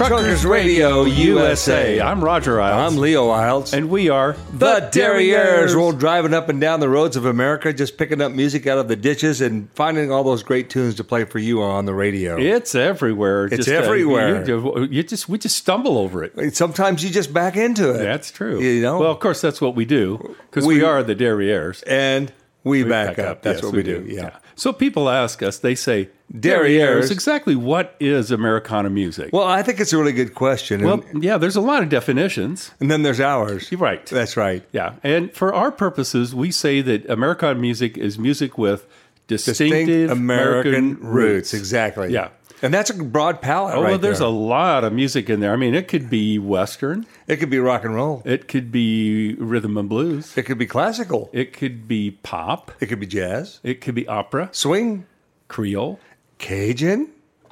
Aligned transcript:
Truckers 0.00 0.46
Radio 0.46 1.04
USA. 1.04 2.00
I'm 2.00 2.24
Roger 2.24 2.56
Eilts. 2.56 2.72
I'm 2.72 2.96
Leo 2.96 3.28
Eilts. 3.28 3.74
And 3.74 3.90
we 3.90 4.08
are 4.08 4.32
the 4.50 4.88
Derrieres. 4.90 5.74
We're 5.78 5.92
driving 5.92 6.32
up 6.32 6.48
and 6.48 6.58
down 6.58 6.80
the 6.80 6.88
roads 6.88 7.16
of 7.16 7.26
America, 7.26 7.70
just 7.70 7.98
picking 7.98 8.22
up 8.22 8.32
music 8.32 8.66
out 8.66 8.78
of 8.78 8.88
the 8.88 8.96
ditches 8.96 9.42
and 9.42 9.70
finding 9.72 10.10
all 10.10 10.24
those 10.24 10.42
great 10.42 10.70
tunes 10.70 10.94
to 10.94 11.04
play 11.04 11.24
for 11.24 11.38
you 11.38 11.62
on 11.62 11.84
the 11.84 11.92
radio. 11.92 12.38
It's 12.38 12.74
everywhere. 12.74 13.44
It's 13.52 13.68
uh, 13.68 13.72
everywhere. 13.72 14.48
you, 14.48 14.88
you 14.90 15.02
just 15.02 15.28
we 15.28 15.36
just 15.36 15.58
stumble 15.58 15.98
over 15.98 16.24
it. 16.24 16.56
Sometimes 16.56 17.04
you 17.04 17.10
just 17.10 17.34
back 17.34 17.58
into 17.58 17.90
it. 17.90 17.98
That's 17.98 18.30
true. 18.30 18.58
You 18.58 18.80
know? 18.80 19.00
Well, 19.00 19.10
of 19.10 19.20
course, 19.20 19.42
that's 19.42 19.60
what 19.60 19.74
we 19.74 19.84
do 19.84 20.34
because 20.48 20.64
we, 20.66 20.76
We- 20.76 20.82
are 20.82 21.02
the 21.02 21.14
Derrieres. 21.14 21.84
and 21.86 22.32
we, 22.64 22.84
back, 22.84 23.18
up. 23.18 23.42
That's 23.42 23.58
Yes, 23.58 23.64
what 23.64 23.74
we, 23.74 23.82
do. 23.82 24.04
Yeah. 24.08 24.36
So 24.54 24.72
people 24.72 25.08
ask 25.08 25.42
us. 25.42 25.58
They 25.58 25.74
say 25.74 26.10
Derrieres. 26.32 27.10
Exactly 27.10 27.56
what 27.56 27.96
is 27.98 28.30
Americana 28.30 28.90
music? 28.90 29.32
Well, 29.32 29.46
I 29.46 29.62
think 29.62 29.80
it's 29.80 29.92
a 29.92 29.98
really 29.98 30.12
good 30.12 30.34
question. 30.34 30.82
Well, 30.82 31.02
and, 31.10 31.24
yeah. 31.24 31.38
There's 31.38 31.56
a 31.56 31.60
lot 31.60 31.82
of 31.82 31.88
definitions. 31.88 32.70
and 32.80 32.90
then 32.90 33.02
there's 33.02 33.20
ours. 33.20 33.70
You're 33.70 33.80
right. 33.80 34.04
That's 34.06 34.36
right. 34.36 34.62
Yeah, 34.72 34.94
and 35.02 35.32
for 35.32 35.54
our 35.54 35.72
purposes, 35.72 36.34
we 36.34 36.50
say 36.50 36.82
that 36.82 37.08
Americana 37.08 37.58
music 37.58 37.96
is 37.96 38.18
music 38.18 38.58
with 38.58 38.86
distinctive 39.26 39.86
Distinct 39.86 40.12
American, 40.12 40.74
American 40.74 41.06
roots. 41.06 41.54
Exactly. 41.54 42.12
Yeah. 42.12 42.28
And 42.62 42.74
that's 42.74 42.90
a 42.90 42.94
broad 42.94 43.40
palette. 43.40 43.74
Oh, 43.76 43.82
right 43.82 43.90
well, 43.90 43.98
there's 43.98 44.18
there. 44.18 44.28
a 44.28 44.30
lot 44.30 44.84
of 44.84 44.92
music 44.92 45.30
in 45.30 45.40
there. 45.40 45.52
I 45.52 45.56
mean, 45.56 45.74
it 45.74 45.88
could 45.88 46.10
be 46.10 46.38
Western, 46.38 47.06
It 47.26 47.36
could 47.36 47.48
be 47.50 47.58
rock 47.58 47.84
and 47.84 47.94
roll. 47.94 48.22
it 48.24 48.48
could 48.48 48.70
be 48.70 49.34
rhythm 49.34 49.76
and 49.78 49.88
blues, 49.88 50.36
It 50.36 50.42
could 50.42 50.58
be 50.58 50.66
classical. 50.66 51.30
it 51.32 51.52
could 51.52 51.88
be 51.88 52.10
pop, 52.22 52.70
It 52.80 52.86
could 52.86 53.00
be 53.00 53.06
jazz, 53.06 53.60
it 53.62 53.80
could 53.80 53.94
be 53.94 54.06
opera, 54.06 54.48
swing, 54.52 55.06
Creole. 55.48 55.98
Cajun. 56.38 57.10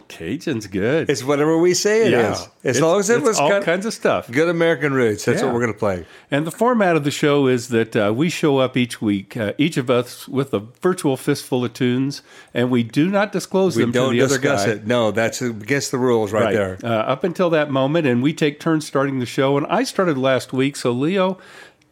Cajun's 0.09 0.67
good. 0.67 1.09
It's 1.11 1.23
whatever 1.23 1.56
we 1.59 1.75
say 1.75 2.06
it 2.06 2.12
is. 2.12 2.12
yeah. 2.12 2.31
As 2.64 2.77
It's- 2.77 2.81
long 2.81 2.98
as 3.01 3.11
it 3.11 3.23
was 3.23 3.39
all 3.39 3.51
kind- 3.51 3.64
kinds 3.64 3.87
of 3.87 3.95
stuff. 3.95 4.31
good 4.31 4.48
American 4.48 4.92
roots. 4.92 5.25
That's 5.25 5.41
Yeah. 5.41 5.47
what 5.47 5.55
we're 5.55 5.61
going 5.61 5.73
to 5.73 5.78
play. 5.78 6.06
And 6.31 6.47
the 6.47 6.50
format 6.50 6.97
of 6.97 7.05
the 7.05 7.11
show 7.11 7.47
is 7.47 7.69
that 7.69 7.95
uh, 7.95 8.12
we 8.15 8.28
show 8.31 8.59
up 8.59 8.77
each 8.77 9.00
week, 9.00 9.37
uh, 9.37 9.53
each 9.59 9.77
of 9.77 9.89
us 9.91 10.27
with 10.27 10.53
a 10.55 10.62
virtual 10.83 11.17
fistful 11.17 11.65
of 11.65 11.73
tunes, 11.75 12.23
and 12.53 12.70
we 12.70 12.83
do 12.83 13.09
not 13.09 13.33
disclose 13.33 13.77
We 13.77 13.83
them 13.83 13.92
to 13.92 13.98
the 14.11 14.20
other 14.23 14.39
discuss 14.39 14.65
guy. 14.65 14.73
it. 14.73 14.87
No, 14.87 15.11
that's 15.11 15.41
against 15.42 15.91
the 15.91 15.98
rules 15.98 16.33
right, 16.33 16.53
there. 16.55 16.78
Uh, 16.83 16.89
up 16.89 17.22
until 17.25 17.50
that 17.50 17.70
moment, 17.70 18.06
and 18.06 18.22
we 18.22 18.33
take 18.33 18.59
turns 18.61 18.87
starting 18.87 19.19
the 19.20 19.27
show. 19.27 19.56
And 19.56 19.67
I 19.69 19.84
started 19.84 20.19
last 20.19 20.53
week, 20.53 20.77
so 20.77 20.91
Leo, 20.93 21.38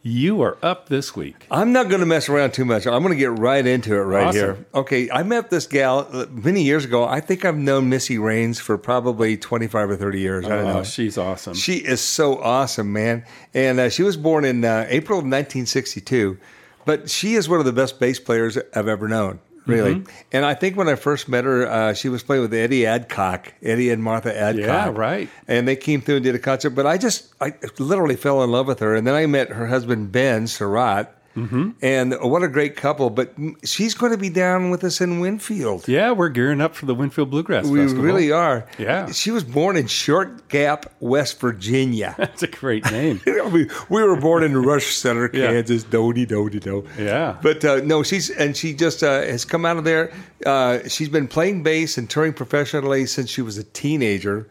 you 0.03 0.41
are 0.41 0.57
up 0.61 0.87
this 0.89 1.15
week. 1.15 1.45
I'm 1.51 1.73
not 1.73 1.89
going 1.89 1.99
to 1.99 2.05
mess 2.05 2.29
around 2.29 2.53
too 2.53 2.63
much. 2.65 2.87
I'm 2.87 3.01
going 3.03 3.13
to 3.13 3.19
get 3.19 3.37
right 3.37 3.65
into 3.65 3.93
it 3.93 3.99
right 3.99 4.27
Awesome. 4.27 4.39
here. 4.39 4.65
Okay, 4.73 5.09
I 5.11 5.23
met 5.23 5.49
this 5.49 5.67
gal 5.67 6.07
uh, 6.11 6.25
many 6.29 6.63
years 6.63 6.85
ago. 6.85 7.03
I 7.05 7.19
think 7.19 7.43
I've 7.43 7.57
known 7.57 7.89
Missy 7.89 8.17
Raines 8.17 8.59
for 8.59 8.77
probably 8.77 9.35
25 9.35 9.89
or 9.91 9.95
30 9.97 10.19
years. 10.19 10.45
I 10.45 10.49
don't 10.49 10.65
Oh, 10.65 10.73
know. 10.75 10.83
she's 10.83 11.17
awesome. 11.17 11.55
She 11.55 11.77
is 11.77 11.99
so 11.99 12.39
awesome, 12.41 12.93
man. 12.93 13.25
And 13.53 13.79
uh, 13.79 13.89
she 13.89 14.03
was 14.03 14.15
born 14.15 14.45
in 14.45 14.63
uh, 14.63 14.85
April 14.89 15.19
of 15.19 15.23
1962, 15.25 16.37
but 16.85 17.09
she 17.09 17.33
is 17.33 17.49
one 17.49 17.59
of 17.59 17.65
the 17.65 17.73
best 17.73 17.99
bass 17.99 18.19
players 18.19 18.57
I've 18.73 18.87
ever 18.87 19.07
known, 19.09 19.39
really. 19.67 19.95
Mm-hmm. 19.95 20.11
And 20.31 20.45
I 20.45 20.53
think 20.53 20.77
when 20.77 20.87
I 20.87 20.95
first 20.95 21.29
met 21.29 21.43
her, 21.43 21.67
uh, 21.67 21.93
she 21.93 22.09
was 22.09 22.23
playing 22.23 22.41
with 22.41 22.53
Eddie 22.53 22.85
Adcock, 22.85 23.53
Eddie 23.61 23.89
and 23.89 24.03
Martha 24.03 24.35
Adcock. 24.35 24.65
Yeah, 24.65 24.91
right. 24.93 25.29
And 25.47 25.67
they 25.67 25.75
came 25.75 26.01
through 26.01 26.15
and 26.17 26.23
did 26.23 26.35
a 26.35 26.39
concert. 26.39 26.71
But 26.71 26.87
I 26.87 26.97
just, 26.97 27.33
I 27.41 27.53
literally 27.79 28.15
fell 28.15 28.43
in 28.43 28.51
love 28.51 28.67
with 28.67 28.79
her. 28.79 28.95
And 28.95 29.05
then 29.05 29.15
I 29.15 29.25
met 29.25 29.49
her 29.49 29.67
husband, 29.67 30.11
Ben 30.11 30.47
Surratt. 30.47 31.13
Mm-hmm. 31.37 31.69
And 31.81 32.15
what 32.21 32.41
a 32.43 32.47
great 32.47 32.75
couple. 32.75 33.09
But 33.09 33.33
she's 33.63 33.93
going 33.93 34.11
to 34.11 34.17
be 34.17 34.29
down 34.29 34.69
with 34.71 34.83
us 34.83 34.99
in 35.01 35.19
Winfield. 35.19 35.87
yeah, 35.87 36.11
we're 36.11 36.29
gearing 36.29 36.61
up 36.61 36.75
for 36.75 36.85
the 36.87 36.95
Winfield 36.95 37.29
Bluegrass 37.29 37.65
We 37.67 37.79
Festival. 37.79 38.03
really 38.03 38.31
are. 38.31 38.67
Yeah. 38.79 39.11
She 39.11 39.29
was 39.31 39.43
born 39.43 39.77
in 39.77 39.87
Short 39.87 40.47
Gap, 40.49 40.91
West 40.99 41.39
Virginia. 41.39 42.15
That's 42.17 42.43
a 42.43 42.47
great 42.47 42.89
name. 42.91 43.21
we, 43.25 43.69
we 43.89 44.03
were 44.03 44.19
born 44.19 44.43
in 44.43 44.57
Rush 44.57 44.87
Center, 44.95 45.29
Yeah. 45.33 45.51
Kansas. 45.51 45.83
Dody, 45.83 46.25
dody, 46.25 46.59
do. 46.59 46.85
Yeah. 46.97 47.37
But 47.41 47.63
uh, 47.63 47.81
no, 47.83 48.01
she's 48.03 48.29
and 48.31 48.57
she 48.57 48.73
just 48.73 49.03
uh, 49.03 49.21
has 49.21 49.45
come 49.45 49.65
out 49.65 49.77
of 49.77 49.83
there. 49.83 50.11
Uh, 50.45 50.79
she's 50.87 51.09
been 51.09 51.27
playing 51.27 51.61
bass 51.63 51.97
and 51.97 52.09
touring 52.09 52.33
professionally 52.33 53.05
since 53.05 53.29
she 53.29 53.41
was 53.41 53.57
a 53.57 53.63
teenager. 53.63 54.49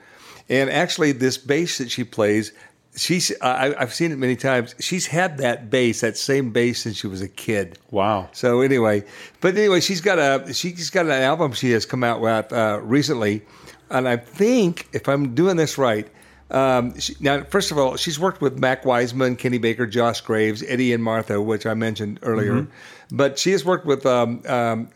And 0.49 0.71
actually, 0.71 1.11
this 1.11 1.37
bass 1.39 1.79
that 1.79 1.91
she 1.91 2.05
plays, 2.05 2.53
she's 2.97 3.33
I, 3.41 3.75
I've 3.79 3.95
seen 3.95 4.13
it 4.13 4.17
many 4.17 4.37
times. 4.37 4.75
She's 4.81 5.07
had 5.07 5.39
that 5.39 5.71
bass, 5.71 6.01
that 6.01 6.17
same 6.17 6.51
bass, 6.51 6.83
since 6.83 6.97
she 6.97 7.07
was 7.07 7.21
a 7.23 7.29
kid. 7.29 7.79
wow. 7.91 8.29
So 8.33 8.61
anyway, 8.61 9.05
but 9.41 9.57
anyway, 9.57 9.81
she's 9.81 10.01
got 10.01 10.19
a 10.19 10.53
she's 10.53 10.91
got 10.91 11.07
an 11.07 11.13
album 11.13 11.53
she 11.53 11.71
has 11.73 11.87
come 11.87 12.03
out 12.03 12.21
with 12.21 12.53
uh, 12.53 12.81
recently, 12.83 13.43
and 13.91 14.09
I 14.09 14.17
think 14.17 14.89
if 14.93 15.09
I'm 15.09 15.35
doing 15.35 15.57
this 15.57 15.79
right. 15.79 16.09
Um, 16.49 16.97
she, 17.01 17.17
now, 17.19 17.43
first 17.43 17.73
of 17.73 17.79
all, 17.79 17.97
she's 17.97 18.21
worked 18.21 18.41
with 18.41 18.57
Mac 18.57 18.85
Wiseman, 18.85 19.35
Kenny 19.35 19.59
Baker, 19.59 19.85
Josh 19.85 20.21
Graves, 20.21 20.63
Eddie 20.69 20.93
and 20.93 21.03
Martha, 21.03 21.43
which 21.43 21.67
I 21.67 21.75
mentioned 21.75 22.21
earlier. 22.23 22.69
But 23.11 23.37
she 23.37 23.51
has 23.51 23.65
worked 23.65 23.85
with 23.85 24.07
um, 24.07 24.43
um, 24.47 24.89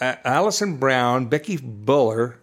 Alison 0.00 0.76
Brown, 0.76 1.26
Becky 1.26 1.56
Buller, 1.56 2.37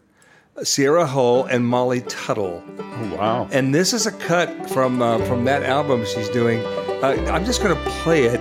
Sierra 0.63 1.05
Hull, 1.05 1.43
and 1.45 1.67
Molly 1.67 2.01
Tuttle. 2.01 2.63
Oh, 2.79 3.15
wow. 3.17 3.47
And 3.51 3.75
this 3.75 3.91
is 3.91 4.05
a 4.05 4.11
cut 4.11 4.69
from 4.69 5.01
uh, 5.01 5.17
from 5.25 5.43
that 5.45 5.63
album 5.63 6.05
she's 6.05 6.29
doing. 6.29 6.63
Uh, 7.03 7.15
I'm 7.29 7.43
just 7.43 7.61
going 7.61 7.75
to 7.75 7.89
play 7.89 8.23
it, 8.23 8.39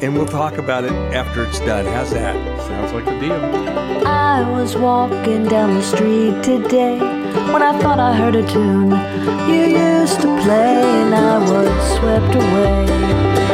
and 0.00 0.14
we'll 0.14 0.26
talk 0.26 0.58
about 0.58 0.84
it 0.84 0.92
after 0.92 1.44
it's 1.44 1.58
done. 1.60 1.84
How's 1.86 2.12
that? 2.12 2.36
Sounds 2.68 2.92
like 2.92 3.06
a 3.08 3.18
deal. 3.18 4.06
I 4.06 4.48
was 4.48 4.76
walking 4.76 5.46
down 5.48 5.74
the 5.74 5.82
street 5.82 6.40
today 6.44 6.98
when 7.52 7.62
I 7.62 7.76
thought 7.80 7.98
I 7.98 8.14
heard 8.14 8.36
a 8.36 8.46
tune 8.46 8.90
you 9.50 9.76
used 9.76 10.20
to 10.20 10.28
play, 10.44 11.02
and 11.02 11.14
I 11.14 11.38
was 11.38 11.98
swept 11.98 12.34
away. 12.34 13.45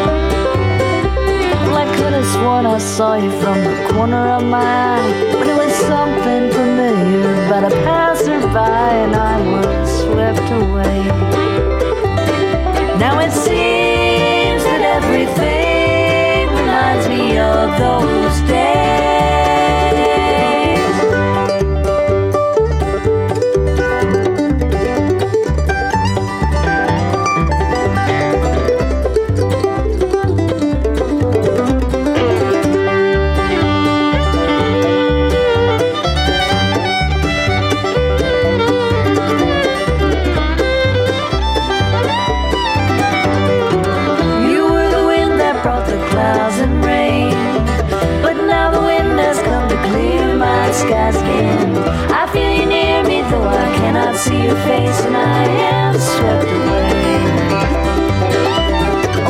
Have 2.22 2.34
sworn 2.34 2.66
I 2.66 2.78
saw 2.78 3.15
you 3.16 3.33
from 3.41 3.65
the 3.65 3.88
corner 3.91 4.28
of 4.28 4.44
my 4.44 4.60
eye, 4.60 5.10
it 5.44 5.56
was 5.56 5.75
something 5.75 6.53
familiar 6.53 7.47
about 7.47 7.65
a 7.65 7.75
passerby, 7.83 8.47
and 8.47 9.16
I 9.16 9.41
was 9.41 10.03
swept 10.05 10.49
away. 10.53 11.03
Now 13.00 13.19
it 13.19 13.32
seems 13.32 14.62
that 14.62 14.82
everything 14.99 16.47
reminds 16.55 17.09
me 17.09 17.38
of 17.38 17.77
those 17.77 18.41
days. 18.49 19.22
Face, 54.66 55.00
and 55.06 55.16
I 55.16 55.44
am 55.44 55.94
swept 55.99 56.50
away. 56.58 56.93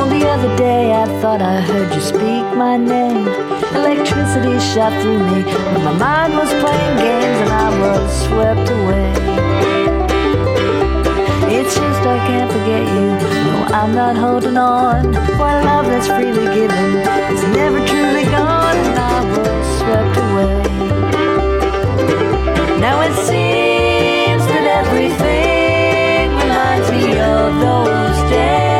On 0.00 0.08
the 0.08 0.26
other 0.26 0.56
day, 0.56 0.92
I 0.92 1.06
thought 1.20 1.40
I 1.42 1.60
heard 1.60 1.94
you 1.94 2.00
speak 2.00 2.44
my 2.56 2.76
name. 2.76 3.28
Electricity 3.74 4.58
shot 4.60 4.92
through 5.00 5.22
me, 5.30 5.42
but 5.72 5.82
my 5.84 5.92
mind 5.92 6.34
was 6.34 6.50
playing 6.62 6.96
games, 6.98 7.38
and 7.44 7.50
I 7.50 7.68
was 7.82 8.10
swept 8.26 8.68
away. 8.70 9.12
It's 11.56 11.74
just 11.74 12.02
I 12.14 12.18
can't 12.26 12.50
forget 12.50 12.82
you. 12.94 13.08
No, 13.46 13.54
I'm 13.78 13.94
not 13.94 14.16
holding 14.16 14.56
on 14.56 15.12
for 15.38 15.50
love 15.68 15.86
that's 15.86 16.08
freely 16.08 16.46
given. 16.54 16.88
It's 17.30 17.44
never 17.58 17.78
truly 17.86 18.24
gone, 18.24 18.76
and 18.88 18.98
I 18.98 19.18
was 19.36 19.64
swept 19.78 20.16
away. 20.26 20.56
Now 22.80 23.00
it 23.02 23.14
seems 23.26 23.61
those 27.62 28.30
days. 28.30 28.71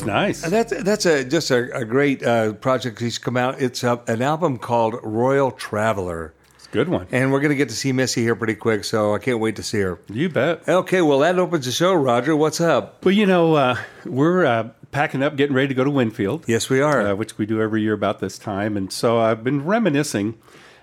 Was 0.00 0.06
nice. 0.06 0.42
And 0.44 0.52
that's 0.52 0.72
that's 0.82 1.06
a 1.06 1.24
just 1.24 1.50
a, 1.50 1.74
a 1.76 1.84
great 1.84 2.22
uh, 2.22 2.52
project. 2.54 3.00
He's 3.00 3.18
come 3.18 3.36
out. 3.36 3.60
It's 3.60 3.82
a, 3.84 4.00
an 4.06 4.22
album 4.22 4.58
called 4.58 4.94
Royal 5.02 5.50
Traveler, 5.50 6.34
It's 6.56 6.66
a 6.66 6.70
good 6.70 6.88
one. 6.88 7.06
and 7.12 7.32
we're 7.32 7.40
going 7.40 7.50
to 7.50 7.56
get 7.56 7.68
to 7.70 7.74
see 7.74 7.92
Missy 7.92 8.22
here 8.22 8.34
pretty 8.36 8.54
quick. 8.54 8.84
So 8.84 9.14
I 9.14 9.18
can't 9.18 9.40
wait 9.40 9.56
to 9.56 9.62
see 9.62 9.80
her. 9.80 9.98
You 10.08 10.28
bet. 10.28 10.68
Okay, 10.68 11.02
well 11.02 11.20
that 11.20 11.38
opens 11.38 11.66
the 11.66 11.72
show. 11.72 11.94
Roger, 11.94 12.36
what's 12.36 12.60
up? 12.60 13.04
Well, 13.04 13.12
you 13.14 13.26
know, 13.26 13.54
uh, 13.54 13.76
we're 14.04 14.44
uh, 14.44 14.68
packing 14.92 15.22
up, 15.22 15.36
getting 15.36 15.54
ready 15.56 15.68
to 15.68 15.74
go 15.74 15.84
to 15.84 15.90
Winfield. 15.90 16.44
Yes, 16.46 16.68
we 16.68 16.80
are. 16.80 17.00
uh, 17.08 17.14
which 17.14 17.38
we 17.38 17.46
do 17.46 17.60
every 17.60 17.82
year 17.82 17.94
about 17.94 18.18
this 18.20 18.38
time. 18.38 18.76
And 18.76 18.92
so 18.92 19.18
I've 19.18 19.42
been 19.44 19.64
reminiscing, 19.64 20.38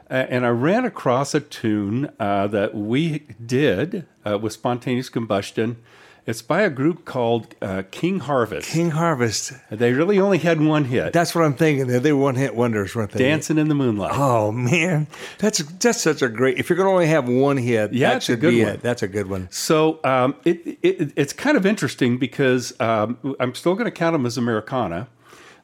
uh, 0.10 0.13
and 0.30 0.45
I 0.45 0.50
ran 0.50 0.86
across 0.86 1.33
a 1.36 1.39
tune 1.39 2.10
uh, 2.19 2.48
that 2.48 2.74
we 2.75 3.19
did 3.45 4.06
uh, 4.25 4.38
with 4.38 4.54
spontaneous 4.54 5.10
combustion. 5.10 5.77
It's 6.25 6.42
by 6.42 6.62
a 6.62 6.70
group 6.70 7.04
called 7.04 7.54
uh, 7.62 7.84
King 7.92 8.20
Harvest. 8.22 8.70
King 8.70 8.92
Harvest. 8.92 9.52
They 9.70 9.92
really 9.92 10.20
only 10.20 10.38
had 10.38 10.62
one 10.62 10.86
hit, 10.86 11.12
That's 11.12 11.36
what 11.36 11.44
I'm 11.44 11.54
thinking. 11.54 11.88
They 11.88 12.14
were 12.14 12.22
one 12.22 12.36
hit 12.36 12.56
wonders, 12.56 12.96
weren't 12.96 13.12
they? 13.12 13.20
"Dancing 13.20 13.58
in 13.58 13.68
the 13.68 13.75
Moonlight." 13.75 14.12
Oh 14.16 14.52
man, 14.52 15.08
that's 15.40 15.60
that's 15.80 16.00
such 16.02 16.22
a 16.22 16.30
great. 16.30 16.58
If 16.60 16.70
you're 16.70 16.78
going 16.78 16.88
to 16.88 16.94
only 16.94 17.08
have 17.08 17.28
one 17.28 17.58
hit, 17.58 17.92
Yeah, 17.92 18.14
that 18.14 18.24
should 18.24 18.40
good 18.40 18.52
be 18.52 18.64
one. 18.64 18.74
it. 18.75 18.81
That's 18.81 19.04
a 19.04 19.08
good 19.10 19.28
one. 19.30 19.50
So 19.52 20.00
um, 20.06 20.36
it, 20.46 20.78
it, 20.81 21.12
it's 21.18 21.34
kind 21.34 21.58
of 21.58 21.66
interesting 21.66 22.18
because 22.18 22.80
um, 22.80 23.18
I'm 23.40 23.54
still 23.54 23.74
going 23.74 23.86
to 23.86 23.92
count 23.92 24.14
them 24.14 24.25
as 24.25 24.38
Americana. 24.38 25.10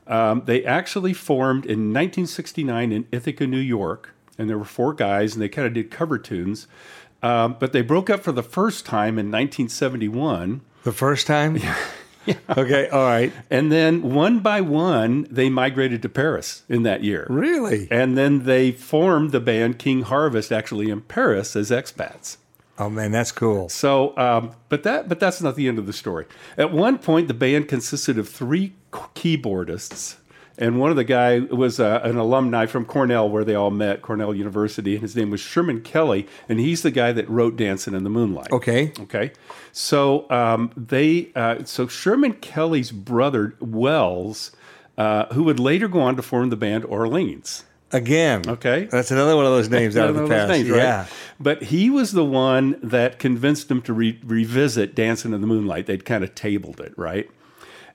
Um, 0.08 0.42
they 0.46 0.66
actually 0.66 1.14
formed 1.14 1.66
in 1.66 1.94
1969 1.94 2.92
in 2.92 3.08
Ithaca, 3.12 3.46
New 3.48 3.60
York, 3.60 4.14
and 4.38 4.50
there 4.50 4.58
were 4.58 4.66
four 4.66 4.94
guys, 4.94 5.36
and 5.36 5.42
they 5.42 5.48
kind 5.50 5.68
of 5.68 5.74
did 5.74 5.92
cover 5.92 6.18
tunes. 6.18 6.68
Um, 7.22 7.58
but 7.60 7.74
they 7.74 7.82
broke 7.82 8.10
up 8.10 8.22
for 8.22 8.32
the 8.32 8.44
first 8.44 8.86
time 8.86 9.20
in 9.20 9.28
1971. 9.28 10.62
The 10.84 10.92
first 10.92 11.28
time. 11.28 11.60
Yeah. 12.26 12.36
Okay. 12.58 12.88
All 12.90 13.06
right. 13.06 13.32
And 13.50 13.72
then 13.72 14.14
one 14.14 14.40
by 14.40 14.62
one, 14.62 15.26
they 15.32 15.50
migrated 15.50 16.04
to 16.04 16.10
Paris 16.10 16.64
in 16.70 16.84
that 16.84 17.04
year. 17.04 17.26
Really? 17.28 17.88
And 17.90 18.18
then 18.18 18.44
they 18.44 18.72
formed 18.72 19.32
the 19.32 19.40
band 19.40 19.80
King 19.80 20.04
Harvest 20.04 20.52
actually 20.52 20.92
in 20.92 21.02
Paris 21.02 21.56
as 21.56 21.72
expats. 21.72 22.38
Oh 22.78 22.90
man, 22.90 23.12
that's 23.12 23.32
cool. 23.32 23.68
So, 23.70 24.16
um, 24.18 24.52
but 24.70 24.84
that 24.84 25.10
but 25.10 25.20
that's 25.20 25.42
not 25.42 25.56
the 25.56 25.68
end 25.68 25.80
of 25.80 25.86
the 25.88 25.94
story. 25.94 26.26
At 26.58 26.72
one 26.72 26.98
point, 26.98 27.28
the 27.28 27.34
band 27.34 27.68
consisted 27.68 28.18
of 28.18 28.30
three 28.30 28.74
keyboardists, 28.92 30.16
and 30.60 30.80
one 30.80 30.92
of 30.92 30.96
the 30.98 31.04
guy 31.04 31.40
was 31.40 31.80
uh, 31.80 32.02
an 32.04 32.18
alumni 32.18 32.68
from 32.68 32.86
Cornell, 32.86 33.28
where 33.30 33.44
they 33.44 33.56
all 33.56 33.72
met, 33.72 34.04
Cornell 34.04 34.36
University, 34.36 34.94
and 34.94 35.02
his 35.02 35.16
name 35.16 35.32
was 35.32 35.40
Sherman 35.40 35.82
Kelly, 35.82 36.28
and 36.48 36.60
he's 36.60 36.84
the 36.84 36.92
guy 36.92 37.12
that 37.14 37.28
wrote 37.28 37.56
"Dancing 37.56 37.96
in 37.96 38.04
the 38.04 38.10
Moonlight." 38.12 38.52
Okay. 38.52 38.92
Okay. 39.00 39.32
So 39.72 40.30
um, 40.30 40.72
they 40.78 41.32
uh, 41.36 41.64
so 41.64 41.88
Sherman 41.88 42.34
Kelly's 42.34 42.92
brother 42.92 43.56
Wells, 43.60 44.52
uh, 44.98 45.26
who 45.34 45.44
would 45.46 45.60
later 45.60 45.88
go 45.88 46.02
on 46.02 46.16
to 46.18 46.22
form 46.22 46.50
the 46.50 46.56
band 46.58 46.86
Orleans. 46.86 47.64
Again. 47.92 48.44
Okay. 48.48 48.86
That's 48.86 49.10
another 49.10 49.36
one 49.36 49.46
of 49.46 49.52
those 49.52 49.68
names 49.68 49.98
out 49.98 50.10
of 50.10 50.16
the 50.16 50.22
One 50.22 50.32
of 50.32 50.38
those 50.38 50.48
past. 50.48 50.52
names, 50.60 50.70
right? 50.70 50.78
yeah. 50.78 51.06
But 51.40 51.64
he 51.64 51.90
was 51.90 52.12
the 52.12 52.24
one 52.24 52.78
that 52.84 53.18
convinced 53.18 53.68
them 53.68 53.82
to 53.82 53.94
re- 53.94 54.20
revisit 54.24 54.94
Dancing 54.94 55.34
in 55.34 55.42
the 55.42 55.48
Moonlight. 55.48 55.88
They'd 55.88 56.06
kind 56.06 56.24
of 56.24 56.36
tabled 56.36 56.80
it, 56.82 56.94
right? 56.98 57.28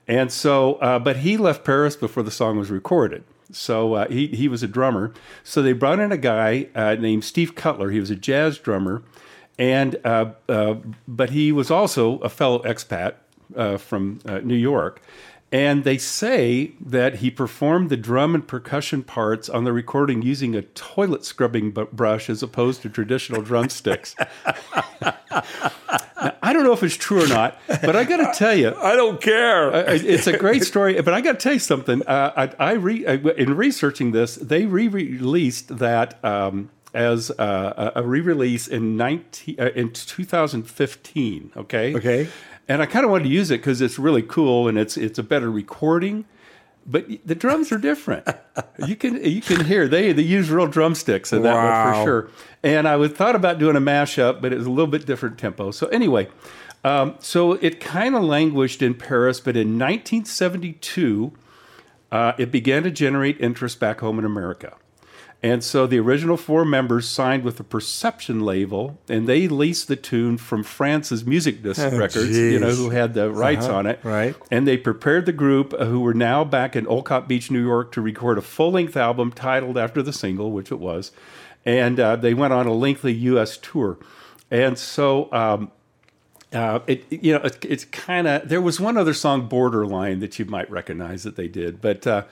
And 0.07 0.31
so, 0.31 0.75
uh, 0.75 0.99
but 0.99 1.17
he 1.17 1.37
left 1.37 1.63
Paris 1.63 1.95
before 1.95 2.23
the 2.23 2.31
song 2.31 2.57
was 2.57 2.69
recorded. 2.69 3.23
So 3.51 3.93
uh, 3.93 4.07
he, 4.07 4.27
he 4.27 4.47
was 4.47 4.63
a 4.63 4.67
drummer. 4.67 5.13
So 5.43 5.61
they 5.61 5.73
brought 5.73 5.99
in 5.99 6.11
a 6.11 6.17
guy 6.17 6.67
uh, 6.75 6.95
named 6.95 7.23
Steve 7.23 7.55
Cutler. 7.55 7.91
He 7.91 7.99
was 7.99 8.11
a 8.11 8.15
jazz 8.15 8.57
drummer. 8.57 9.03
And, 9.57 9.95
uh, 10.03 10.31
uh, 10.49 10.75
but 11.07 11.29
he 11.29 11.51
was 11.51 11.71
also 11.71 12.17
a 12.19 12.29
fellow 12.29 12.59
expat 12.63 13.15
uh, 13.55 13.77
from 13.77 14.19
New 14.43 14.55
York. 14.55 15.01
And 15.55 15.85
they 15.85 15.97
say 15.97 16.73
that 16.81 17.19
he 17.19 17.31
performed 17.31 17.89
the 17.89 17.95
drum 17.95 18.35
and 18.35 18.45
percussion 18.45 19.03
parts 19.03 19.47
on 19.47 19.63
the 19.63 19.71
recording 19.71 20.21
using 20.21 20.53
a 20.53 20.61
toilet 20.61 21.23
scrubbing 21.23 21.71
bu- 21.71 21.85
brush 21.85 22.29
as 22.29 22.43
opposed 22.43 22.81
to 22.81 22.89
traditional 22.89 23.41
drumsticks. 23.41 24.17
now, 25.01 25.13
I 26.43 26.51
don't 26.51 26.65
know 26.65 26.73
if 26.73 26.83
it's 26.83 26.97
true 26.97 27.23
or 27.23 27.29
not, 27.29 27.57
but 27.69 27.95
I 27.95 28.03
got 28.03 28.17
to 28.17 28.37
tell 28.37 28.53
you, 28.53 28.75
I 28.75 28.97
don't 28.97 29.21
care. 29.21 29.73
uh, 29.73 29.83
it's 29.87 30.27
a 30.27 30.37
great 30.37 30.65
story, 30.65 30.99
but 31.01 31.13
I 31.13 31.21
got 31.21 31.39
to 31.39 31.43
tell 31.43 31.53
you 31.53 31.59
something. 31.59 32.05
Uh, 32.05 32.49
I, 32.59 32.71
I 32.71 32.73
re, 32.73 33.05
uh, 33.05 33.13
in 33.13 33.55
researching 33.55 34.11
this, 34.11 34.35
they 34.35 34.65
re-released 34.65 35.77
that 35.77 36.21
um, 36.25 36.69
as 36.93 37.31
uh, 37.31 37.91
a 37.95 38.01
a 38.01 38.03
re-release 38.03 38.67
in 38.67 38.97
19, 38.97 39.55
uh, 39.57 39.69
in 39.73 39.93
2015. 39.93 41.51
Okay. 41.55 41.95
Okay. 41.95 42.27
And 42.67 42.81
I 42.81 42.85
kind 42.85 43.05
of 43.05 43.11
wanted 43.11 43.25
to 43.25 43.29
use 43.29 43.51
it 43.51 43.57
because 43.57 43.81
it's 43.81 43.99
really 43.99 44.23
cool 44.23 44.67
and 44.67 44.77
it's 44.77 44.97
it's 44.97 45.19
a 45.19 45.23
better 45.23 45.51
recording. 45.51 46.25
but 46.85 47.05
the 47.25 47.35
drums 47.35 47.71
are 47.71 47.77
different. 47.77 48.27
you 48.87 48.95
can 48.95 49.23
you 49.23 49.41
can 49.41 49.65
hear 49.65 49.87
they 49.87 50.11
they 50.13 50.21
use 50.23 50.49
real 50.49 50.67
drumsticks 50.67 51.31
in 51.33 51.41
that 51.43 51.53
one 51.55 51.93
for 51.93 52.03
sure. 52.03 52.29
And 52.63 52.87
I 52.87 52.95
would 52.97 53.15
thought 53.15 53.35
about 53.35 53.59
doing 53.59 53.75
a 53.75 53.81
mashup, 53.81 54.41
but 54.41 54.51
it 54.51 54.57
was 54.57 54.67
a 54.67 54.71
little 54.71 54.89
bit 54.91 55.05
different 55.05 55.37
tempo. 55.37 55.71
So 55.71 55.87
anyway, 55.87 56.27
um, 56.83 57.15
so 57.19 57.53
it 57.53 57.79
kind 57.79 58.15
of 58.15 58.23
languished 58.23 58.81
in 58.81 58.93
Paris, 58.95 59.39
but 59.39 59.55
in 59.55 59.77
1972, 59.79 61.31
uh, 62.11 62.33
it 62.37 62.51
began 62.51 62.83
to 62.83 62.91
generate 62.91 63.39
interest 63.41 63.79
back 63.79 63.99
home 63.99 64.19
in 64.19 64.25
America. 64.25 64.75
And 65.43 65.63
so 65.63 65.85
the 65.85 65.99
original 65.99 66.37
four 66.37 66.65
members 66.65 67.07
signed 67.07 67.43
with 67.43 67.57
the 67.57 67.63
Perception 67.63 68.39
label, 68.39 68.97
and 69.07 69.27
they 69.27 69.47
leased 69.47 69.87
the 69.87 69.95
tune 69.95 70.37
from 70.37 70.63
France's 70.63 71.23
Music 71.23 71.61
Disc 71.61 71.79
Records, 71.79 72.35
you 72.35 72.59
know, 72.59 72.71
who 72.71 72.89
had 72.89 73.13
the 73.13 73.31
rights 73.31 73.67
on 73.67 73.85
it. 73.85 73.99
right. 74.03 74.35
And 74.49 74.67
they 74.67 74.77
prepared 74.77 75.27
the 75.27 75.31
group, 75.31 75.73
uh, 75.77 75.85
who 75.85 75.99
were 75.99 76.15
now 76.15 76.43
back 76.43 76.75
in 76.75 76.87
Olcott 76.87 77.27
Beach, 77.27 77.51
New 77.51 77.63
York, 77.63 77.91
to 77.91 78.01
record 78.01 78.39
a 78.39 78.41
full 78.41 78.71
length 78.71 78.97
album 78.97 79.31
titled 79.31 79.77
after 79.77 80.01
the 80.01 80.13
single, 80.13 80.51
which 80.51 80.71
it 80.71 80.79
was. 80.79 81.11
And 81.63 81.99
uh, 81.99 82.15
they 82.15 82.33
went 82.33 82.53
on 82.53 82.65
a 82.65 82.73
lengthy 82.73 83.13
U.S. 83.13 83.57
tour. 83.57 83.99
And 84.49 84.79
so 84.79 85.31
um, 85.31 85.71
uh, 86.55 86.79
it 86.87 87.05
you 87.09 87.33
know 87.33 87.41
it, 87.43 87.63
it's 87.63 87.85
kind 87.85 88.27
of 88.27 88.47
there 88.47 88.61
was 88.61 88.79
one 88.79 88.97
other 88.97 89.13
song 89.13 89.47
borderline 89.47 90.19
that 90.19 90.39
you 90.39 90.45
might 90.45 90.69
recognize 90.71 91.23
that 91.23 91.35
they 91.35 91.47
did 91.47 91.81
but 91.81 92.07
uh, 92.07 92.23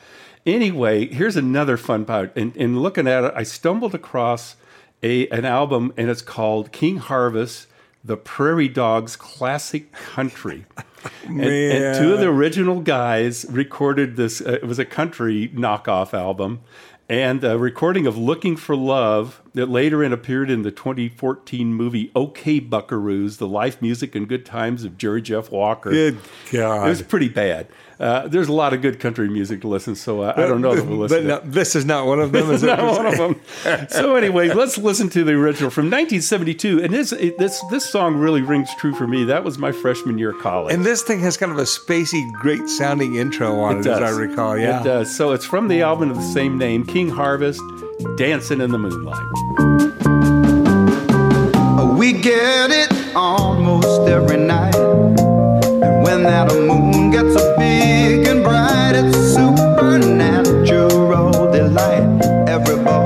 anyway 0.46 1.08
here's 1.08 1.36
another 1.36 1.78
fun 1.78 2.06
part. 2.06 2.36
In, 2.38 2.52
in 2.54 2.80
looking 2.80 3.08
at 3.08 3.24
it 3.24 3.34
i 3.36 3.44
stumbled 3.44 3.96
across 3.96 4.56
a 5.02 5.28
an 5.30 5.46
album 5.46 5.94
and 5.98 6.10
it's 6.10 6.22
called 6.22 6.72
king 6.72 6.98
harvest 6.98 7.68
the 8.04 8.18
prairie 8.18 8.68
dogs 8.68 9.16
classic 9.16 9.92
country. 9.92 10.66
And, 11.28 11.42
and 11.42 11.98
two 12.00 12.14
of 12.14 12.22
the 12.22 12.28
original 12.28 12.80
guys 12.80 13.46
recorded 13.50 14.16
this 14.16 14.40
uh, 14.40 14.54
it 14.54 14.64
was 14.64 14.80
a 14.80 14.86
country 14.86 15.50
knockoff 15.50 16.14
album. 16.14 16.62
And 17.10 17.44
a 17.44 17.58
recording 17.60 18.08
of 18.08 18.18
Looking 18.18 18.56
for 18.56 18.74
Love 18.74 19.42
that 19.54 19.66
later 19.68 20.02
in 20.02 20.14
appeared 20.14 20.50
in 20.50 20.62
the 20.62 20.72
2014 20.72 21.74
movie 21.74 22.10
OK 22.16 22.62
Buckaroos, 22.62 23.38
The 23.38 23.50
Life, 23.50 23.82
Music, 23.82 24.16
and 24.16 24.30
Good 24.30 24.46
Times 24.46 24.86
of 24.86 24.98
Jerry 24.98 25.22
Jeff 25.22 25.52
Walker. 25.52 25.92
Good 25.92 26.20
God, 26.54 26.86
It 26.86 26.90
was 26.90 27.02
pretty 27.02 27.28
bad. 27.28 27.68
Uh, 28.04 28.28
there's 28.28 28.50
a 28.50 28.54
lot 28.54 28.74
of 28.74 28.82
good 28.82 29.00
country 29.00 29.30
music 29.30 29.62
to 29.62 29.68
listen, 29.70 29.96
so 29.96 30.24
uh, 30.24 30.34
I 30.36 30.42
don't 30.42 30.60
know 30.60 30.76
that 30.76 30.86
we'll 30.86 30.98
listen 30.98 31.20
But 31.20 31.22
to 31.22 31.28
no, 31.28 31.36
it. 31.38 31.52
this 31.54 31.74
is 31.74 31.86
not 31.86 32.06
one 32.06 32.20
of 32.20 32.34
them. 32.34 32.50
This 32.50 32.58
is 32.62 32.64
is 32.64 32.70
it? 32.70 32.76
not 32.76 32.98
one 32.98 33.06
of 33.06 33.18
them. 33.18 33.88
So 33.90 34.18
anyway, 34.18 34.50
let's 34.50 34.78
listen 34.78 35.08
to 35.12 35.24
the 35.24 35.32
original 35.32 35.70
from 35.70 35.86
1972, 35.86 36.84
and 36.84 36.94
this 36.94 37.14
it, 37.14 37.38
this 37.38 37.64
this 37.72 37.90
song 37.90 38.16
really 38.16 38.42
rings 38.42 38.70
true 38.76 38.94
for 38.94 39.08
me. 39.08 39.24
That 39.24 39.46
was 39.46 39.58
my 39.58 39.72
freshman 39.72 40.18
year 40.18 40.32
of 40.32 40.42
college. 40.42 40.74
And 40.74 40.84
this 40.86 41.02
thing 41.02 41.22
has 41.22 41.38
kind 41.38 41.54
of 41.54 41.58
a 41.58 41.64
spacey, 41.64 42.30
great 42.34 42.68
sounding 42.68 43.16
intro 43.16 43.62
on 43.62 43.80
it, 43.80 43.88
as 43.88 44.00
I 44.02 44.10
recall. 44.10 44.58
Yeah. 44.58 44.82
It 44.82 44.84
does. 44.84 45.16
So 45.16 45.32
it's 45.32 45.46
from 45.46 45.70
the 45.70 45.82
album 45.82 46.12
of 46.12 46.18
the 46.18 46.24
same 46.24 46.58
name, 46.58 46.86
King 46.86 47.08
Harvest, 47.08 47.62
Dancing 48.18 48.60
in 48.60 48.72
the 48.72 48.80
Moonlight. 48.80 49.24
We 51.98 52.12
get 52.12 52.70
it 52.70 53.16
almost 53.16 54.10
every 54.10 54.36
night. 54.38 54.83
That 56.24 56.48
moon 56.56 57.12
gets 57.12 57.34
so 57.34 57.58
big 57.58 58.26
and 58.28 58.44
bright, 58.44 58.94
it's 58.96 59.18
a 59.18 59.34
supernatural 59.36 61.52
delight. 61.52 62.24
Everybody 62.48 63.03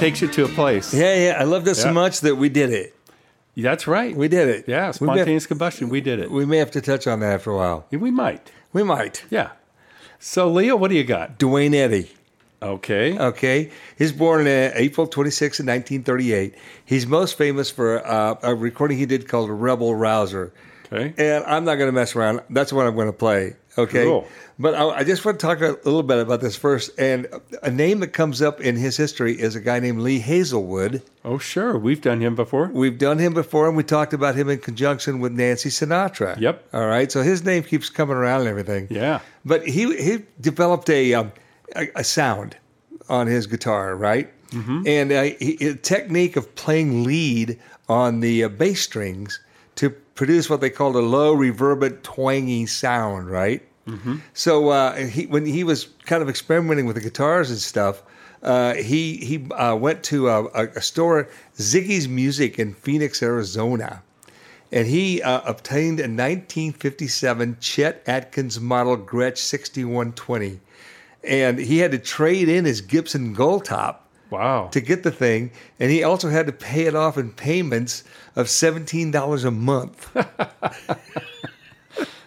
takes 0.00 0.20
you 0.20 0.28
to 0.28 0.44
a 0.44 0.48
place. 0.48 0.92
Yeah, 0.94 1.14
yeah. 1.14 1.36
I 1.38 1.44
love 1.44 1.64
this 1.64 1.80
so 1.82 1.92
much 1.92 2.20
that 2.20 2.36
we 2.36 2.48
did 2.48 2.70
it. 2.70 2.94
That's 3.56 3.86
right. 3.86 4.16
We 4.16 4.28
did 4.28 4.48
it. 4.48 4.64
yeah, 4.66 4.88
We 4.88 4.92
spontaneous 4.94 5.46
combustion. 5.46 5.90
We 5.90 6.00
did 6.00 6.18
it. 6.18 6.30
we 6.30 6.46
may 6.46 6.56
have 6.58 6.70
to 6.72 6.80
touch 6.80 7.06
on 7.06 7.20
that 7.20 7.34
after 7.34 7.50
a 7.50 7.56
while. 7.56 7.86
Yeah, 7.90 7.98
we 7.98 8.10
might. 8.10 8.50
We 8.72 8.82
might. 8.82 9.24
Yeah. 9.28 9.50
So 10.18 10.50
Leo, 10.50 10.76
what 10.76 10.88
do 10.88 10.96
you 10.96 11.04
got? 11.04 11.38
Duane 11.38 11.74
Eddy. 11.74 12.10
Okay. 12.62 13.18
Okay. 13.18 13.70
He's 13.96 14.12
born 14.12 14.46
uh, 14.46 14.70
April 14.74 15.06
26, 15.06 15.60
1938. 15.60 16.54
He's 16.84 17.06
most 17.06 17.36
famous 17.38 17.70
for 17.70 18.06
uh, 18.06 18.36
a 18.42 18.54
recording 18.54 18.98
he 18.98 19.06
did 19.06 19.28
called 19.28 19.50
Rebel 19.50 19.94
Rouser. 19.94 20.52
Okay. 20.92 21.14
And 21.16 21.44
I'm 21.44 21.64
not 21.64 21.76
going 21.76 21.88
to 21.88 21.92
mess 21.92 22.14
around. 22.14 22.40
That's 22.50 22.72
what 22.72 22.86
I'm 22.86 22.94
going 22.94 23.06
to 23.06 23.12
play. 23.14 23.56
Okay. 23.78 24.04
Cool. 24.04 24.26
But 24.58 24.74
I, 24.74 24.88
I 24.88 25.04
just 25.04 25.24
want 25.24 25.40
to 25.40 25.46
talk 25.46 25.60
a 25.60 25.78
little 25.84 26.02
bit 26.02 26.18
about 26.18 26.40
this 26.40 26.56
first. 26.56 26.90
And 26.98 27.26
a 27.62 27.70
name 27.70 28.00
that 28.00 28.08
comes 28.08 28.42
up 28.42 28.60
in 28.60 28.76
his 28.76 28.96
history 28.96 29.40
is 29.40 29.54
a 29.54 29.60
guy 29.60 29.80
named 29.80 30.00
Lee 30.00 30.18
Hazlewood. 30.18 31.02
Oh 31.24 31.38
sure, 31.38 31.78
we've 31.78 32.00
done 32.00 32.20
him 32.20 32.34
before. 32.34 32.68
We've 32.72 32.98
done 32.98 33.18
him 33.18 33.32
before, 33.32 33.68
and 33.68 33.76
we 33.76 33.84
talked 33.84 34.12
about 34.12 34.34
him 34.34 34.48
in 34.50 34.58
conjunction 34.58 35.20
with 35.20 35.32
Nancy 35.32 35.70
Sinatra. 35.70 36.38
Yep. 36.38 36.68
All 36.74 36.86
right. 36.86 37.10
So 37.10 37.22
his 37.22 37.44
name 37.44 37.62
keeps 37.62 37.88
coming 37.88 38.16
around 38.16 38.40
and 38.40 38.50
everything. 38.50 38.88
Yeah. 38.90 39.20
But 39.44 39.66
he 39.66 39.96
he 39.96 40.24
developed 40.40 40.90
a 40.90 41.14
um, 41.14 41.32
a, 41.74 41.88
a 41.96 42.04
sound 42.04 42.56
on 43.08 43.26
his 43.26 43.46
guitar, 43.46 43.96
right? 43.96 44.30
Mm-hmm. 44.50 44.82
And 44.86 45.12
uh, 45.12 45.22
he, 45.38 45.56
a 45.66 45.74
technique 45.74 46.36
of 46.36 46.54
playing 46.54 47.04
lead 47.04 47.58
on 47.88 48.20
the 48.20 48.44
uh, 48.44 48.48
bass 48.48 48.82
strings 48.82 49.40
to 49.76 49.90
produce 50.20 50.50
what 50.50 50.60
they 50.60 50.68
called 50.68 50.96
a 50.96 51.00
low 51.00 51.32
reverberant 51.32 52.04
twangy 52.04 52.66
sound, 52.66 53.30
right? 53.30 53.62
So 54.34 54.68
uh, 54.68 54.96
he, 54.96 55.24
when 55.24 55.46
he 55.46 55.64
was 55.64 55.88
kind 56.04 56.22
of 56.22 56.28
experimenting 56.28 56.84
with 56.84 56.96
the 56.96 57.00
guitars 57.00 57.48
and 57.48 57.58
stuff, 57.58 58.02
uh, 58.42 58.74
he 58.74 59.16
he 59.16 59.50
uh, 59.52 59.76
went 59.76 60.02
to 60.04 60.28
a, 60.28 60.44
a, 60.76 60.82
store, 60.82 61.26
Ziggy's 61.56 62.06
Music 62.06 62.58
in 62.58 62.74
Phoenix, 62.74 63.22
Arizona, 63.22 64.02
and 64.70 64.86
he 64.86 65.22
uh, 65.22 65.40
obtained 65.46 66.00
a 66.00 66.02
1957 66.02 67.56
Chet 67.58 68.02
Atkins 68.06 68.60
model 68.60 68.98
Gretsch 68.98 69.38
6120, 69.38 70.60
and 71.24 71.58
he 71.58 71.78
had 71.78 71.92
to 71.92 71.98
trade 71.98 72.50
in 72.50 72.66
his 72.66 72.82
Gibson 72.82 73.32
Gold 73.32 73.64
Top 73.64 74.06
Wow. 74.30 74.68
to 74.72 74.80
get 74.80 75.02
the 75.02 75.10
thing, 75.10 75.50
and 75.78 75.90
he 75.90 76.02
also 76.02 76.28
had 76.28 76.46
to 76.46 76.52
pay 76.52 76.86
it 76.86 76.94
off 76.94 77.18
in 77.18 77.32
payments 77.32 78.04
of 78.36 78.48
seventeen 78.48 79.10
dollars 79.10 79.44
a 79.44 79.50
month. 79.50 80.08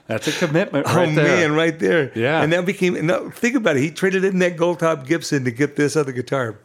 That's 0.07 0.27
a 0.27 0.31
commitment 0.33 0.85
oh 0.89 0.95
right 0.95 1.15
there. 1.15 1.25
man, 1.25 1.55
right 1.55 1.79
there. 1.79 2.11
Yeah. 2.13 2.41
and 2.43 2.51
that 2.51 2.65
became. 2.65 2.95
and 2.95 3.07
now, 3.07 3.29
think 3.29 3.55
about 3.55 3.77
it. 3.77 3.81
He 3.81 3.89
traded 3.91 4.25
in 4.25 4.39
that 4.39 4.57
gold 4.57 4.79
top 4.79 5.07
Gibson 5.07 5.45
to 5.45 5.51
get 5.51 5.75
this 5.75 5.95
other 5.95 6.11
guitar. 6.11 6.59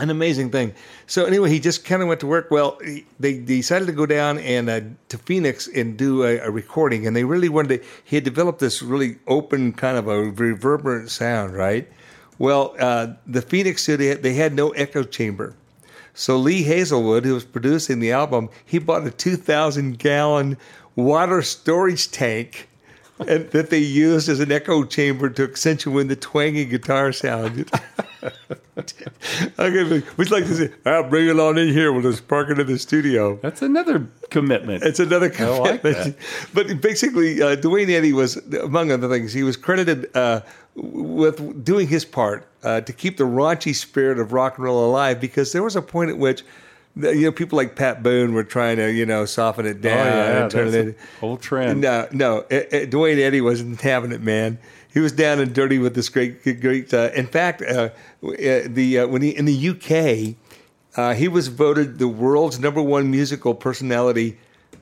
An 0.00 0.10
amazing 0.10 0.50
thing. 0.52 0.74
So 1.08 1.24
anyway, 1.24 1.50
he 1.50 1.58
just 1.58 1.84
kind 1.84 2.02
of 2.02 2.08
went 2.08 2.20
to 2.20 2.28
work. 2.28 2.52
Well, 2.52 2.78
he, 2.84 3.04
they 3.18 3.38
decided 3.40 3.86
to 3.86 3.92
go 3.92 4.06
down 4.06 4.38
and 4.38 4.70
uh, 4.70 4.80
to 5.08 5.18
Phoenix 5.18 5.66
and 5.66 5.96
do 5.96 6.22
a, 6.22 6.38
a 6.38 6.50
recording, 6.52 7.04
and 7.04 7.16
they 7.16 7.24
really 7.24 7.48
wanted 7.48 7.82
to. 7.82 7.88
He 8.04 8.14
had 8.14 8.22
developed 8.24 8.60
this 8.60 8.80
really 8.80 9.18
open 9.26 9.72
kind 9.72 9.98
of 9.98 10.06
a 10.06 10.30
reverberant 10.30 11.10
sound, 11.10 11.54
right? 11.54 11.88
Well, 12.38 12.74
uh, 12.78 13.14
the 13.26 13.42
Phoenix 13.42 13.82
studio 13.82 14.14
they 14.14 14.34
had 14.34 14.54
no 14.54 14.70
echo 14.70 15.02
chamber. 15.02 15.54
So 16.14 16.36
Lee 16.36 16.64
Hazlewood, 16.64 17.24
who 17.24 17.34
was 17.34 17.44
producing 17.44 18.00
the 18.00 18.12
album, 18.12 18.48
he 18.64 18.78
bought 18.78 19.06
a 19.06 19.10
2,000 19.10 19.98
gallon 19.98 20.56
water 20.96 21.42
storage 21.42 22.10
tank 22.10 22.67
and, 23.26 23.50
that 23.50 23.70
they 23.70 23.78
used 23.78 24.28
as 24.28 24.40
an 24.40 24.52
echo 24.52 24.84
chamber 24.84 25.28
to 25.30 25.44
accentuate 25.44 26.08
the 26.08 26.16
twangy 26.16 26.64
guitar 26.64 27.12
sound. 27.12 27.70
okay, 29.58 30.02
we'd 30.16 30.30
like 30.30 30.44
to 30.44 30.54
say, 30.54 30.72
I'll 30.84 31.08
bring 31.08 31.28
it 31.28 31.38
on 31.38 31.58
in 31.58 31.68
here. 31.68 31.92
We'll 31.92 32.02
just 32.02 32.28
park 32.28 32.50
it 32.50 32.58
in 32.58 32.66
the 32.66 32.78
studio. 32.78 33.36
That's 33.36 33.62
another 33.62 34.06
commitment. 34.30 34.82
It's 34.84 35.00
another 35.00 35.32
I 35.38 35.44
like 35.44 35.82
commitment. 35.82 36.16
But 36.54 36.80
basically, 36.80 37.42
uh, 37.42 37.56
Duane 37.56 37.90
Eddy 37.90 38.12
was, 38.12 38.36
among 38.54 38.92
other 38.92 39.08
things, 39.08 39.32
he 39.32 39.42
was 39.42 39.56
credited 39.56 40.14
uh, 40.16 40.40
with 40.74 41.64
doing 41.64 41.88
his 41.88 42.04
part 42.04 42.46
uh, 42.62 42.80
to 42.82 42.92
keep 42.92 43.16
the 43.16 43.24
raunchy 43.24 43.74
spirit 43.74 44.18
of 44.18 44.32
rock 44.32 44.58
and 44.58 44.64
roll 44.64 44.88
alive 44.88 45.20
because 45.20 45.52
there 45.52 45.62
was 45.62 45.76
a 45.76 45.82
point 45.82 46.10
at 46.10 46.18
which. 46.18 46.42
You 46.98 47.22
know, 47.22 47.32
people 47.32 47.56
like 47.56 47.76
Pat 47.76 48.02
Boone 48.02 48.34
were 48.34 48.44
trying 48.44 48.76
to, 48.78 48.90
you 48.90 49.06
know, 49.06 49.24
soften 49.24 49.66
it 49.66 49.80
down 49.80 49.98
Oh, 49.98 50.10
yeah, 50.10 50.42
and 50.42 50.50
turn 50.50 50.74
it 50.74 50.98
whole 51.20 51.36
trend. 51.36 51.80
No, 51.80 52.08
no, 52.10 52.44
uh, 52.50 52.62
uh, 52.72 52.84
Duane 52.86 53.18
Eddy 53.18 53.40
wasn't 53.40 53.80
having 53.80 54.10
it, 54.10 54.20
man. 54.20 54.58
He 54.92 55.00
was 55.00 55.12
down 55.12 55.38
and 55.38 55.54
dirty 55.54 55.78
with 55.78 55.94
this 55.94 56.08
great, 56.08 56.42
great. 56.60 56.92
Uh, 56.92 57.10
in 57.14 57.26
fact, 57.26 57.62
uh, 57.62 57.90
uh, 57.90 57.90
the 58.22 59.00
uh, 59.00 59.06
when 59.06 59.22
he 59.22 59.30
in 59.30 59.44
the 59.44 59.68
UK, 59.68 60.36
uh, 60.96 61.14
he 61.14 61.28
was 61.28 61.48
voted 61.48 61.98
the 61.98 62.08
world's 62.08 62.58
number 62.58 62.82
one 62.82 63.10
musical 63.10 63.54
personality, 63.54 64.38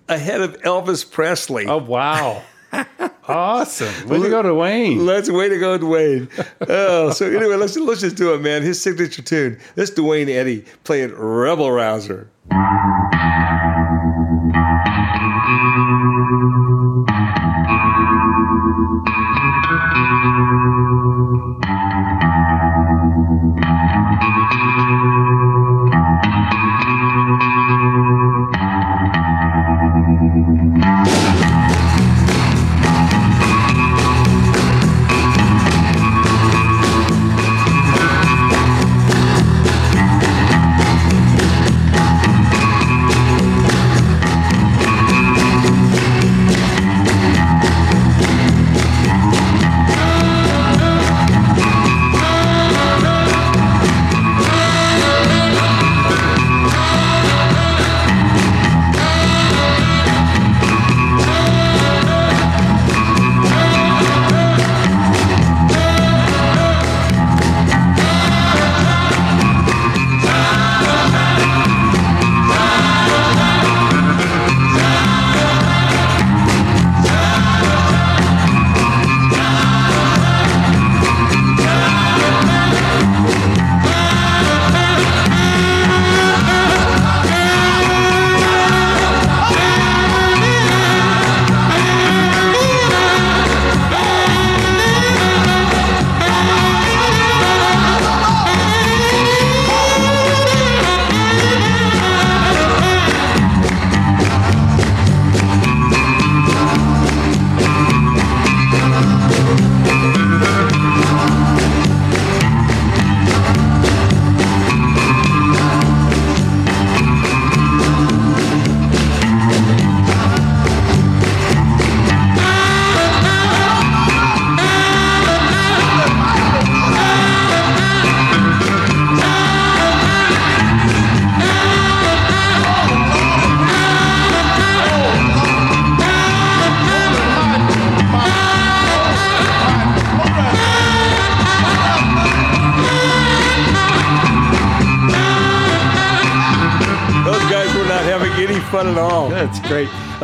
ahead 0.09 0.41
of 0.41 0.57
Elvis 0.63 1.11
Presley. 1.11 1.67
oh 1.67 1.79
wow. 1.79 2.43
awesome. 3.29 4.09
Way 4.09 4.23
to 4.23 4.29
go 4.29 4.43
to 4.43 4.55
Wayne. 4.55 5.05
Let's 5.05 5.31
way 5.31 5.49
to 5.49 5.59
go, 5.59 5.79
Duane. 5.79 6.29
oh, 6.69 7.11
so 7.11 7.27
anyway, 7.27 7.57
let's 7.57 7.77
let's 7.77 8.01
just 8.01 8.17
do 8.17 8.35
it, 8.35 8.41
man. 8.41 8.63
His 8.63 8.81
signature 8.81 9.23
tune. 9.23 9.59
This 9.75 9.91
is 9.91 9.95
Duane 9.95 10.29
Eddy 10.29 10.65
playing 10.85 11.15
Rebel 11.15 11.71
Rouser. 11.71 12.29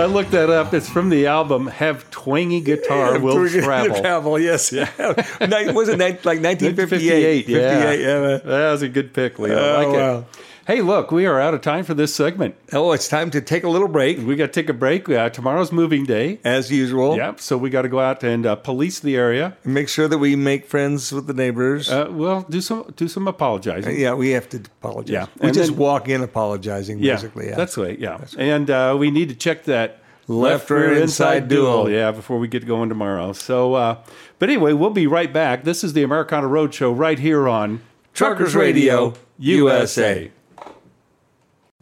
I 0.02 0.06
looked 0.06 0.32
that 0.32 0.50
up. 0.50 0.74
It's 0.74 0.88
from 0.88 1.10
the 1.10 1.26
album 1.26 1.68
"Have 1.68 2.10
Twangy 2.10 2.60
Guitar 2.60 3.18
Will 3.20 3.48
Travel." 3.48 4.00
travel, 4.00 4.38
yes. 4.38 4.72
Yeah. 4.72 4.88
was 4.98 5.88
it 5.88 5.98
like 5.98 6.24
1958? 6.24 6.88
58, 6.88 7.48
yeah. 7.48 7.58
58, 7.80 8.00
yeah. 8.00 8.20
That 8.44 8.70
was 8.72 8.82
a 8.82 8.88
good 8.88 9.12
pick, 9.14 9.38
Leo. 9.38 9.56
I 9.56 9.60
Oh, 9.60 9.88
like 9.88 9.96
wow. 9.96 10.18
it. 10.18 10.24
Hey, 10.64 10.80
look, 10.80 11.10
we 11.10 11.26
are 11.26 11.40
out 11.40 11.54
of 11.54 11.60
time 11.60 11.82
for 11.84 11.92
this 11.92 12.14
segment. 12.14 12.54
Oh, 12.72 12.92
it's 12.92 13.08
time 13.08 13.32
to 13.32 13.40
take 13.40 13.64
a 13.64 13.68
little 13.68 13.88
break, 13.88 14.18
We 14.18 14.36
got 14.36 14.46
to 14.46 14.52
take 14.52 14.68
a 14.68 14.72
break. 14.72 15.08
Uh, 15.08 15.28
tomorrow's 15.28 15.72
moving 15.72 16.04
day. 16.04 16.38
as 16.44 16.70
usual. 16.70 17.16
Yep. 17.16 17.40
So 17.40 17.58
we 17.58 17.68
got 17.68 17.82
to 17.82 17.88
go 17.88 17.98
out 17.98 18.22
and 18.22 18.46
uh, 18.46 18.54
police 18.54 19.00
the 19.00 19.16
area. 19.16 19.56
Make 19.64 19.88
sure 19.88 20.06
that 20.06 20.18
we 20.18 20.36
make 20.36 20.66
friends 20.66 21.10
with 21.10 21.26
the 21.26 21.34
neighbors. 21.34 21.90
Uh, 21.90 22.06
well, 22.10 22.46
do 22.48 22.60
some 22.60 22.92
do 22.94 23.08
some 23.08 23.26
apologizing. 23.26 23.98
yeah, 23.98 24.14
we 24.14 24.30
have 24.30 24.48
to 24.50 24.58
apologize. 24.58 25.10
Yeah. 25.12 25.26
We 25.40 25.46
And 25.48 25.54
just 25.54 25.70
then- 25.70 25.78
walk 25.78 26.08
in 26.08 26.22
apologizing, 26.22 27.00
Yeah, 27.00 27.14
basically. 27.16 27.48
Yeah. 27.48 27.56
that's 27.56 27.76
right. 27.76 27.98
Yeah, 27.98 28.24
and 28.38 28.70
uh, 28.70 28.94
we 28.96 29.10
need 29.10 29.30
to 29.30 29.34
check 29.34 29.64
that 29.64 29.98
Left 30.28 30.70
rear 30.70 30.94
inside 30.94 31.48
dual. 31.48 31.90
Yeah, 31.90 32.12
before 32.12 32.38
we 32.38 32.46
get 32.46 32.64
going 32.64 32.88
tomorrow. 32.88 33.32
So, 33.32 33.74
uh, 33.74 33.96
but 34.38 34.48
anyway, 34.48 34.72
we'll 34.72 34.90
be 34.90 35.08
right 35.08 35.32
back. 35.32 35.64
This 35.64 35.82
is 35.82 35.92
the 35.94 36.04
Americana 36.04 36.46
Roadshow 36.46 36.96
right 36.96 37.18
here 37.18 37.48
on 37.48 37.80
Truckers 38.14 38.54
Radio, 38.54 39.14
USA. 39.38 40.30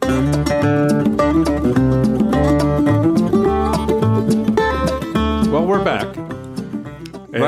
Well, 0.03 1.10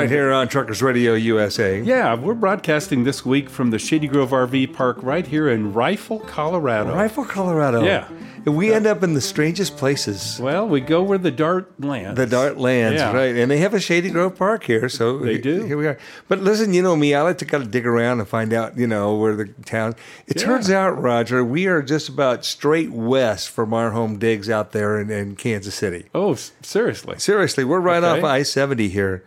right 0.03 0.09
here 0.11 0.33
on 0.33 0.49
Truckers 0.49 0.81
Radio 0.81 1.13
USA. 1.13 1.79
Yeah, 1.81 2.15
we're 2.15 2.33
broadcasting 2.33 3.05
this 3.05 3.25
week 3.25 3.49
from 3.49 3.71
the 3.71 3.79
Shady 3.79 4.07
Grove 4.07 4.31
RV 4.31 4.73
Park 4.73 4.97
right 5.01 5.25
here 5.25 5.47
in 5.49 5.71
Rifle, 5.71 6.19
Colorado. 6.19 6.93
Rifle, 6.93 7.23
Colorado. 7.23 7.83
Yeah. 7.85 8.09
And 8.45 8.57
we 8.57 8.73
end 8.73 8.85
up 8.85 9.01
in 9.03 9.13
the 9.13 9.21
strangest 9.21 9.77
places. 9.77 10.37
Well, 10.41 10.67
we 10.67 10.81
go 10.81 11.01
where 11.01 11.17
the 11.17 11.31
dart 11.31 11.79
lands. 11.79 12.17
The 12.17 12.25
Dart 12.25 12.57
Lands, 12.57 12.99
Yeah. 12.99 13.13
right? 13.13 13.33
And 13.37 13.49
they 13.49 13.59
have 13.59 13.73
a 13.73 13.79
Shady 13.79 14.09
Grove 14.09 14.35
Park 14.35 14.65
here, 14.65 14.89
so 14.89 15.19
They 15.19 15.37
do. 15.37 15.63
Here 15.63 15.77
we 15.77 15.87
are. 15.87 15.97
But 16.27 16.41
listen, 16.41 16.73
you 16.73 16.81
know 16.81 16.97
me, 16.97 17.13
I 17.15 17.21
like 17.21 17.37
to 17.37 17.45
kind 17.45 17.63
of 17.63 17.71
dig 17.71 17.87
around 17.87 18.19
and 18.19 18.27
find 18.27 18.51
out, 18.51 18.77
you 18.77 18.85
know, 18.85 19.15
where 19.15 19.37
the 19.37 19.45
town. 19.65 19.95
It 20.27 20.41
Yeah. 20.41 20.45
turns 20.47 20.69
out, 20.69 21.01
Roger, 21.01 21.41
we 21.45 21.67
are 21.67 21.81
just 21.81 22.09
about 22.09 22.43
straight 22.43 22.91
west 22.91 23.49
from 23.49 23.73
our 23.73 23.91
home 23.91 24.19
digs 24.19 24.49
out 24.49 24.73
there 24.73 24.99
in, 24.99 25.09
in 25.09 25.37
Kansas 25.37 25.75
City. 25.75 26.07
Oh, 26.13 26.35
seriously? 26.61 27.15
Seriously, 27.19 27.63
we're 27.63 27.79
right 27.79 28.03
Okay. 28.03 28.19
off 28.19 28.25
I 28.25 28.43
seventy 28.43 28.89
here, 28.89 29.23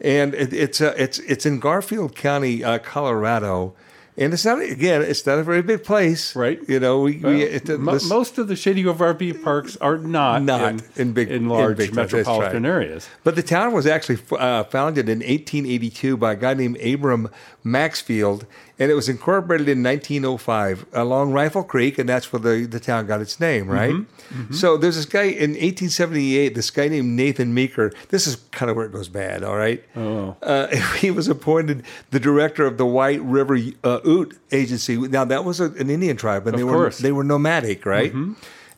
and 0.00 0.34
it, 0.34 0.52
it's 0.52 0.80
uh, 0.80 0.94
it's 0.96 1.18
it's 1.20 1.44
in 1.46 1.58
Garfield 1.60 2.14
County, 2.14 2.62
uh, 2.64 2.78
Colorado, 2.78 3.74
and 4.16 4.32
it's 4.32 4.44
not 4.44 4.60
again, 4.60 5.02
it's 5.02 5.24
not 5.26 5.38
a 5.38 5.42
very 5.42 5.62
big 5.62 5.84
place, 5.84 6.34
Right. 6.36 6.60
You 6.68 6.80
know, 6.80 7.00
we, 7.00 7.18
Well, 7.18 7.32
we 7.32 7.42
it, 7.44 7.68
mo- 7.68 7.92
this- 7.92 8.08
most 8.08 8.38
of 8.38 8.48
the 8.48 8.56
Shady 8.56 8.84
RV 8.84 9.42
parks 9.42 9.76
are 9.78 9.96
not, 9.98 10.42
Not 10.42 10.72
in, 10.72 10.80
in 10.96 11.12
big- 11.12 11.28
in 11.28 11.36
in 11.44 11.48
large 11.48 11.76
big 11.76 11.94
metropolitan 11.94 12.62
right. 12.64 12.68
areas. 12.70 13.08
But 13.24 13.36
the 13.36 13.42
town 13.42 13.72
was 13.72 13.86
actually 13.86 14.18
uh, 14.32 14.64
founded 14.64 15.08
in 15.08 15.18
1882 15.20 16.16
by 16.16 16.32
a 16.32 16.36
guy 16.36 16.54
named 16.54 16.80
Abram 16.80 17.28
Maxfield, 17.62 18.46
and 18.78 18.90
it 18.90 18.94
was 18.94 19.08
incorporated 19.08 19.68
in 19.68 19.82
1905 19.82 20.86
along 20.92 21.32
Rifle 21.32 21.62
Creek, 21.62 21.98
and 21.98 22.08
that's 22.08 22.32
where 22.32 22.40
the, 22.40 22.66
the 22.66 22.80
town 22.80 23.06
got 23.06 23.20
its 23.20 23.38
name, 23.38 23.68
right? 23.68 23.92
Mm-hmm. 23.92 24.54
So 24.54 24.76
there's 24.76 24.96
this 24.96 25.04
guy 25.04 25.24
in 25.24 25.50
1878, 25.50 26.54
this 26.54 26.70
guy 26.70 26.88
named 26.88 27.08
Nathan 27.08 27.52
Meeker. 27.52 27.92
This 28.08 28.26
is 28.26 28.36
kind 28.50 28.70
of 28.70 28.76
where 28.76 28.86
it 28.86 28.92
goes 28.92 29.08
bad, 29.08 29.44
all 29.44 29.56
right? 29.56 29.84
Oh. 29.94 30.36
Uh, 30.42 30.68
he 30.96 31.10
was 31.10 31.28
appointed 31.28 31.84
the 32.10 32.20
director 32.20 32.64
of 32.64 32.78
the 32.78 32.86
White 32.86 33.20
River 33.22 33.58
uh, 33.84 34.00
Ute 34.04 34.38
Agency. 34.52 34.96
Now, 34.96 35.24
that 35.26 35.44
was 35.44 35.60
a, 35.60 35.66
an 35.72 35.90
Indian 35.90 36.16
tribe, 36.16 36.46
and 36.46 36.54
Of 36.54 36.60
they 36.60 36.64
were, 36.64 36.90
they 36.90 37.12
were 37.12 37.24
nomadic, 37.24 37.84
right? 37.84 38.12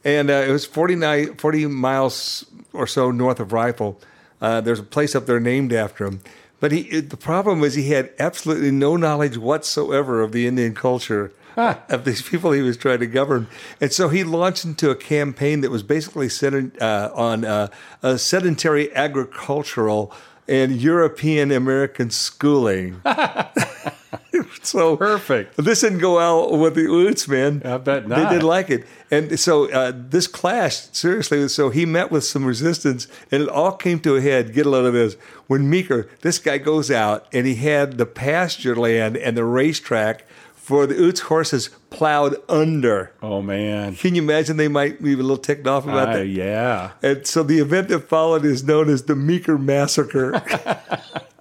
And 0.05 0.31
uh, 0.31 0.33
it 0.33 0.51
was 0.51 0.65
49, 0.65 1.37
40 1.37 1.67
miles 1.67 2.45
or 2.73 2.87
so 2.87 3.11
north 3.11 3.39
of 3.39 3.53
Rifle. 3.53 4.01
Uh, 4.41 4.61
there's 4.61 4.81
a 4.81 4.83
place 4.85 5.15
up 5.15 5.27
there 5.27 5.39
named 5.39 5.73
after 5.73 6.05
him. 6.05 6.21
But 6.63 6.71
he, 6.71 7.01
the 7.01 7.17
problem 7.17 7.59
was 7.59 7.75
he 7.75 7.91
had 7.91 8.11
absolutely 8.21 8.71
no 8.71 8.95
knowledge 8.95 9.37
whatsoever 9.37 10.23
of 10.23 10.31
the 10.31 10.47
Indian 10.47 10.77
culture 10.77 11.33
of 11.57 12.05
these 12.05 12.23
people 12.23 12.53
he 12.53 12.63
was 12.63 12.77
trying 12.77 13.01
to 13.01 13.07
govern. 13.09 13.49
And 13.81 13.93
so 13.93 14.09
he 14.09 14.23
launched 14.23 14.65
into 14.65 14.89
a 14.89 14.95
campaign 14.95 15.63
that 15.63 15.73
was 15.73 15.83
basically 15.83 16.29
centered 16.29 16.81
uh, 16.81 17.11
on 17.17 17.45
uh, 17.45 17.67
a 18.05 18.17
sedentary 18.17 18.95
agricultural 18.95 20.15
and 20.49 20.81
European 20.81 21.51
American 21.51 22.11
schooling. 22.11 23.01
so 24.63 24.97
Perfect. 24.97 25.57
This 25.57 25.81
didn't 25.81 25.99
go 25.99 26.19
out 26.19 26.59
with 26.59 26.75
the 26.75 26.83
Utes, 26.83 27.29
man. 27.29 27.63
I 27.65 27.79
bet 27.79 28.09
not. 28.09 28.17
They 28.17 28.35
didn't 28.37 28.47
like 28.49 28.71
it. 28.71 28.85
And 29.11 29.39
so 29.39 29.71
uh, 29.71 29.93
this 29.95 30.27
clashed, 30.27 30.95
seriously. 30.97 31.49
So 31.49 31.71
he 31.71 31.87
met 31.87 32.11
with 32.11 32.25
some 32.25 32.45
resistance, 32.45 33.07
and 33.31 33.43
it 33.43 33.49
all 33.49 33.73
came 33.73 34.01
to 34.01 34.17
a 34.17 34.21
head. 34.21 34.53
Get 34.53 34.67
a 34.67 34.71
load 34.71 34.87
of 34.87 34.95
this. 34.95 35.15
When 35.47 35.69
Meeker, 35.69 36.09
this 36.21 36.39
guy 36.39 36.59
goes 36.59 36.91
out, 36.91 37.27
and 37.33 37.47
he 37.47 37.57
had 37.57 37.99
the 37.99 38.07
pasture 38.07 38.77
land 38.77 39.17
and 39.17 39.37
the 39.37 39.45
racetrack 39.45 40.25
for 40.63 40.87
the 40.87 40.95
Utes 40.95 41.21
horses 41.23 41.71
plowed 41.91 42.37
under. 42.49 43.13
Oh, 43.21 43.43
man. 43.43 43.97
Can 43.97 44.15
you 44.15 44.23
imagine 44.23 44.57
they 44.57 44.69
might 44.69 45.03
be 45.03 45.13
a 45.15 45.17
little 45.17 45.37
ticked 45.37 45.67
off 45.67 45.85
about 45.85 46.11
Uh, 46.11 46.13
that? 46.19 46.27
yeah. 46.29 46.93
And 47.03 47.27
so 47.27 47.43
the 47.43 47.59
event 47.59 47.89
that 47.89 48.09
followed 48.09 48.45
is 48.45 48.63
known 48.63 48.89
as 48.89 49.03
the 49.03 49.17
Meeker 49.17 49.59
Massacre. 49.59 50.41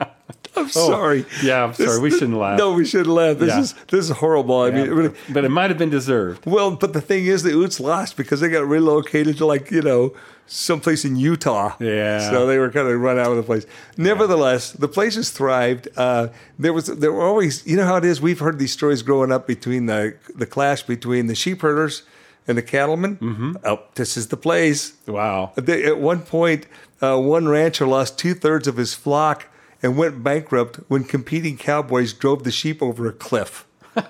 I'm 0.62 0.70
sorry. 0.70 1.26
Oh, 1.28 1.40
yeah, 1.44 1.64
I'm 1.64 1.74
sorry. 1.74 2.00
We 2.00 2.12
shouldn't 2.12 2.38
laugh. 2.38 2.58
No, 2.58 2.74
we 2.74 2.86
shouldn't 2.86 3.10
laugh. 3.16 3.38
This 3.38 3.50
Yeah. 3.50 3.60
is 3.62 3.74
this 3.90 4.06
is 4.06 4.12
horrible. 4.12 4.62
I 4.62 4.72
mean, 4.72 4.86
it 4.86 4.92
really, 4.92 5.14
but 5.30 5.44
it 5.46 5.50
might 5.50 5.70
have 5.70 5.78
been 5.78 5.90
deserved. 5.90 6.46
well, 6.46 6.72
but 6.72 6.94
the 6.94 7.02
thing 7.02 7.26
is, 7.26 7.44
the 7.44 7.50
Utes 7.52 7.80
lost 7.80 8.18
because 8.18 8.40
they 8.40 8.50
got 8.50 8.68
relocated 8.68 9.38
to 9.38 9.46
like 9.46 9.70
you 9.72 9.82
know 9.82 10.14
someplace 10.48 11.06
in 11.06 11.16
Utah. 11.16 11.76
Yeah. 11.80 12.30
So 12.30 12.46
they 12.46 12.58
were 12.58 12.70
kind 12.72 12.88
of 12.88 13.00
run 13.00 13.18
out 13.18 13.32
of 13.32 13.38
the 13.38 13.44
place. 13.44 13.66
Nevertheless, 13.98 14.72
the 14.74 14.88
place 14.88 15.16
has 15.16 15.30
thrived. 15.30 15.88
Uh, 15.96 16.28
there 16.60 16.74
was 16.74 16.88
there 16.88 17.12
were 17.14 17.24
always 17.26 17.66
you 17.66 17.78
know 17.78 17.86
how 17.86 17.96
it 17.98 18.06
is. 18.06 18.22
We've 18.22 18.40
heard 18.40 18.60
these 18.60 18.74
stories 18.74 19.02
growing 19.04 19.32
up 19.32 19.48
between 19.48 19.86
the 19.86 20.16
the 20.36 20.46
clash 20.46 20.84
between 20.84 21.28
the 21.28 21.36
sheep 21.36 21.62
herders 21.62 22.04
and 22.48 22.58
the 22.58 22.62
cattlemen. 22.64 23.18
Mm-hmm. 23.18 23.54
Oh, 23.64 23.80
this 23.96 24.18
is 24.18 24.28
the 24.28 24.38
place. 24.38 24.94
Wow. 25.08 25.52
They, 25.56 25.84
at 25.86 26.00
one 26.00 26.22
point, 26.22 26.66
uh, 27.02 27.20
one 27.20 27.48
rancher 27.48 27.86
lost 27.86 28.18
two 28.18 28.34
thirds 28.34 28.68
of 28.68 28.78
his 28.78 28.94
flock 28.96 29.46
and 29.84 29.98
went 29.98 30.24
bankrupt 30.24 30.78
when 30.88 31.04
competing 31.04 31.58
cowboys 31.58 32.14
drove 32.14 32.44
the 32.44 32.52
sheep 32.52 32.82
over 32.82 33.08
a 33.08 33.14
cliff. 33.14 33.66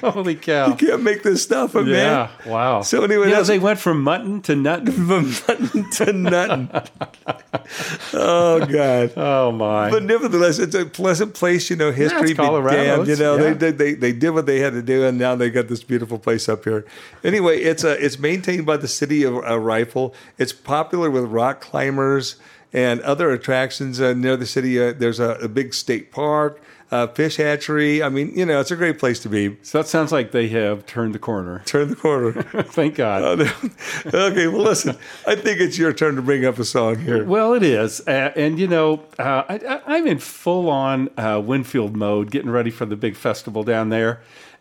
Holy 0.00 0.34
cow. 0.34 0.68
You 0.68 0.74
can't 0.76 1.02
make 1.02 1.22
this 1.22 1.42
stuff 1.42 1.76
up, 1.76 1.84
Yeah. 1.86 2.30
man. 2.46 2.50
Wow. 2.50 2.80
So 2.80 3.04
anyway, 3.04 3.26
that's- 3.26 3.48
they 3.48 3.58
went 3.58 3.78
from 3.78 4.02
mutton 4.02 4.40
to 4.42 4.56
nutton. 4.56 4.92
From 5.08 5.30
mutton 5.46 5.90
to 5.90 6.12
nothing. 6.14 6.70
oh 8.14 8.64
God. 8.64 9.12
Oh, 9.14 9.52
my. 9.52 9.90
But 9.90 10.04
nevertheless, 10.04 10.58
it's 10.58 10.74
a 10.74 10.86
pleasant 10.86 11.34
place. 11.34 11.68
You 11.68 11.76
know, 11.76 11.92
history. 11.92 12.30
it's 12.30 12.38
Colorado. 12.38 12.76
damned, 12.96 13.08
you 13.08 13.16
know, 13.16 13.36
yeah. 13.36 13.52
they, 13.52 13.70
they 13.70 13.94
they 13.94 14.12
did 14.12 14.30
what 14.30 14.46
they 14.46 14.60
had 14.60 14.72
to 14.72 14.80
do, 14.82 15.04
and 15.04 15.18
now 15.18 15.34
they 15.34 15.50
got 15.50 15.68
this 15.68 15.82
beautiful 15.82 16.18
place 16.18 16.48
up 16.48 16.64
here. 16.64 16.86
Anyway, 17.22 17.58
it's 17.58 17.84
a 17.84 18.02
it's 18.02 18.18
maintained 18.18 18.64
by 18.64 18.78
the 18.78 18.88
city 18.88 19.22
of 19.22 19.36
uh, 19.44 19.58
Rifle. 19.58 20.14
It's 20.38 20.52
popular 20.54 21.10
with 21.10 21.24
rock 21.24 21.60
climbers 21.60 22.36
and 22.72 23.00
other 23.02 23.30
attractions 23.30 24.00
uh, 24.00 24.12
near 24.12 24.36
the 24.36 24.46
city. 24.46 24.80
Uh, 24.80 24.92
there's 24.92 25.20
a, 25.20 25.30
a 25.36 25.48
big 25.48 25.72
state 25.74 26.10
park, 26.12 26.60
uh, 26.90 27.06
fish 27.06 27.36
hatchery. 27.36 28.02
I 28.02 28.08
mean, 28.08 28.32
you 28.34 28.44
know, 28.46 28.60
it's 28.60 28.70
a 28.70 28.76
great 28.76 28.98
place 28.98 29.20
to 29.20 29.28
be. 29.28 29.56
so 29.62 29.78
that 29.78 29.88
sounds 29.88 30.12
like 30.12 30.32
they 30.32 30.48
have 30.48 30.86
turned 30.86 31.14
the 31.14 31.18
corner. 31.18 31.62
Turned 31.66 31.90
the 31.90 31.96
corner. 31.96 32.42
Thank 32.42 32.96
God. 32.96 33.40
okay, 34.06 34.46
well, 34.48 34.62
listen. 34.62 34.96
I 35.26 35.34
think 35.34 35.60
it's 35.60 35.78
your 35.78 35.92
turn 35.92 36.16
to 36.16 36.22
bring 36.22 36.44
up 36.44 36.58
a 36.58 36.64
song 36.64 36.98
here. 37.00 37.24
Well, 37.24 37.54
it 37.54 37.62
is, 37.62 38.00
uh, 38.06 38.32
and 38.36 38.58
you 38.58 38.68
know, 38.68 39.02
uh, 39.18 39.44
I, 39.48 39.54
I, 39.56 39.96
I'm 39.96 40.06
in 40.06 40.18
full 40.18 40.68
on 40.70 41.08
uh, 41.18 41.40
Winfield 41.44 41.96
mode, 41.96 42.30
getting 42.30 42.50
ready 42.50 42.70
for 42.70 42.86
the 42.86 42.96
big 42.96 43.16
festival 43.16 43.62
down 43.64 43.88
there. 43.88 44.20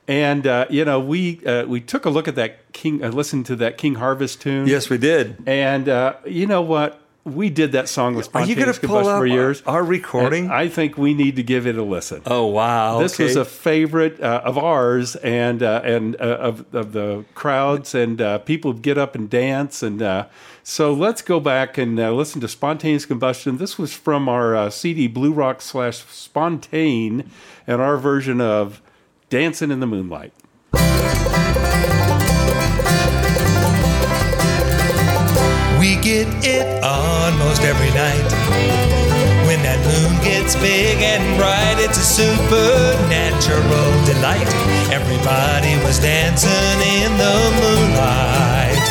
And 0.09 0.47
uh, 0.47 0.67
you 0.69 0.85
know, 0.85 1.01
we 1.01 1.45
uh, 1.45 1.65
we 1.65 1.81
took 1.81 2.05
a 2.05 2.09
look 2.09 2.29
at 2.29 2.35
that 2.35 2.71
King, 2.71 3.03
uh, 3.03 3.09
listened 3.09 3.45
to 3.47 3.57
that 3.57 3.77
King 3.77 3.95
Harvest 3.95 4.39
tune. 4.41 4.65
Yes, 4.65 4.89
we 4.89 4.97
did. 4.97 5.35
and 5.45 5.89
uh, 5.89 6.13
you 6.25 6.45
know 6.47 6.61
what? 6.61 7.01
We 7.27 7.49
did 7.49 7.73
that 7.73 7.89
song 7.89 8.15
with 8.15 8.33
Are 8.35 8.45
you 8.45 8.55
going 8.55 8.73
spontaneous 8.73 8.79
to 8.79 8.87
pull 8.87 9.07
up 9.09 9.19
for 9.19 9.25
years. 9.25 9.61
our, 9.65 9.77
our 9.77 9.83
recording? 9.83 10.49
I 10.49 10.69
think 10.69 10.97
we 10.97 11.13
need 11.13 11.35
to 11.35 11.43
give 11.43 11.67
it 11.67 11.77
a 11.77 11.83
listen. 11.83 12.21
oh 12.25 12.45
wow! 12.45 12.99
This 12.99 13.19
was 13.19 13.35
a 13.35 13.45
favorite 13.45 14.21
uh, 14.21 14.41
of 14.43 14.57
ours 14.57 15.15
and 15.17 15.61
uh, 15.61 15.81
and 15.83 16.15
uh, 16.21 16.37
of 16.39 16.73
of 16.73 16.93
the 16.93 17.25
crowds 17.35 17.93
and 17.93 18.21
uh, 18.21 18.37
people 18.39 18.73
get 18.73 18.97
up 18.97 19.13
and 19.15 19.29
dance 19.29 19.83
and 19.83 20.01
uh, 20.01 20.27
so 20.63 20.93
let's 20.93 21.21
go 21.21 21.39
back 21.39 21.77
and 21.77 21.97
uh, 21.97 22.11
listen 22.11 22.41
to 22.41 22.47
spontaneous 22.49 23.05
combustion. 23.05 23.57
This 23.57 23.77
was 23.77 23.93
from 23.93 24.27
our 24.27 24.53
uh, 24.53 24.69
CD 24.69 25.07
Blue 25.07 25.31
Rock 25.31 25.61
slash 25.61 26.03
Spontane 26.03 27.25
and 27.65 27.81
our 27.81 27.95
version 27.95 28.41
of 28.41 28.81
Dancing 29.29 29.71
in 29.71 29.79
the 29.79 29.87
Moonlight. 29.87 30.33
Get 36.07 36.27
it 36.39 36.63
almost 36.85 37.61
every 37.63 37.91
night. 37.91 38.27
When 39.43 39.59
that 39.67 39.75
moon 39.83 40.15
gets 40.23 40.55
big 40.55 41.03
and 41.03 41.19
bright, 41.35 41.75
it's 41.83 41.99
a 41.99 42.07
supernatural 42.23 43.91
delight. 44.07 44.47
Everybody 44.87 45.75
was 45.83 45.99
dancing 45.99 46.79
in 46.95 47.11
the 47.19 47.35
moonlight. 47.59 48.87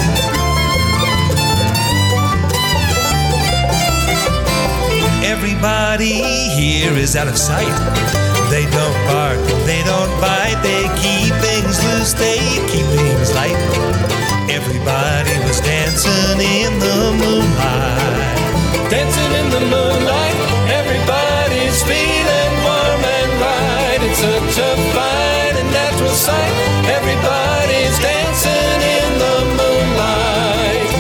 Everybody 5.24 6.20
here 6.52 6.92
is 7.00 7.16
out 7.16 7.28
of 7.28 7.38
sight. 7.38 7.72
They 8.52 8.68
don't 8.68 8.98
bark, 9.08 9.40
they 9.64 9.80
don't 9.88 10.12
bite, 10.20 10.60
they 10.60 10.84
keep 11.00 11.32
things 11.40 11.80
loose, 11.80 12.12
they 12.12 12.36
keep 12.68 12.84
things 12.92 13.32
light. 13.32 13.56
Everybody 14.52 15.45
dancing 15.96 16.40
in 16.40 16.78
the 16.78 17.12
moonlight. 17.24 18.36
Dancing 18.90 19.32
in 19.32 19.48
the 19.48 19.60
moonlight, 19.60 20.36
everybody's 20.68 21.82
feeling 21.84 22.52
warm 22.64 23.02
and 23.16 23.32
right. 23.40 24.00
It's 24.02 24.18
such 24.18 24.58
a 24.58 24.76
fine 24.92 25.56
and 25.56 25.70
natural 25.72 26.10
sight. 26.10 26.52
Everybody's 26.84 27.98
dancing 27.98 28.82
in 28.98 29.18
the 29.24 29.36
moonlight. 29.56 30.92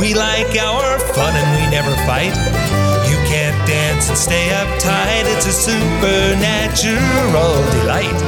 We 0.00 0.14
like 0.14 0.56
our 0.56 0.98
fun 1.12 1.36
and 1.36 1.48
we 1.56 1.70
never 1.70 1.94
fight. 2.06 2.43
You 4.04 4.10
and 4.10 4.18
stay 4.18 4.48
uptight. 4.52 5.24
it's 5.32 5.46
a 5.46 5.52
supernatural 5.52 7.56
delight. 7.72 8.20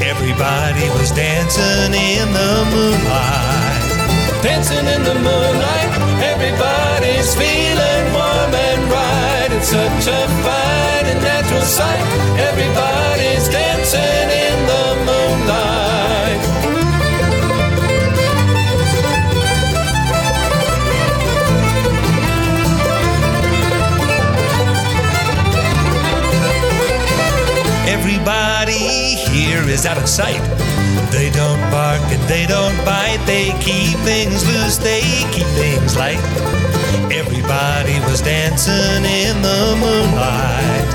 Everybody 0.00 0.88
was 0.96 1.10
dancing 1.10 1.92
in 1.92 2.32
the 2.32 2.64
moonlight. 2.72 3.82
Dancing 4.42 4.86
in 4.88 5.02
the 5.04 5.14
moonlight, 5.20 5.90
everybody's 6.24 7.34
feeling 7.34 8.04
warm 8.16 8.54
and 8.56 8.88
right. 8.88 9.52
It's 9.52 9.68
such 9.68 10.08
a 10.08 10.28
fine 10.40 11.04
and 11.12 11.20
natural 11.20 11.60
sight. 11.60 12.00
Everybody's 12.40 13.50
dancing 13.50 14.25
out 29.86 29.98
of 29.98 30.08
sight. 30.08 30.42
They 31.12 31.30
don't 31.30 31.62
bark 31.70 32.02
and 32.10 32.22
they 32.28 32.44
don't 32.46 32.76
bite. 32.84 33.22
They 33.24 33.54
keep 33.62 33.96
things 34.02 34.42
loose, 34.46 34.78
they 34.78 35.02
keep 35.30 35.46
things 35.54 35.96
light. 35.96 36.18
Everybody 37.14 38.00
was 38.10 38.20
dancing 38.20 39.04
in 39.06 39.40
the 39.42 39.78
moonlight. 39.78 40.88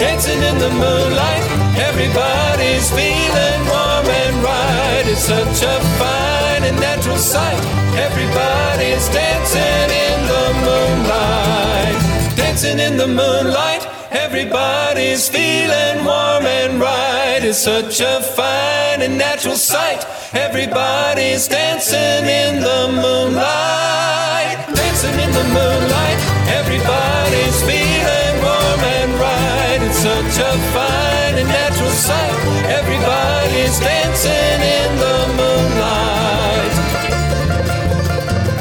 Dancing 0.00 0.40
in 0.40 0.56
the 0.58 0.70
moonlight. 0.70 1.44
Everybody's 1.76 2.88
feeling 2.90 3.60
warm 3.68 4.06
and 4.08 4.36
right. 4.42 5.04
It's 5.04 5.24
such 5.28 5.62
a 5.62 5.76
fine 6.00 6.62
and 6.64 6.80
natural 6.80 7.18
sight. 7.18 7.62
Everybody's 8.00 9.06
dancing 9.12 9.88
in 10.08 10.18
the 10.32 10.44
moonlight. 10.64 12.36
Dancing 12.36 12.78
in 12.78 12.96
the 12.96 13.06
moonlight. 13.06 13.91
Everybody's 14.34 15.28
feeling 15.28 16.06
warm 16.06 16.46
and 16.46 16.80
right. 16.80 17.40
It's 17.42 17.58
such 17.58 18.00
a 18.00 18.22
fine 18.22 19.02
and 19.02 19.18
natural 19.18 19.56
sight. 19.56 20.06
Everybody's 20.32 21.46
dancing 21.46 22.24
in 22.24 22.62
the 22.62 22.88
moonlight. 22.96 24.56
Dancing 24.74 25.12
in 25.20 25.30
the 25.36 25.44
moonlight. 25.52 26.16
Everybody's 26.48 27.60
feeling 27.68 28.34
warm 28.40 28.80
and 28.96 29.12
right. 29.20 29.80
It's 29.82 29.98
such 29.98 30.38
a 30.40 30.52
fine 30.72 31.36
and 31.36 31.48
natural 31.50 31.90
sight. 31.90 32.32
Everybody's 32.72 33.78
dancing 33.80 34.60
in 34.80 34.96
the 34.96 35.18
moonlight. 35.36 36.72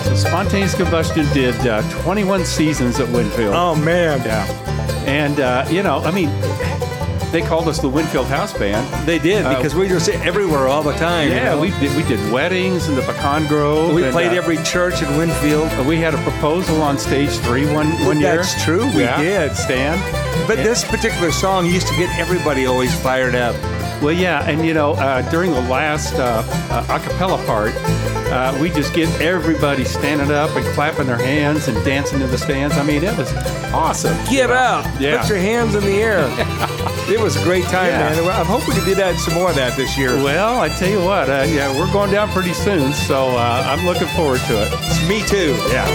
So 0.04 0.16
Spontaneous 0.16 0.76
Combustion 0.76 1.26
did 1.34 1.56
uh, 1.66 1.82
21 2.04 2.44
seasons 2.44 3.00
at 3.00 3.08
Winfield. 3.08 3.56
Oh 3.56 3.74
man, 3.74 4.20
Yeah. 4.26 4.71
And, 5.12 5.40
uh, 5.42 5.66
you 5.70 5.84
know, 5.84 5.98
I 6.00 6.12
mean, 6.12 6.30
they 7.34 7.42
called 7.42 7.68
us 7.68 7.80
the 7.80 7.90
Winfield 7.90 8.28
House 8.28 8.54
Band. 8.58 8.86
they 9.06 9.20
did 9.20 9.46
Uh, 9.46 9.56
because 9.56 9.76
we 9.76 9.82
were 9.84 9.90
just 9.90 10.08
everywhere 10.10 10.68
all 10.70 10.84
the 10.84 10.94
time. 10.94 11.28
you 11.28 11.36
Yeah, 11.36 11.56
know? 11.56 11.60
we 11.62 11.72
did, 11.82 11.94
we 11.98 12.04
did 12.04 12.32
weddings 12.32 12.88
in 12.88 12.96
the 12.96 13.02
Pecan 13.02 13.46
Grove. 13.48 13.94
we 13.94 14.04
and, 14.04 14.12
played 14.14 14.32
uh, 14.32 14.36
every 14.36 14.58
church 14.64 15.02
in 15.02 15.18
Winfield. 15.18 15.70
We 15.86 15.98
had 15.98 16.14
a 16.14 16.18
proposal 16.24 16.82
on 16.82 16.98
stage 16.98 17.30
three 17.40 17.66
one, 17.74 17.90
one 18.06 18.20
year. 18.22 18.38
That's 18.38 18.64
true, 18.64 18.86
we 18.96 19.02
Yeah, 19.04 19.22
did. 19.22 19.56
Stan. 19.56 20.00
But 20.48 20.58
this 20.58 20.84
particular 20.86 21.32
song 21.32 21.66
used 21.66 21.88
to 21.88 21.96
get 21.98 22.10
everybody 22.18 22.66
always 22.66 22.94
fired 23.02 23.36
up. 23.36 23.56
Well, 24.02 24.14
yeah, 24.14 24.50
and 24.50 24.66
you 24.66 24.74
know, 24.74 24.94
uh, 24.94 25.22
during 25.30 25.52
the 25.52 25.62
last 25.62 26.14
uh, 26.16 26.44
uh, 26.72 26.86
a 26.90 27.00
cappella 27.00 27.38
part, 27.46 27.72
uh, 28.32 28.58
we 28.62 28.70
just 28.70 28.94
get 28.94 29.10
everybody 29.22 29.84
standing 29.84 30.32
up 30.32 30.56
and 30.56 30.66
clapping 30.74 31.08
their 31.08 31.18
hands 31.18 31.68
and 31.68 31.84
dancing 31.84 32.22
in 32.22 32.30
the 32.30 32.38
stands. 32.38 32.78
I 32.78 32.84
mean, 32.84 33.04
it 33.04 33.18
was 33.18 33.32
awesome. 33.74 34.16
Get 34.30 34.50
up! 34.50 34.86
Yeah. 35.00 35.20
Put 35.22 35.30
your 35.30 35.38
hands 35.40 35.76
in 35.76 35.84
the 35.84 36.02
air. 36.02 36.26
it 37.12 37.20
was 37.20 37.36
a 37.36 37.44
great 37.44 37.66
time, 37.66 37.88
Yeah. 37.88 38.10
man. 38.16 38.30
I 38.30 38.44
hope 38.44 38.68
we 38.68 38.74
can 38.74 38.86
do 38.86 38.96
that 38.96 39.18
some 39.20 39.34
more 39.34 39.50
of 39.50 39.56
that 39.56 39.76
this 39.78 39.98
year. 39.98 40.16
Well, 40.16 40.60
I 40.62 40.70
tell 40.70 40.90
you 40.90 41.04
what, 41.04 41.30
uh, 41.30 41.46
yeah, 41.48 41.70
we're 41.78 41.92
going 41.92 42.12
down 42.12 42.30
pretty 42.30 42.54
soon, 42.54 42.94
so 42.94 43.30
uh, 43.38 43.64
I'm 43.68 43.86
looking 43.86 44.08
forward 44.10 44.40
to 44.48 44.62
it. 44.64 44.70
It's 44.74 45.08
Me 45.08 45.22
too. 45.22 45.56
Yeah. 45.70 45.88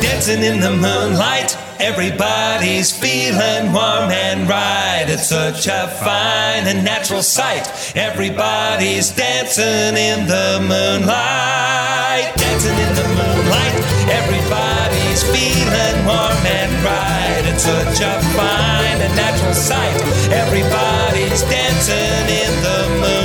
Dancing 0.00 0.42
in 0.42 0.60
the 0.60 0.70
moonlight, 0.70 1.56
everybody's 1.80 2.92
feeling 2.92 3.72
warm 3.72 4.10
and 4.10 4.48
right. 4.48 5.04
It's 5.08 5.28
such 5.28 5.66
a 5.66 5.88
fine 6.02 6.66
and 6.66 6.84
natural 6.84 7.22
sight. 7.22 7.66
Everybody's 7.96 9.10
dancing 9.10 9.96
in 9.96 10.26
the 10.26 10.58
moonlight. 10.60 12.32
Dancing 12.36 12.78
in 12.78 12.92
the 12.94 13.08
moonlight, 13.18 13.74
everybody's 14.10 15.22
feeling 15.34 15.96
warm 16.06 16.42
and 16.46 16.72
right. 16.84 17.42
It's 17.52 17.64
such 17.64 18.00
a 18.00 18.20
fine 18.36 19.00
and 19.00 19.14
natural 19.16 19.54
sight. 19.54 19.96
Everybody's 20.32 21.42
dancing 21.42 22.26
in 22.28 22.52
the 22.62 22.88
moonlight. 22.88 23.15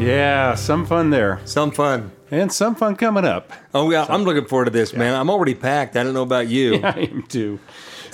Yeah, 0.00 0.54
some 0.54 0.86
fun 0.86 1.10
there. 1.10 1.40
Some 1.44 1.70
fun. 1.70 2.12
And 2.30 2.50
some 2.50 2.74
fun 2.74 2.96
coming 2.96 3.26
up. 3.26 3.52
Oh 3.74 3.90
yeah, 3.90 4.06
I'm 4.08 4.22
looking 4.22 4.46
forward 4.46 4.66
to 4.66 4.70
this, 4.70 4.94
man. 4.94 5.14
I'm 5.14 5.28
already 5.28 5.54
packed. 5.54 5.94
I 5.94 6.02
don't 6.02 6.14
know 6.14 6.22
about 6.22 6.48
you. 6.48 6.76
I 6.82 7.00
am 7.00 7.22
too. 7.24 7.60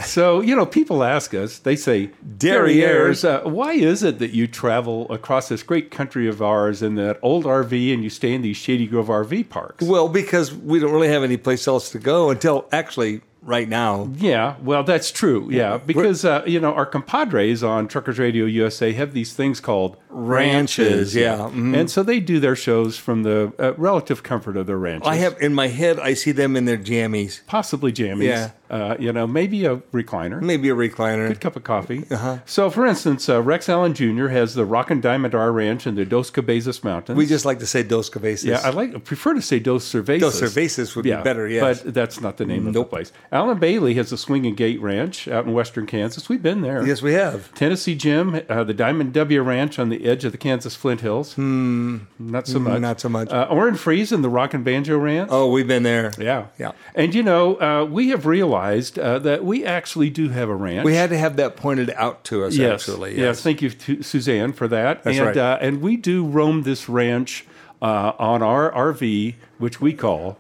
So, 0.05 0.41
you 0.41 0.55
know, 0.55 0.67
people 0.67 1.05
ask 1.05 1.33
us, 1.33 1.59
they 1.59 1.77
say. 1.77 2.11
Derrieres, 2.37 3.25
uh, 3.25 3.49
why 3.49 3.73
is 3.73 4.03
it 4.03 4.19
that 4.19 4.33
you 4.33 4.47
travel 4.47 5.11
across 5.11 5.49
this 5.49 5.63
great 5.63 5.91
country 5.91 6.29
of 6.29 6.43
ours 6.43 6.83
in 6.83 6.97
that 6.97 7.19
old 7.23 7.45
RV 7.45 7.95
and 7.95 8.03
you 8.03 8.11
stay 8.11 8.35
in 8.35 8.43
these 8.43 8.57
Shady 8.57 8.87
Grove 8.87 9.07
RV 9.07 9.49
parks? 9.49 9.87
Well, 9.87 10.09
because 10.09 10.53
we 10.53 10.81
don't 10.81 10.93
really 10.93 11.09
have 11.09 11.23
any 11.23 11.37
place 11.37 11.67
else 11.67 11.91
to 11.91 11.99
go 11.99 12.31
until 12.31 12.69
actually 12.73 13.23
right 13.43 13.69
now. 13.69 14.11
Yeah, 14.17 14.57
well, 14.61 14.83
that's 14.83 15.11
true. 15.11 15.49
Yeah, 15.51 15.79
because 15.79 16.25
uh, 16.25 16.43
you 16.47 16.61
know 16.61 16.75
our 16.75 16.87
compadres 16.87 17.63
on 17.63 17.89
Truckers 17.89 18.19
Radio 18.19 18.45
USA 18.45 18.93
have 18.93 19.15
these 19.15 19.33
things 19.33 19.61
called 19.61 19.97
Ranches, 20.17 21.15
yeah, 21.15 21.51
mhm. 21.53 21.77
and 21.77 21.91
so 21.91 22.03
they 22.03 22.21
do 22.21 22.41
their 22.41 22.57
shows 22.57 22.97
from 22.97 23.23
the 23.23 23.53
uh, 23.59 23.75
relative 23.75 24.23
comfort 24.23 24.57
of 24.57 24.67
their 24.67 24.79
ranches. 24.79 25.07
I 25.07 25.17
have 25.17 25.37
in 25.43 25.53
my 25.53 25.69
head, 25.69 26.01
I 26.01 26.15
see 26.15 26.33
them 26.33 26.57
in 26.57 26.65
their 26.65 26.79
jammies, 26.79 27.45
possibly 27.47 27.93
jammies. 27.93 28.29
Yeah. 28.29 28.51
uh, 28.71 28.97
you 28.99 29.13
know, 29.13 29.27
maybe 29.27 29.67
a 29.67 29.77
recliner. 29.93 30.41
maybe 30.41 30.71
a 30.71 30.75
recliner. 30.75 31.29
Good 31.29 31.43
cup 31.43 31.57
of 31.57 31.65
coffee. 31.65 32.07
Uh-huh. 32.11 32.39
So, 32.47 32.71
for 32.71 32.87
instance, 32.87 33.29
uh, 33.29 33.43
Rex 33.43 33.69
Allen 33.69 33.93
Jr. 33.93 34.29
has 34.29 34.55
the 34.55 34.65
Rock 34.65 34.91
and 34.91 35.03
Diamond 35.03 35.35
R 35.35 35.53
Ranch 35.53 35.87
in 35.87 35.97
the 35.97 36.07
Dos 36.07 36.31
Cabezas 36.31 36.83
Mountains. 36.83 37.19
We 37.19 37.27
just 37.27 37.45
like 37.45 37.59
to 37.59 37.67
say 37.67 37.83
Dos 37.83 38.09
Cabezas. 38.09 38.45
yeah, 38.45 38.61
I 38.65 38.71
like 38.71 39.05
prefer 39.05 39.35
to 39.35 39.43
say 39.43 39.59
Dos 39.59 39.85
Cervezas. 39.85 40.21
Dos 40.21 40.41
Cervezas 40.41 40.97
would 40.97 41.03
be 41.03 41.11
better, 41.11 41.47
yes. 41.47 41.83
but 41.83 41.93
that's 41.93 42.23
not 42.23 42.39
the 42.39 42.47
name 42.47 42.67
of 42.67 42.73
the 42.73 42.85
place. 42.85 43.13
Alan 43.31 43.59
Bailey 43.59 43.95
has 43.95 44.09
the 44.09 44.17
Swinging 44.17 44.55
Gate 44.55 44.81
Ranch 44.81 45.29
out 45.29 45.45
in 45.45 45.53
western 45.53 45.87
Kansas. 45.87 46.29
We've 46.29 46.43
been 46.43 46.63
there. 46.63 46.87
Yes, 46.87 47.03
we 47.03 47.13
have. 47.13 47.53
Tennessee 47.55 47.95
Jim, 47.95 48.41
uh, 48.49 48.65
the 48.65 48.75
Diamond 48.75 49.13
W 49.13 49.43
Ranch 49.43 49.79
on 49.79 49.91
the 49.91 50.06
edge 50.09 50.25
of 50.25 50.33
the 50.33 50.39
Kansas 50.39 50.75
Flint 50.75 51.01
Hills. 51.01 51.35
Hmm, 51.35 51.99
not 52.19 52.47
so 52.47 52.59
much. 52.59 52.81
not 52.81 53.01
so 53.01 53.09
much. 53.09 53.31
Uh, 53.31 53.47
Orin 53.51 53.75
Friesen 53.75 54.17
and 54.17 54.25
the 54.25 54.29
Rock 54.29 54.55
and 54.55 54.65
Banjo 54.65 54.97
Ranch. 54.99 55.29
Oh, 55.33 55.51
we've 55.51 55.67
been 55.67 55.83
there. 55.83 56.13
yeah, 56.19 56.47
yeah. 56.59 56.73
And 56.95 57.15
you 57.15 57.23
know, 57.23 57.61
uh, 57.61 57.85
we 57.85 58.09
have 58.11 58.27
realized 58.27 58.99
uh, 58.99 59.19
that 59.21 59.45
we 59.45 59.65
actually 59.65 60.11
do 60.11 60.29
have 60.29 60.49
a 60.49 60.55
ranch. 60.55 60.85
We 60.85 60.95
had 60.95 61.11
to 61.11 61.19
have 61.19 61.37
that 61.37 61.57
pointed 61.57 61.91
out 61.91 62.25
to 62.25 62.45
us. 62.45 62.57
yes, 62.57 62.89
actually. 62.89 63.19
yes. 63.19 63.43
Thank 63.43 63.63
you, 63.63 63.71
to 63.71 64.03
Suzanne, 64.03 64.53
for 64.53 64.69
that. 64.69 65.03
That's 65.05 65.19
and, 65.19 65.27
right. 65.27 65.37
Uh, 65.37 65.59
and 65.61 65.81
we 65.81 65.97
do 65.97 66.25
roam 66.25 66.63
this 66.63 66.89
ranch 66.89 67.47
uh, 67.83 68.13
on 68.19 68.43
our 68.43 68.71
RV, 68.73 69.35
which 69.59 69.81
we 69.81 69.93
call 69.93 70.39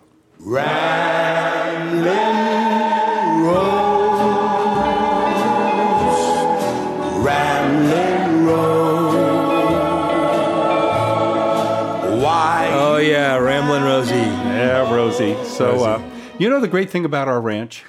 Rosie. 15.20 15.44
So, 15.44 15.84
uh, 15.84 16.02
you 16.38 16.50
know 16.50 16.60
the 16.60 16.68
great 16.68 16.90
thing 16.90 17.04
about 17.04 17.28
our 17.28 17.40
ranch? 17.40 17.84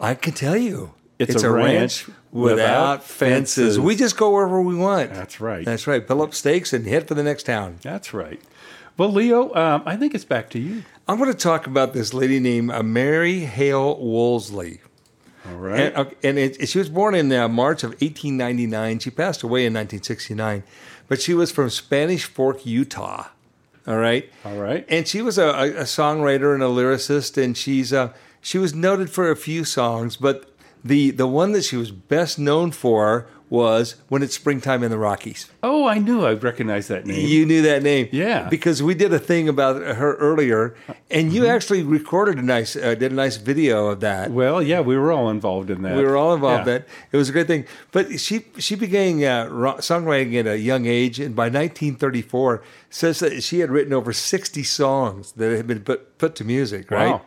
I 0.00 0.14
can 0.14 0.32
tell 0.32 0.56
you, 0.56 0.94
It's 1.18 1.42
a 1.42 1.50
ranch 1.50 2.08
without, 2.32 2.32
without 2.32 3.04
fences. 3.04 3.54
fences. 3.54 3.80
We 3.80 3.94
just 3.94 4.16
go 4.16 4.32
wherever 4.32 4.60
we 4.60 4.74
want. 4.74 5.12
That's 5.14 5.40
right. 5.40 5.64
That's 5.64 5.86
right. 5.86 6.04
Pull 6.04 6.22
up 6.22 6.34
stakes 6.34 6.72
and 6.72 6.86
head 6.86 7.06
for 7.06 7.14
the 7.14 7.22
next 7.22 7.44
town. 7.44 7.78
That's 7.82 8.12
right. 8.12 8.40
Well, 8.98 9.12
Leo, 9.12 9.54
um, 9.54 9.82
I 9.86 9.96
think 9.96 10.14
it's 10.14 10.24
back 10.24 10.50
to 10.50 10.58
you. 10.58 10.82
I'm 11.08 11.18
going 11.18 11.30
to 11.32 11.38
talk 11.38 11.66
about 11.66 11.92
this 11.94 12.12
lady 12.12 12.40
named 12.40 12.70
uh, 12.72 12.82
Mary 12.82 13.40
Hale 13.40 13.98
Woolsey. 13.98 14.80
All 15.48 15.54
right. 15.54 15.80
And, 15.80 15.96
uh, 15.96 16.10
and 16.22 16.38
it, 16.38 16.68
she 16.68 16.78
was 16.78 16.88
born 16.88 17.14
in 17.14 17.32
uh, 17.32 17.48
March 17.48 17.84
of 17.84 17.90
1899. 17.90 18.98
She 18.98 19.10
passed 19.10 19.42
away 19.42 19.60
in 19.66 19.72
1969, 19.72 20.62
but 21.08 21.22
she 21.22 21.32
was 21.32 21.50
from 21.50 21.70
Spanish 21.70 22.24
Fork, 22.24 22.66
Utah. 22.66 23.28
All 23.86 23.96
right. 23.96 24.30
All 24.44 24.56
right. 24.56 24.84
And 24.88 25.08
she 25.08 25.22
was 25.22 25.38
a, 25.38 25.48
a, 25.48 25.82
songwriter 25.82 26.54
and 26.54 26.62
a 26.62 26.66
lyricist, 26.66 27.42
and 27.42 27.56
she's 27.56 27.92
uh, 27.92 28.12
she 28.40 28.58
was 28.58 28.74
noted 28.74 29.10
for 29.10 29.30
a 29.30 29.36
few 29.36 29.64
songs, 29.64 30.16
but 30.16 30.50
the 30.84 31.10
the 31.10 31.26
one 31.26 31.52
that 31.52 31.62
she 31.64 31.76
was 31.76 31.90
best 31.90 32.38
known 32.38 32.70
for 32.70 33.26
was 33.52 33.96
When 34.08 34.22
It's 34.22 34.34
Springtime 34.34 34.82
in 34.82 34.90
the 34.90 34.96
Rockies. 34.98 35.50
Oh, 35.62 35.86
I 35.86 35.98
knew 35.98 36.24
I 36.24 36.32
recognized 36.32 36.88
that 36.88 37.04
name. 37.06 37.26
You 37.28 37.44
knew 37.44 37.60
that 37.62 37.82
name, 37.82 38.08
Yeah. 38.10 38.48
because 38.48 38.82
we 38.82 38.94
did 38.94 39.12
a 39.12 39.18
thing 39.18 39.46
about 39.46 39.76
her 39.82 40.14
earlier, 40.14 40.74
and 41.10 41.30
you 41.34 41.46
actually 41.46 41.82
recorded 41.82 42.38
a 42.38 42.42
nice, 42.42 42.74
uh, 42.76 42.94
did 42.94 43.12
a 43.12 43.14
nice 43.14 43.36
video 43.36 43.88
of 43.88 44.00
that. 44.00 44.30
well, 44.30 44.62
yeah, 44.62 44.80
we 44.80 44.96
were 44.96 45.12
all 45.12 45.28
involved 45.28 45.68
in 45.68 45.82
that. 45.82 45.96
We 45.96 46.02
were 46.02 46.16
all 46.16 46.32
involved 46.32 46.66
Yeah. 46.66 46.76
in 46.76 46.78
that. 46.80 46.88
It 47.12 47.16
was 47.18 47.28
a 47.28 47.32
great 47.32 47.46
thing. 47.46 47.66
But 47.92 48.18
she 48.18 48.46
she 48.56 48.74
began 48.74 49.22
uh, 49.22 49.46
songwriting 49.80 50.34
at 50.40 50.46
a 50.46 50.58
young 50.58 50.86
age, 50.86 51.20
and 51.20 51.36
by 51.36 51.48
1934, 51.50 52.62
says 52.88 53.18
that 53.20 53.42
she 53.42 53.58
had 53.60 53.70
written 53.70 53.92
over 53.92 54.12
60 54.14 54.62
songs 54.62 55.32
that 55.32 55.54
had 55.54 55.66
been 55.66 55.80
put 55.80 56.16
put 56.16 56.34
to 56.36 56.44
music. 56.44 56.90
Right. 56.90 57.10
Wow. 57.10 57.22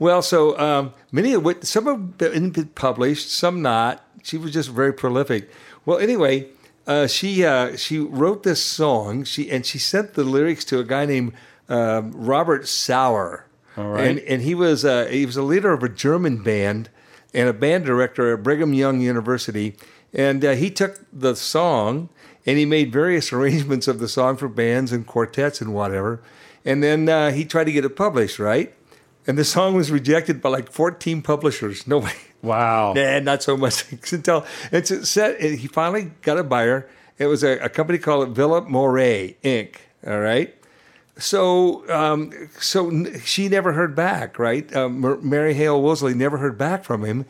Well, 0.00 0.22
so 0.22 0.58
um, 0.58 0.94
many 1.12 1.34
of 1.34 1.44
which 1.44 1.62
some 1.64 1.84
have 1.86 2.16
been 2.18 2.52
published, 2.74 3.30
some 3.30 3.60
not. 3.62 4.02
She 4.22 4.36
was 4.36 4.52
just 4.52 4.68
very 4.70 4.92
prolific. 4.92 5.50
Well, 5.84 5.98
anyway, 5.98 6.48
uh, 6.86 7.06
she 7.06 7.44
uh, 7.44 7.76
she 7.76 7.98
wrote 7.98 8.42
this 8.42 8.62
song. 8.62 9.24
She 9.24 9.50
and 9.50 9.64
she 9.64 9.78
sent 9.78 10.14
the 10.14 10.24
lyrics 10.24 10.64
to 10.66 10.78
a 10.78 10.84
guy 10.84 11.06
named 11.06 11.32
um, 11.68 12.12
Robert 12.12 12.68
Sauer. 12.68 13.46
All 13.76 13.88
right. 13.88 14.06
And 14.06 14.18
and 14.20 14.42
he 14.42 14.54
was 14.54 14.84
uh, 14.84 15.06
he 15.06 15.24
was 15.24 15.36
a 15.36 15.42
leader 15.42 15.72
of 15.72 15.82
a 15.82 15.88
German 15.88 16.42
band 16.42 16.90
and 17.32 17.48
a 17.48 17.52
band 17.52 17.84
director 17.84 18.32
at 18.34 18.42
Brigham 18.42 18.74
Young 18.74 19.00
University. 19.00 19.76
And 20.12 20.44
uh, 20.44 20.52
he 20.52 20.70
took 20.70 20.98
the 21.12 21.36
song 21.36 22.08
and 22.44 22.58
he 22.58 22.66
made 22.66 22.92
various 22.92 23.32
arrangements 23.32 23.88
of 23.88 24.00
the 24.00 24.08
song 24.08 24.36
for 24.36 24.48
bands 24.48 24.92
and 24.92 25.06
quartets 25.06 25.60
and 25.60 25.72
whatever. 25.72 26.20
And 26.64 26.82
then 26.82 27.08
uh, 27.08 27.30
he 27.30 27.44
tried 27.44 27.64
to 27.64 27.72
get 27.72 27.84
it 27.84 27.96
published, 27.96 28.38
right? 28.38 28.74
And 29.26 29.36
the 29.38 29.44
song 29.44 29.74
was 29.74 29.90
rejected 29.90 30.40
by 30.40 30.48
like 30.48 30.70
14 30.72 31.22
publishers. 31.22 31.86
Nobody. 31.86 32.14
Wow. 32.42 32.94
Nah, 32.94 33.18
not 33.20 33.42
so 33.42 33.56
much. 33.56 33.84
Until 34.12 34.44
it's 34.72 34.90
it 34.90 35.06
set. 35.06 35.40
He 35.40 35.66
finally 35.66 36.12
got 36.22 36.38
a 36.38 36.44
buyer. 36.44 36.88
It 37.18 37.26
was 37.26 37.44
a, 37.44 37.58
a 37.58 37.68
company 37.68 37.98
called 37.98 38.30
Villa 38.34 38.62
Moret 38.62 39.36
Inc. 39.42 39.76
All 40.06 40.20
right. 40.20 40.54
So, 41.18 41.88
um, 41.92 42.32
so 42.58 42.88
n- 42.88 43.20
she 43.24 43.48
never 43.48 43.72
heard 43.72 43.94
back, 43.94 44.38
right? 44.38 44.74
Um, 44.74 45.00
Mar- 45.00 45.18
Mary 45.18 45.52
Hale 45.52 45.80
Woolsey 45.82 46.14
never 46.14 46.38
heard 46.38 46.56
back 46.56 46.82
from 46.82 47.04
him, 47.04 47.26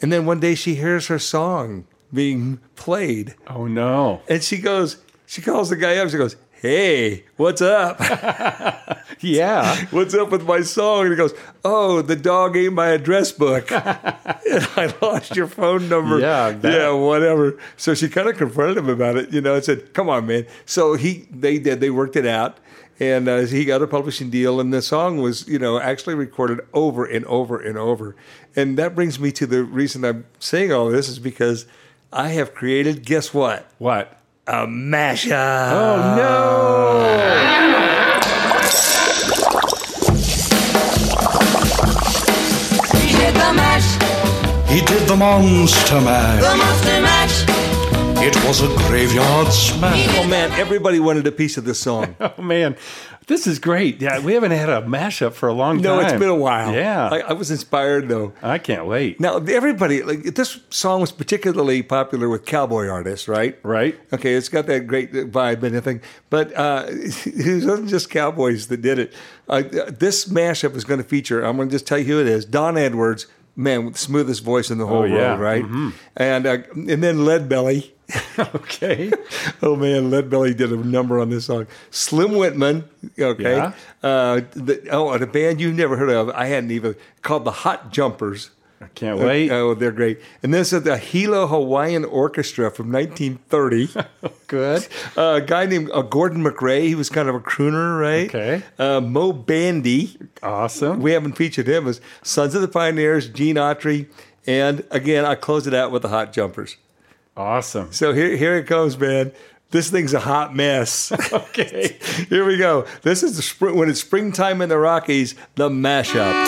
and 0.00 0.12
then 0.12 0.26
one 0.26 0.38
day 0.38 0.54
she 0.54 0.76
hears 0.76 1.08
her 1.08 1.18
song 1.18 1.84
being 2.14 2.60
played, 2.76 3.34
Oh 3.48 3.66
no. 3.66 4.20
and 4.28 4.44
she 4.44 4.58
goes, 4.58 4.98
she 5.26 5.40
calls 5.42 5.70
the 5.70 5.76
guy 5.76 5.96
up. 5.96 6.10
She 6.10 6.18
goes, 6.18 6.36
"Hey, 6.62 7.24
what's 7.36 7.60
up? 7.60 8.00
Yeah. 9.20 9.76
what's 9.90 10.14
up 10.14 10.30
with 10.30 10.44
my 10.46 10.62
song?" 10.62 11.02
And 11.02 11.10
he 11.10 11.16
goes, 11.16 11.34
"Oh, 11.64 12.02
the 12.02 12.16
dog 12.16 12.56
ate 12.56 12.72
my 12.72 12.88
address 12.88 13.30
book, 13.32 13.70
and 13.72 14.68
I 14.76 14.94
lost 15.02 15.36
your 15.36 15.46
phone 15.46 15.88
number." 15.88 16.18
Yeah, 16.18 16.52
bet. 16.52 16.72
yeah, 16.72 16.90
whatever. 16.92 17.58
So 17.76 17.94
she 17.94 18.08
kind 18.08 18.28
of 18.28 18.36
confronted 18.36 18.78
him 18.78 18.88
about 18.88 19.16
it, 19.16 19.32
you 19.32 19.40
know, 19.40 19.54
and 19.56 19.64
said, 19.64 19.92
"Come 19.92 20.08
on, 20.08 20.26
man." 20.26 20.46
So 20.64 20.94
he, 20.94 21.26
they 21.30 21.58
did, 21.58 21.80
they 21.80 21.90
worked 21.90 22.16
it 22.16 22.26
out. 22.26 22.58
And 23.00 23.26
uh, 23.26 23.38
he 23.40 23.64
got 23.64 23.82
a 23.82 23.88
publishing 23.88 24.30
deal, 24.30 24.60
and 24.60 24.72
the 24.72 24.80
song 24.82 25.16
was, 25.20 25.48
you 25.48 25.58
know, 25.58 25.80
actually 25.80 26.14
recorded 26.14 26.60
over 26.72 27.04
and 27.04 27.24
over 27.24 27.58
and 27.58 27.76
over. 27.76 28.14
And 28.54 28.78
that 28.78 28.94
brings 28.94 29.18
me 29.18 29.32
to 29.32 29.46
the 29.46 29.64
reason 29.64 30.04
I'm 30.04 30.24
saying 30.38 30.72
all 30.72 30.88
this 30.88 31.08
is 31.08 31.18
because 31.18 31.66
I 32.12 32.28
have 32.28 32.54
created, 32.54 33.04
guess 33.04 33.34
what? 33.34 33.66
What? 33.78 34.21
A 34.46 34.66
mashup. 34.66 35.72
Oh 35.72 36.14
no. 36.16 37.82
He 41.82 43.12
did 43.18 43.34
the 43.34 43.52
mash, 43.54 43.88
He 44.70 44.80
did 44.80 45.08
the 45.08 45.16
monster 45.16 46.00
mash. 46.00 46.42
the 46.42 46.56
monster 46.56 46.88
mash. 46.88 46.91
It 48.24 48.36
was 48.46 48.62
a 48.62 48.68
graveyard 48.88 49.48
smash. 49.52 50.06
Oh 50.16 50.26
man, 50.28 50.52
everybody 50.52 51.00
wanted 51.00 51.26
a 51.26 51.32
piece 51.32 51.56
of 51.56 51.64
this 51.64 51.80
song. 51.80 52.14
Oh 52.20 52.40
man. 52.40 52.76
This 53.28 53.46
is 53.46 53.58
great. 53.60 54.00
Yeah, 54.00 54.18
we 54.18 54.34
haven't 54.34 54.50
had 54.50 54.68
a 54.68 54.82
mashup 54.82 55.32
for 55.34 55.48
a 55.48 55.52
long 55.52 55.76
time. 55.76 55.82
no, 55.82 56.00
it's 56.00 56.12
been 56.12 56.28
a 56.28 56.34
while. 56.34 56.72
Yeah. 56.74 57.08
I, 57.08 57.18
I 57.20 57.32
was 57.34 57.50
inspired 57.52 58.08
though. 58.08 58.32
I 58.42 58.58
can't 58.58 58.86
wait. 58.86 59.20
Now 59.20 59.36
everybody 59.38 60.02
like 60.02 60.22
this 60.34 60.58
song 60.70 61.00
was 61.00 61.12
particularly 61.12 61.82
popular 61.82 62.28
with 62.28 62.44
cowboy 62.44 62.88
artists, 62.88 63.28
right? 63.28 63.58
Right? 63.62 63.98
Okay, 64.12 64.34
it's 64.34 64.48
got 64.48 64.66
that 64.66 64.86
great 64.86 65.12
vibe 65.12 65.62
and 65.62 65.74
everything, 65.76 66.00
but 66.30 66.52
uh, 66.56 66.84
it 66.88 67.64
wasn't 67.64 67.88
just 67.88 68.10
cowboys 68.10 68.68
that 68.68 68.82
did 68.82 68.98
it. 68.98 69.14
Uh, 69.48 69.62
this 69.88 70.26
mashup 70.26 70.74
is 70.76 70.84
going 70.84 70.98
to 71.02 71.08
feature. 71.08 71.42
I'm 71.42 71.56
going 71.56 71.68
to 71.68 71.72
just 71.74 71.86
tell 71.86 71.98
you 71.98 72.04
who 72.04 72.20
it 72.20 72.26
is: 72.26 72.44
Don 72.44 72.76
Edwards, 72.76 73.26
man, 73.56 73.84
with 73.84 73.94
the 73.94 74.00
smoothest 74.00 74.42
voice 74.44 74.68
in 74.70 74.78
the 74.78 74.86
whole 74.86 75.02
Oh, 75.02 75.04
yeah. 75.04 75.36
world, 75.36 75.40
right? 75.40 75.92
And 76.16 76.46
uh, 76.46 76.58
and 76.74 77.02
then 77.02 77.24
Lead 77.24 77.48
Belly. 77.48 77.91
Okay. 78.38 79.12
oh 79.62 79.76
man, 79.76 80.10
Lead 80.10 80.30
Belly 80.30 80.54
did 80.54 80.72
a 80.72 80.76
number 80.76 81.20
on 81.20 81.30
this 81.30 81.46
song. 81.46 81.66
Slim 81.90 82.34
Whitman, 82.34 82.84
okay. 83.18 83.56
Yeah. 83.56 83.72
Uh, 84.02 84.40
the, 84.52 84.88
oh, 84.90 85.10
and 85.10 85.22
a 85.22 85.26
band 85.26 85.60
you've 85.60 85.74
never 85.74 85.96
heard 85.96 86.10
of. 86.10 86.30
I 86.30 86.46
hadn't 86.46 86.70
even 86.70 86.96
called 87.22 87.44
the 87.44 87.50
Hot 87.50 87.92
Jumpers. 87.92 88.50
I 88.82 88.88
can't 88.88 89.18
wait. 89.20 89.50
Oh, 89.50 89.74
they're 89.74 89.92
great. 89.92 90.20
And 90.42 90.52
this 90.52 90.72
is 90.72 90.82
the 90.82 90.98
Hilo 90.98 91.46
Hawaiian 91.46 92.04
Orchestra 92.04 92.70
from 92.70 92.90
1930. 92.90 93.90
Good. 94.48 94.88
Uh, 95.16 95.34
a 95.34 95.40
guy 95.40 95.66
named 95.66 95.90
uh, 95.92 96.02
Gordon 96.02 96.42
MacRae. 96.42 96.88
He 96.88 96.96
was 96.96 97.08
kind 97.08 97.28
of 97.28 97.34
a 97.36 97.40
crooner, 97.40 98.00
right? 98.00 98.28
Okay. 98.28 98.62
Uh, 98.78 99.00
Moe 99.00 99.32
Bandy. 99.32 100.18
Awesome. 100.42 101.00
We 101.00 101.12
haven't 101.12 101.34
featured 101.34 101.68
him 101.68 101.86
as 101.86 102.00
Sons 102.22 102.56
of 102.56 102.62
the 102.62 102.68
Pioneers, 102.68 103.28
Gene 103.28 103.56
Autry. 103.56 104.08
And 104.48 104.84
again, 104.90 105.24
I 105.24 105.36
close 105.36 105.68
it 105.68 105.74
out 105.74 105.92
with 105.92 106.02
the 106.02 106.08
Hot 106.08 106.32
Jumpers. 106.32 106.76
Awesome. 107.36 107.92
So 107.92 108.12
here, 108.12 108.36
here 108.36 108.56
it 108.56 108.66
comes, 108.66 108.98
man. 108.98 109.32
This 109.70 109.90
thing's 109.90 110.12
a 110.12 110.20
hot 110.20 110.54
mess. 110.54 111.12
Okay. 111.32 111.98
here 112.28 112.46
we 112.46 112.56
go. 112.56 112.86
This 113.02 113.22
is 113.22 113.36
the 113.36 113.42
spring 113.42 113.76
when 113.76 113.88
it's 113.90 114.00
springtime 114.00 114.62
in 114.62 114.68
the 114.68 114.78
Rockies. 114.78 115.34
The 115.56 115.68
mashup. 115.68 116.46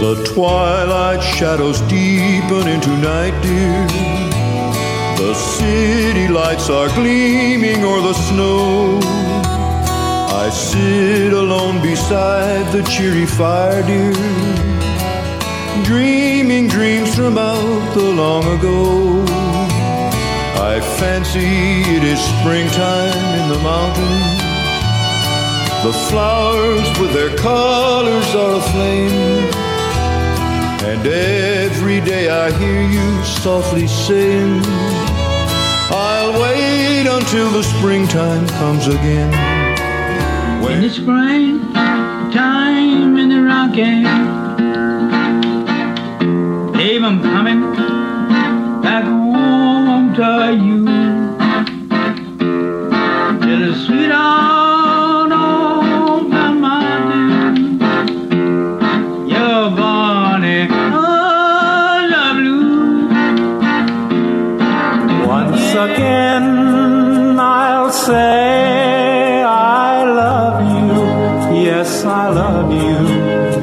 The 0.00 0.30
twilight 0.34 1.22
shadows 1.22 1.80
deepen 1.82 2.68
into 2.68 2.90
night, 2.98 3.34
dear. 3.42 3.86
The 5.16 5.34
city 5.34 6.28
lights 6.28 6.70
are 6.70 6.88
gleaming 6.90 7.82
o'er 7.82 8.00
the 8.02 8.12
snow. 8.12 9.00
I 10.46 10.50
sit 10.50 11.32
alone 11.32 11.82
beside 11.82 12.70
the 12.70 12.80
cheery 12.84 13.26
fire, 13.26 13.82
dear. 13.82 14.12
Dreaming 15.82 16.68
dreams 16.68 17.16
from 17.16 17.36
out 17.36 17.94
the 17.94 18.04
long 18.22 18.44
ago. 18.56 19.24
I 20.70 20.80
fancy 21.00 21.82
it 21.96 22.04
is 22.04 22.20
springtime 22.38 23.26
in 23.40 23.48
the 23.54 23.58
mountains. 23.58 24.38
The 25.82 25.94
flowers 26.10 26.88
with 27.00 27.12
their 27.12 27.36
colors 27.38 28.28
are 28.36 28.54
aflame. 28.62 29.50
And 30.90 31.04
every 31.08 32.00
day 32.00 32.28
I 32.28 32.52
hear 32.52 32.82
you 32.82 33.24
softly 33.24 33.88
saying, 33.88 34.62
I'll 35.90 36.40
wait 36.40 37.08
until 37.08 37.50
the 37.50 37.64
springtime 37.64 38.46
comes 38.60 38.86
again. 38.86 39.75
In 40.68 40.82
the 40.82 40.90
spring, 40.90 41.72
time 42.32 43.16
in 43.16 43.28
the 43.28 43.40
Rockies. 43.40 44.06
Babe, 46.76 47.02
I'm 47.02 47.22
coming 47.22 47.60
back 48.82 49.04
home 49.04 50.12
to 50.14 50.52
you. 50.52 50.84
To 53.40 53.52
the 53.64 53.74
Yes, 71.76 72.06
I 72.06 72.30
love 72.30 72.72
you. 72.72 73.55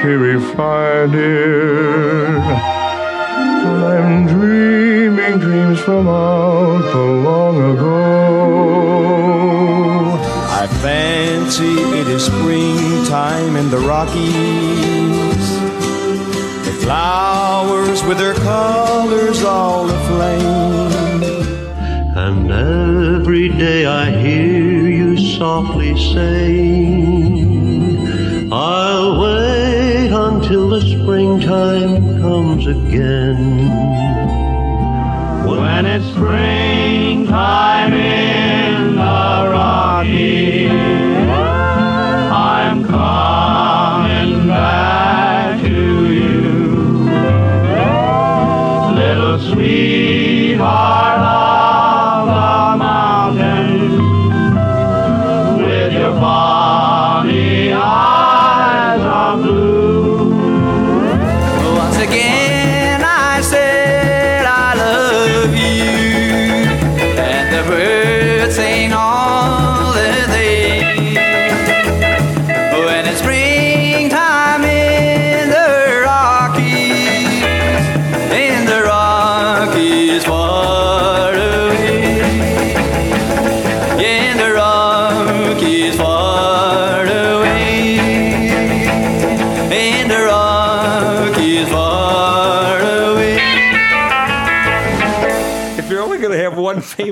Cheery 0.00 0.38
fire, 0.54 1.06
dear. 1.08 2.38
I'm 3.92 4.26
dreaming 4.26 5.38
dreams 5.38 5.80
from 5.80 6.08
out 6.08 6.82
the 6.92 7.04
long 7.28 7.56
ago. 7.72 7.96
I 10.62 10.66
fancy 10.82 11.76
it 12.00 12.08
is 12.08 12.26
springtime 12.26 13.56
in 13.56 13.70
the 13.70 13.78
Rockies. 13.78 15.46
The 16.66 16.72
flowers 16.82 18.02
with 18.04 18.18
their 18.18 18.34
colors 18.34 19.42
all 19.42 19.88
aflame. 19.90 20.92
And 22.16 22.50
every 22.50 23.48
day 23.48 23.86
I 23.86 24.10
hear 24.10 24.88
you 24.88 25.16
softly 25.16 25.94
saying, 26.14 27.55
I'll 29.08 29.20
wait 29.20 30.10
until 30.10 30.68
the 30.68 30.80
springtime 30.80 32.20
comes 32.20 32.66
again. 32.66 33.68
When 35.46 35.86
it's 35.86 36.06
springtime 36.06 37.92
in 37.92 38.96
the 38.96 39.48
Rockies, 39.52 40.95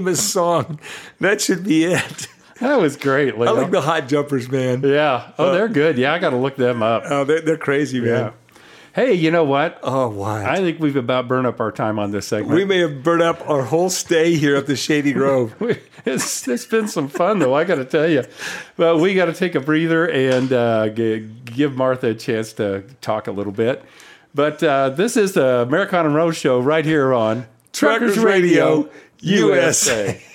famous 0.04 0.32
song, 0.32 0.78
that 1.20 1.40
should 1.40 1.64
be 1.64 1.84
it. 1.84 2.28
That 2.60 2.80
was 2.80 2.96
great, 2.96 3.36
Leo. 3.38 3.50
I 3.54 3.62
like 3.62 3.70
the 3.70 3.80
Hot 3.80 4.06
Jumpers, 4.06 4.48
man. 4.48 4.80
yeah. 4.82 5.32
Oh, 5.38 5.52
they're 5.52 5.68
good. 5.68 5.98
Yeah, 5.98 6.12
I 6.12 6.18
got 6.18 6.30
to 6.30 6.36
look 6.36 6.56
them 6.56 6.82
up. 6.82 7.02
Oh, 7.06 7.24
they're, 7.24 7.40
they're 7.40 7.56
crazy, 7.58 8.00
man. 8.00 8.08
Yeah. 8.08 8.30
Hey, 8.94 9.14
you 9.14 9.32
know 9.32 9.42
what? 9.42 9.80
Oh, 9.82 10.08
why? 10.08 10.44
I 10.44 10.58
think 10.58 10.78
we've 10.78 10.94
about 10.94 11.26
burned 11.26 11.48
up 11.48 11.58
our 11.60 11.72
time 11.72 11.98
on 11.98 12.12
this 12.12 12.28
segment. 12.28 12.54
we 12.54 12.64
may 12.64 12.78
have 12.78 13.02
burned 13.02 13.22
up 13.22 13.48
our 13.50 13.62
whole 13.62 13.90
stay 13.90 14.36
here 14.36 14.54
at 14.54 14.66
the 14.66 14.76
Shady 14.76 15.12
Grove. 15.12 15.54
It's, 16.06 16.46
it's 16.46 16.66
been 16.66 16.86
some 16.86 17.08
fun 17.08 17.38
though 17.38 17.54
i 17.54 17.64
gotta 17.64 17.86
tell 17.86 18.06
you 18.06 18.24
but 18.76 18.98
we 18.98 19.14
gotta 19.14 19.32
take 19.32 19.54
a 19.54 19.60
breather 19.60 20.06
and 20.06 20.52
uh, 20.52 20.90
g- 20.90 21.20
give 21.46 21.76
martha 21.76 22.08
a 22.08 22.14
chance 22.14 22.52
to 22.54 22.82
talk 23.00 23.26
a 23.26 23.32
little 23.32 23.54
bit 23.54 23.82
but 24.34 24.62
uh, 24.62 24.90
this 24.90 25.16
is 25.16 25.32
the 25.32 25.62
americana 25.62 26.10
road 26.10 26.32
show 26.32 26.60
right 26.60 26.84
here 26.84 27.14
on 27.14 27.46
Truckers 27.72 28.18
Radio 28.18 28.90
USA. 29.24 30.20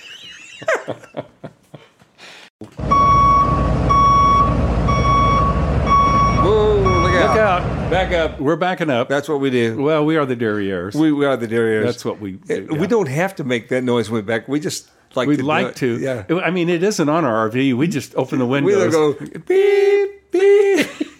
Whoa, 6.42 6.74
look 7.02 7.12
out. 7.14 7.30
look 7.30 7.38
out 7.38 7.90
Back 7.90 8.12
up. 8.12 8.40
we're 8.40 8.56
backing 8.56 8.88
up 8.90 9.08
That's 9.08 9.28
what 9.28 9.40
we 9.40 9.50
do. 9.50 9.80
well 9.82 10.04
we 10.04 10.16
are 10.16 10.24
the 10.26 10.36
derrieres 10.36 10.94
We, 10.94 11.12
we 11.12 11.24
are 11.26 11.36
the 11.36 11.48
Derrieres. 11.48 11.84
that's 11.84 12.04
what 12.04 12.20
we 12.20 12.32
do, 12.32 12.68
eh, 12.70 12.76
We 12.78 12.86
don't 12.86 13.08
have 13.08 13.34
to 13.36 13.44
make 13.44 13.68
that 13.68 13.82
noise 13.82 14.08
when 14.10 14.22
we 14.22 14.26
back. 14.26 14.46
We 14.48 14.60
just 14.60 14.88
like 15.14 15.26
we'd 15.28 15.36
to 15.36 15.42
do 15.42 15.48
like 15.48 15.66
it. 15.68 15.76
to 15.76 15.98
Yeah. 15.98 16.24
i 16.44 16.50
mean 16.50 16.68
it 16.68 16.82
isn't 16.82 17.08
on 17.08 17.24
our 17.24 17.48
rv 17.50 17.74
we 17.74 17.88
just 17.88 18.14
open 18.14 18.38
the 18.38 18.46
We 18.46 18.62
windows 18.62 18.82
either 18.82 18.90
go 18.90 19.12
beep, 19.46 20.30
beep. 20.30 20.86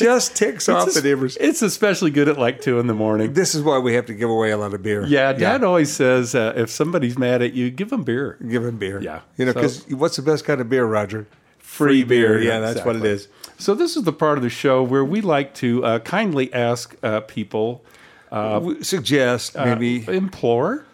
just 0.00 0.36
ticks 0.36 0.68
off 0.68 0.88
it's, 0.88 1.00
the 1.00 1.08
neighbors. 1.08 1.36
it's 1.40 1.62
especially 1.62 2.10
good 2.10 2.28
at 2.28 2.38
like 2.38 2.60
two 2.60 2.78
in 2.80 2.86
the 2.86 2.94
morning 2.94 3.32
This 3.32 3.54
is 3.54 3.62
why 3.62 3.78
we 3.78 3.94
have 3.94 4.06
to 4.06 4.14
give 4.14 4.28
away 4.30 4.50
a 4.50 4.56
lot 4.58 4.74
of 4.74 4.82
beer. 4.82 5.04
yeah 5.06 5.32
dad 5.32 5.62
always 5.62 5.92
says 5.92 6.34
uh, 6.34 6.52
if 6.56 6.70
somebody's 6.70 7.16
mad 7.18 7.42
at 7.42 7.52
you 7.52 7.70
give 7.70 7.90
them 7.90 8.02
beer 8.02 8.36
Give 8.48 8.62
them 8.62 8.78
beer. 8.78 9.00
Yeah. 9.00 9.20
You 9.36 9.44
know, 9.46 9.52
So- 9.52 9.60
because 9.60 9.86
what's 9.90 10.16
the 10.16 10.22
best 10.22 10.44
kind 10.44 10.60
of 10.60 10.68
beer, 10.68 10.84
Roger? 10.86 11.26
Free 11.58 12.02
beer. 12.02 12.40
Yeah, 12.40 12.58
that's 12.60 12.84
what 12.84 12.96
it 12.96 13.04
is. 13.04 13.28
So 13.58 13.74
this 13.74 13.96
is 13.96 14.02
the 14.02 14.12
part 14.12 14.38
of 14.38 14.42
the 14.42 14.50
show 14.50 14.82
where 14.82 15.04
we 15.04 15.20
like 15.20 15.54
to 15.56 15.84
uh, 15.84 15.98
kindly 16.00 16.52
ask 16.52 16.96
uh, 17.02 17.20
people, 17.20 17.84
uh, 18.32 18.74
suggest 18.82 19.54
maybe 19.54 20.04
implore, 20.08 20.84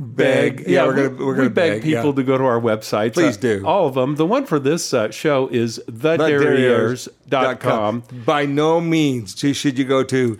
beg. 0.00 0.64
Yeah, 0.66 0.86
we're 0.86 0.94
gonna 1.08 1.24
we're 1.24 1.32
we 1.32 1.36
gonna 1.36 1.50
beg, 1.50 1.82
people 1.82 2.06
yeah. 2.06 2.12
to 2.12 2.22
go 2.22 2.38
to 2.38 2.44
our 2.44 2.60
website. 2.60 3.12
Please 3.14 3.36
Uh, 3.36 3.40
do. 3.40 3.62
all 3.66 3.86
of 3.86 3.94
them. 3.94 4.16
The 4.16 4.26
one 4.26 4.46
for 4.46 4.58
this 4.58 4.92
uh, 4.94 5.10
show 5.10 5.48
is 5.48 5.80
thederrieres.com. 5.90 8.02
By 8.24 8.46
no 8.46 8.80
means 8.80 9.38
should 9.38 9.78
you 9.78 9.84
go 9.84 10.02
to 10.04 10.38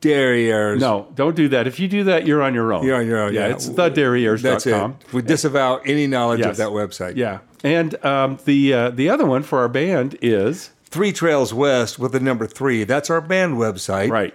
Derrieres. 0.00 0.80
No, 0.80 1.06
don't 1.14 1.36
do 1.36 1.48
that. 1.48 1.66
If 1.68 1.78
you 1.78 1.86
do 1.86 2.02
that, 2.04 2.26
you're 2.26 2.42
on 2.42 2.54
your 2.54 2.72
own. 2.72 2.84
You're 2.84 2.96
on 2.96 3.06
your 3.06 3.20
own. 3.20 3.32
Yeah, 3.34 3.46
Yeah, 3.48 3.54
it's 3.54 3.68
thederrieres.com. 3.68 4.42
That's 4.42 4.66
it. 4.66 4.90
We 5.12 5.22
disavow 5.22 5.76
any 5.84 6.06
knowledge 6.08 6.40
Yes. 6.40 6.50
of 6.50 6.56
that 6.58 6.70
website. 6.70 7.14
Yeah, 7.16 7.38
and 7.62 7.94
um, 8.04 8.38
the 8.44 8.74
uh, 8.74 8.90
the 8.90 9.08
other 9.10 9.26
one 9.26 9.42
for 9.44 9.60
our 9.60 9.68
band 9.68 10.16
is 10.20 10.70
Three 10.92 11.10
Trails 11.12 11.54
West 11.54 11.98
with 11.98 12.12
the 12.12 12.20
number 12.20 12.46
three. 12.46 12.84
That's 12.84 13.08
our 13.08 13.20
band 13.22 13.54
website. 13.56 14.10
Right. 14.10 14.34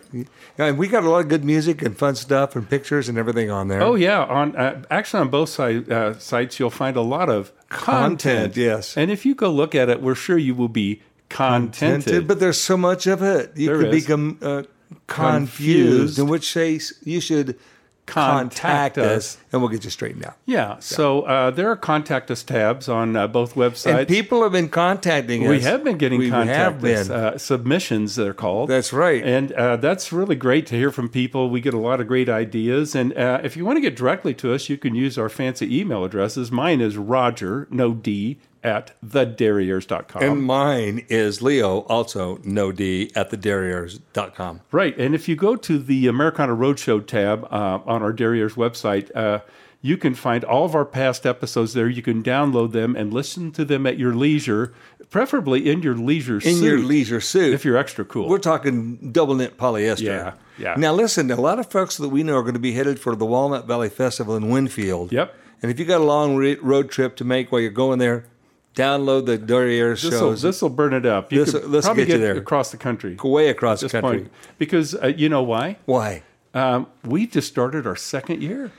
And 0.58 0.78
we 0.78 0.88
got 0.88 1.04
a 1.04 1.10
lot 1.10 1.20
of 1.20 1.28
good 1.30 1.46
music 1.46 1.84
and 1.84 1.96
fun 1.96 2.16
stuff 2.16 2.56
and 2.56 2.68
pictures 2.68 3.08
and 3.08 3.18
everything 3.18 3.52
on 3.52 3.68
there. 3.68 3.82
Oh 3.82 3.94
yeah, 3.94 4.24
on 4.26 4.56
uh, 4.56 4.82
actually 4.90 5.22
on 5.22 5.30
both 5.30 5.50
side, 5.50 5.90
uh, 5.92 6.18
sites 6.18 6.60
you'll 6.60 6.72
find 6.72 6.98
a 6.98 7.02
lot 7.02 7.30
of 7.30 7.52
content. 7.70 8.22
Content, 8.22 8.58
yes. 8.58 8.98
and 8.98 9.12
if 9.12 9.24
you 9.24 9.36
go 9.36 9.52
look 9.52 9.76
at 9.76 9.88
it, 9.88 10.02
we're 10.02 10.16
sure 10.16 10.38
you 10.38 10.56
will 10.56 10.68
be 10.68 11.02
contented. 11.30 12.04
Tinted, 12.06 12.28
but 12.28 12.40
there's 12.40 12.60
so 12.60 12.76
much 12.76 13.06
of 13.06 13.22
it. 13.22 13.56
You 13.56 13.68
There 13.68 13.78
could 13.80 13.94
is. 13.94 14.04
become 14.04 14.40
uh, 14.42 14.64
confused, 15.06 15.58
Confused. 15.58 16.20
in 16.20 16.28
which 16.28 16.52
case 16.54 16.94
you 17.04 17.22
should 17.22 17.60
Contact 18.08 18.96
contact, 18.96 18.98
us. 18.98 19.38
and 19.52 19.62
we'll 19.62 19.70
get 19.70 19.84
you 19.84 19.90
straightened 19.90 20.26
out. 20.26 20.38
yeah, 20.46 20.80
so 20.80 21.24
uh, 21.24 21.52
there 21.52 21.70
are 21.70 21.76
contact 21.76 22.32
us 22.32 22.42
tabs 22.42 22.88
on 22.88 23.16
uh, 23.16 23.28
both 23.28 23.56
websites. 23.56 24.00
And 24.00 24.08
people 24.08 24.44
have 24.44 24.54
been 24.54 24.70
contacting 24.70 25.44
us. 25.44 25.50
we 25.50 25.60
have 25.62 25.84
been 25.84 25.98
getting 25.98 26.20
we 26.20 26.30
contact 26.30 26.58
have 26.58 26.82
been. 26.82 27.12
uh, 27.12 27.38
submissions. 27.38 28.16
They're 28.16 28.34
called. 28.34 28.70
That's 28.70 28.94
right. 28.94 29.24
and 29.24 29.52
uh, 29.52 29.76
that's 29.76 30.12
really 30.12 30.36
great 30.36 30.66
to 30.68 30.76
hear 30.76 30.92
from 30.92 31.10
people. 31.10 31.50
We 31.50 31.62
get 31.62 31.74
a 31.74 31.80
lot 31.80 32.00
of 32.00 32.08
great 32.08 32.30
ideas, 32.30 32.96
and 32.96 33.16
uh, 33.18 33.42
if 33.44 33.58
you 33.58 33.66
want 33.66 33.78
to 33.78 33.82
get 33.82 33.96
directly 33.96 34.34
to 34.36 34.54
us, 34.54 34.70
you 34.70 34.78
can 34.78 34.96
use 34.96 35.18
our 35.18 35.30
fancy 35.30 35.78
email 35.78 36.04
addresses. 36.04 36.52
Mine 36.52 36.82
is 36.82 36.98
Roger, 36.98 37.68
no 37.70 37.94
D, 37.94 38.40
at 38.64 39.00
thederrieres.com. 39.06 40.24
and 40.24 40.44
mine 40.44 41.06
is 41.10 41.42
Leo, 41.42 41.80
also 41.82 42.40
no 42.44 42.72
D, 42.72 43.12
at 43.16 43.30
thederrieres.com. 43.32 44.62
Right. 44.72 44.98
And 44.98 45.16
if 45.16 45.28
you 45.28 45.36
go 45.36 45.56
to 45.56 45.78
the 45.78 46.08
Americana 46.08 46.56
Roadshow 46.56 47.06
tab 47.06 47.46
uh, 47.46 47.80
on 47.86 48.02
our 48.02 48.14
Derrieres 48.14 48.54
website, 48.56 49.16
uh, 49.16 49.40
you 49.82 49.98
can 49.98 50.16
find 50.16 50.44
all 50.44 50.66
of 50.66 50.76
our 50.76 50.86
past 50.86 51.26
episodes 51.26 51.74
there. 51.74 51.88
You 51.88 52.02
can 52.02 52.24
download 52.24 52.72
them 52.72 52.96
and 52.96 53.14
listen 53.14 53.52
to 53.54 53.64
them 53.64 53.86
at 53.86 53.98
your 53.98 54.14
leisure, 54.14 54.74
preferably 55.10 55.70
in 55.70 55.82
your 55.82 55.96
leisure 55.96 56.42
suit. 56.42 56.50
In 56.50 56.56
suit. 56.58 56.66
your 56.66 56.80
leisure 56.80 57.22
suit. 57.22 57.54
If 57.54 57.64
you're 57.64 57.78
extra 57.78 58.04
cool. 58.04 58.28
We're 58.28 58.40
talking 58.40 59.12
double 59.12 59.36
knit 59.36 59.58
polyester. 59.58 60.02
Yeah, 60.02 60.34
yeah. 60.58 60.76
Now, 60.78 60.94
listen, 60.94 61.30
a 61.30 61.40
lot 61.40 61.60
of 61.60 61.70
folks 61.70 61.98
that 61.98 62.10
we 62.10 62.24
know 62.24 62.38
are 62.38 62.42
going 62.42 62.56
to 62.56 62.60
be 62.60 62.74
headed 62.74 63.00
for 63.00 63.16
the 63.16 63.26
Walnut 63.26 63.66
Valley 63.68 63.90
Festival 63.90 64.36
in 64.36 64.50
Winfield. 64.50 65.12
Yep. 65.12 65.34
And 65.62 65.72
if 65.72 65.80
you 65.80 65.86
got 65.86 66.02
a 66.02 66.04
long 66.04 66.36
re- 66.36 66.58
road 66.62 66.90
trip 66.90 67.16
to 67.18 67.24
make 67.24 67.52
while 67.52 67.62
you're 67.62 67.72
going 67.72 68.00
there, 68.00 68.26
download 68.78 69.26
the 69.26 69.38
Derriere 69.38 69.96
shows. 69.96 70.42
this 70.42 70.62
will 70.62 70.70
burn 70.70 70.94
it 70.94 71.06
up. 71.06 71.32
You 71.34 71.44
This'll- 71.46 71.62
could 71.62 71.72
this'll 71.72 71.88
probably 71.90 72.06
get 72.06 72.14
you 72.14 72.20
get 72.20 72.34
there. 72.34 72.38
across 72.38 72.72
the 72.72 72.78
country. 72.78 73.18
Way 73.24 73.50
across 73.50 73.82
the 73.82 73.90
country. 73.90 74.20
point. 74.20 74.32
Because 74.58 74.96
uh, 74.96 75.08
you 75.08 75.30
know 75.30 75.44
why? 75.44 75.78
Why? 75.86 76.24
Um, 76.54 76.88
we 77.04 77.28
just 77.28 77.48
started 77.48 77.86
our 77.86 77.96
second 77.96 78.42
year. 78.42 78.72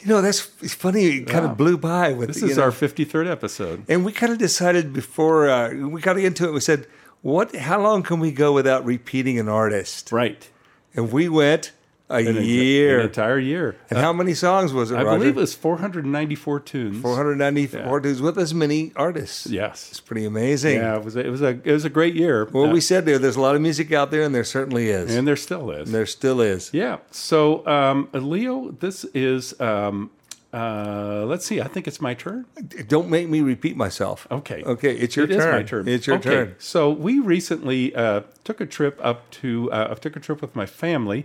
You 0.00 0.08
know, 0.08 0.20
that's 0.22 0.50
it's 0.60 0.74
funny. 0.74 1.04
It 1.18 1.28
kind 1.28 1.44
of 1.44 1.56
blew 1.56 1.76
by 1.78 2.12
with 2.12 2.28
This 2.28 2.42
is 2.42 2.56
know. 2.56 2.64
our 2.64 2.70
53rd 2.70 3.30
episode. 3.30 3.84
And 3.88 4.04
we 4.04 4.10
kind 4.12 4.32
of 4.32 4.38
decided 4.38 4.92
before 4.92 5.48
uh, 5.48 5.72
we 5.74 6.00
got 6.00 6.18
into 6.18 6.46
it, 6.48 6.52
we 6.52 6.60
said, 6.60 6.86
What? 7.20 7.54
How 7.54 7.80
long 7.80 8.02
can 8.02 8.18
we 8.18 8.32
go 8.32 8.52
without 8.52 8.84
repeating 8.84 9.38
an 9.38 9.48
artist? 9.48 10.10
Right. 10.10 10.48
And 10.94 11.12
we 11.12 11.28
went 11.28 11.72
a 12.12 12.18
An 12.26 12.36
year. 12.44 13.00
An 13.00 13.06
entire 13.06 13.38
year. 13.38 13.76
and 13.90 13.98
how 13.98 14.12
many 14.12 14.34
songs 14.34 14.72
was 14.72 14.90
it? 14.90 14.96
I 14.96 15.02
Roger? 15.02 15.18
believe 15.18 15.36
it 15.36 15.40
was 15.40 15.54
494 15.54 16.60
tunes. 16.60 17.00
494 17.02 18.00
tunes 18.00 18.20
with 18.22 18.38
as 18.38 18.52
many 18.54 18.92
artists. 18.96 19.46
Yes. 19.46 19.88
It's 19.90 20.00
pretty 20.00 20.24
amazing. 20.24 20.76
Yeah, 20.76 20.96
it 20.96 21.04
was 21.04 21.16
a, 21.16 21.20
it 21.26 21.30
was 21.30 21.42
a 21.42 21.58
it 21.64 21.72
was 21.72 21.84
a 21.84 21.90
great 21.90 22.14
year. 22.14 22.44
Well, 22.52 22.66
Uh, 22.70 22.72
we 22.72 22.80
said 22.80 23.06
there, 23.06 23.18
there's 23.18 23.36
a 23.36 23.40
lot 23.40 23.54
of 23.56 23.60
music 23.62 23.92
out 23.92 24.10
there, 24.10 24.22
and 24.22 24.34
there 24.34 24.44
certainly 24.44 24.88
is. 24.90 25.14
and 25.14 25.26
there 25.26 25.36
still 25.36 25.70
is. 25.70 25.88
And 25.88 25.94
there 25.94 26.06
still 26.06 26.40
is. 26.40 26.70
Yeah. 26.72 26.98
So, 27.10 27.66
um, 27.66 28.08
Leo, 28.12 28.70
this 28.80 29.04
is. 29.14 29.58
Um, 29.60 30.10
uh, 30.54 31.24
let's 31.26 31.46
see. 31.46 31.62
I 31.62 31.66
think 31.66 31.88
it's 31.88 31.98
my 31.98 32.12
turn. 32.12 32.44
Don't 32.86 33.08
make 33.08 33.26
me 33.26 33.40
repeat 33.40 33.74
myself. 33.74 34.26
Okay. 34.30 34.62
Okay, 34.62 34.94
it's 34.94 35.16
your 35.16 35.24
It 35.24 35.30
is 35.30 35.36
turn. 35.38 35.54
my 35.54 35.62
turn. 35.62 35.88
It's 35.88 36.06
your 36.06 36.16
Okay, 36.16 36.28
turn. 36.30 36.54
So 36.58 36.90
we 36.90 37.20
recently 37.20 37.94
uh, 37.94 38.20
took 38.44 38.60
a 38.60 38.66
trip 38.66 38.98
up 39.02 39.30
to. 39.40 39.72
Uh, 39.72 39.88
I 39.90 39.94
took 39.94 40.14
a 40.14 40.20
trip 40.20 40.42
with 40.42 40.54
my 40.54 40.66
family 40.66 41.24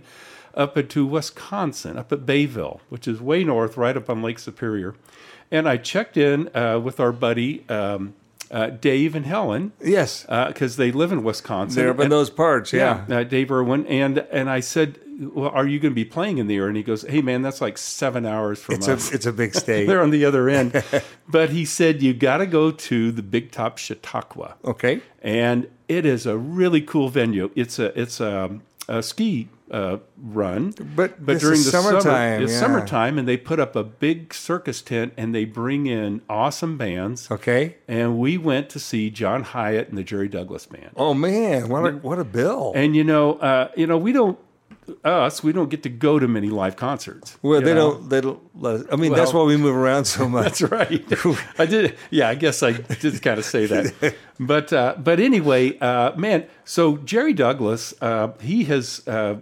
up 0.58 0.76
into 0.76 1.06
Wisconsin, 1.06 1.96
up 1.96 2.12
at 2.12 2.26
Bayfield, 2.26 2.80
which 2.90 3.08
is 3.08 3.20
way 3.20 3.44
north, 3.44 3.76
right 3.78 3.96
up 3.96 4.10
on 4.10 4.22
Lake 4.22 4.38
Superior, 4.38 4.94
and 5.50 5.66
I 5.68 5.78
checked 5.78 6.16
in 6.18 6.54
uh, 6.54 6.78
with 6.78 7.00
our 7.00 7.12
buddy. 7.12 7.64
Um, 7.70 8.14
uh, 8.50 8.68
Dave 8.70 9.14
and 9.14 9.26
Helen, 9.26 9.72
Yes. 9.84 10.24
because 10.26 10.76
they 10.78 10.90
live 10.90 11.12
in 11.12 11.22
Wisconsin. 11.22 11.82
They're 11.82 11.90
up 11.90 11.96
in 11.98 12.04
And- 12.04 12.12
those 12.12 12.30
parts, 12.30 12.72
yeah. 12.72 13.04
uh, 13.10 13.22
Dave 13.22 13.50
Irwin, 13.52 13.86
and 13.86 14.24
and 14.32 14.48
I 14.48 14.60
said, 14.60 14.98
"Well, 15.20 15.50
are 15.50 15.66
you 15.66 15.78
going 15.78 15.90
to 15.92 15.94
be 15.94 16.06
playing 16.06 16.38
in 16.38 16.46
the 16.46 16.56
air?" 16.56 16.66
And 16.66 16.74
he 16.74 16.82
goes, 16.82 17.02
"Hey, 17.02 17.20
man, 17.20 17.42
that's 17.42 17.60
like 17.60 17.76
seven 17.76 18.24
hours 18.24 18.58
from 18.58 18.76
It's 18.76 18.88
a 18.88 18.94
us. 18.94 19.12
it's 19.12 19.26
a 19.26 19.34
big 19.34 19.54
state. 19.54 19.84
They're 19.88 20.00
on 20.00 20.08
the 20.08 20.24
other 20.24 20.48
end." 20.48 20.82
but 21.28 21.50
he 21.50 21.66
said, 21.66 22.00
"You 22.02 22.14
got 22.14 22.38
to 22.38 22.46
go 22.46 22.70
to 22.70 23.12
the 23.12 23.22
Big 23.22 23.50
Top 23.50 23.76
Chautauqua, 23.76 24.54
okay. 24.64 25.02
and 25.22 25.68
it 25.86 26.06
is 26.06 26.24
a 26.24 26.38
really 26.38 26.80
cool 26.80 27.10
venue. 27.10 27.50
It's 27.54 27.78
a 27.78 27.98
it's 28.00 28.18
a, 28.18 28.58
a 28.88 29.02
ski." 29.02 29.48
Uh, 29.70 29.98
run, 30.16 30.72
But 30.96 31.24
but 31.24 31.36
is 31.36 31.70
summer, 31.70 32.00
summertime, 32.00 32.42
it's 32.42 32.52
yeah. 32.52 32.60
summertime, 32.60 33.18
and 33.18 33.28
they 33.28 33.36
put 33.36 33.60
up 33.60 33.76
a 33.76 33.84
big 33.84 34.32
circus 34.32 34.80
tent, 34.80 35.12
and 35.16 35.34
they 35.34 35.44
bring 35.44 35.86
in 35.86 36.22
awesome 36.28 36.78
bands. 36.78 37.30
Okay. 37.30 37.76
And 37.86 38.18
we 38.18 38.38
went 38.38 38.70
to 38.70 38.78
see 38.78 39.10
John 39.10 39.44
Hiatt 39.44 39.90
and 39.90 39.98
the 39.98 40.02
Jerry 40.02 40.28
Douglas 40.28 40.64
Band. 40.66 40.90
Oh 40.96 41.12
man, 41.12 41.68
what 41.68 41.86
a 41.86 41.96
what 41.96 42.18
a 42.18 42.24
bill. 42.24 42.72
And 42.74 42.96
you 42.96 43.04
know, 43.04 43.34
uh, 43.34 43.70
you 43.76 43.86
know, 43.86 43.98
we 43.98 44.12
don't 44.12 44.38
us 45.04 45.42
we 45.42 45.52
don't 45.52 45.70
get 45.70 45.82
to 45.84 45.88
go 45.88 46.18
to 46.18 46.28
many 46.28 46.48
live 46.48 46.76
concerts. 46.76 47.36
well, 47.42 47.60
they 47.60 47.74
know? 47.74 47.94
don't. 47.94 48.08
They 48.08 48.20
don't. 48.20 48.92
I 48.92 48.96
mean, 48.96 49.12
that's 49.12 49.32
why 49.32 49.42
we 49.44 49.56
move 49.56 49.76
around 49.76 50.04
so 50.06 50.28
much. 50.28 50.58
That's 50.58 50.62
right. 50.62 51.04
I 51.58 51.66
did. 51.66 51.96
Yeah, 52.10 52.28
I 52.28 52.34
guess 52.34 52.62
I 52.62 52.72
did 52.72 53.20
kind 53.22 53.38
of 53.38 53.44
say 53.44 53.66
that. 53.66 54.14
But 54.40 54.72
uh, 54.72 54.94
but 54.96 55.18
anyway, 55.18 55.76
uh, 55.80 56.14
man. 56.16 56.46
So 56.64 56.98
Jerry 56.98 57.32
Douglas, 57.32 57.92
uh, 58.00 58.32
he 58.40 58.64
has. 58.64 59.06
Uh, 59.06 59.40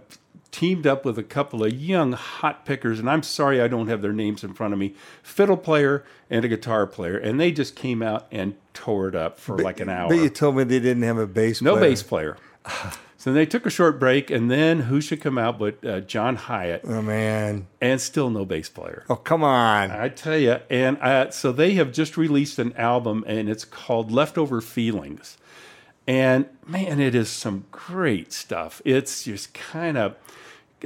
Teamed 0.49 0.87
up 0.87 1.05
with 1.05 1.19
a 1.19 1.23
couple 1.23 1.63
of 1.63 1.71
young 1.71 2.13
hot 2.13 2.65
pickers, 2.65 2.99
and 2.99 3.07
I'm 3.07 3.21
sorry 3.21 3.61
I 3.61 3.67
don't 3.67 3.89
have 3.89 4.01
their 4.01 4.13
names 4.13 4.43
in 4.43 4.53
front 4.55 4.73
of 4.73 4.79
me. 4.79 4.95
Fiddle 5.21 5.57
player 5.57 6.03
and 6.31 6.43
a 6.43 6.47
guitar 6.47 6.87
player, 6.87 7.15
and 7.15 7.39
they 7.39 7.51
just 7.51 7.75
came 7.75 8.01
out 8.01 8.25
and 8.31 8.55
tore 8.73 9.07
it 9.07 9.13
up 9.13 9.39
for 9.39 9.59
like 9.59 9.79
an 9.79 9.89
hour. 9.89 10.09
But 10.09 10.15
you 10.15 10.29
told 10.29 10.55
me 10.55 10.63
they 10.63 10.79
didn't 10.79 11.03
have 11.03 11.19
a 11.19 11.27
bass. 11.27 11.61
No 11.61 11.73
player. 11.75 11.89
bass 11.89 12.01
player. 12.01 12.37
So 13.27 13.33
they 13.33 13.45
took 13.45 13.65
a 13.65 13.69
short 13.69 13.99
break, 13.99 14.31
and 14.31 14.49
then 14.49 14.83
who 14.83 15.01
should 15.01 15.19
come 15.19 15.37
out 15.37 15.59
but 15.59 15.83
uh, 15.85 15.99
John 15.99 16.37
Hiatt, 16.37 16.85
Oh 16.87 17.01
man. 17.01 17.67
and 17.81 17.99
still 17.99 18.29
no 18.29 18.45
bass 18.45 18.69
player. 18.69 19.03
Oh 19.09 19.17
come 19.17 19.43
on. 19.43 19.91
I 19.91 20.07
tell 20.07 20.37
you, 20.37 20.59
and 20.69 20.97
uh, 20.99 21.29
so 21.31 21.51
they 21.51 21.73
have 21.73 21.91
just 21.91 22.15
released 22.15 22.57
an 22.57 22.71
album, 22.77 23.25
and 23.27 23.49
it's 23.49 23.65
called 23.65 24.13
Leftover 24.13 24.61
Feelings, 24.61 25.37
and 26.07 26.45
man, 26.65 27.01
it 27.01 27.13
is 27.15 27.29
some 27.29 27.65
great 27.69 28.31
stuff. 28.31 28.81
It's 28.85 29.25
just 29.25 29.53
kind 29.53 29.97
of. 29.97 30.15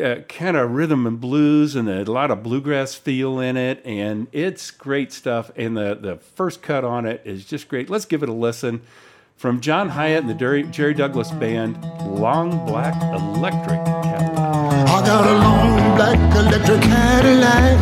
Uh, 0.01 0.21
kind 0.29 0.55
of 0.55 0.71
rhythm 0.71 1.05
and 1.05 1.19
blues 1.19 1.75
and 1.75 1.89
a 1.89 2.09
lot 2.09 2.31
of 2.31 2.41
bluegrass 2.41 2.95
feel 2.95 3.41
in 3.41 3.57
it 3.57 3.81
and 3.85 4.25
it's 4.31 4.71
great 4.71 5.11
stuff 5.11 5.51
and 5.57 5.75
the, 5.75 5.93
the 5.95 6.15
first 6.15 6.61
cut 6.61 6.85
on 6.85 7.05
it 7.05 7.21
is 7.25 7.43
just 7.43 7.67
great 7.67 7.89
let's 7.89 8.05
give 8.05 8.23
it 8.23 8.29
a 8.29 8.33
listen 8.33 8.81
from 9.41 9.59
john 9.59 9.89
hiatt 9.89 10.19
and 10.19 10.29
the 10.29 10.35
jerry, 10.35 10.93
douglas 10.93 11.31
band 11.31 11.75
long 12.05 12.63
black 12.67 12.93
electric 13.11 13.83
cadillac 13.85 14.61
I 14.87 15.01
got 15.03 15.25
a 15.25 15.33
long 15.33 15.95
black 15.95 16.19
electric 16.35 16.81
Cadillac. 16.81 17.77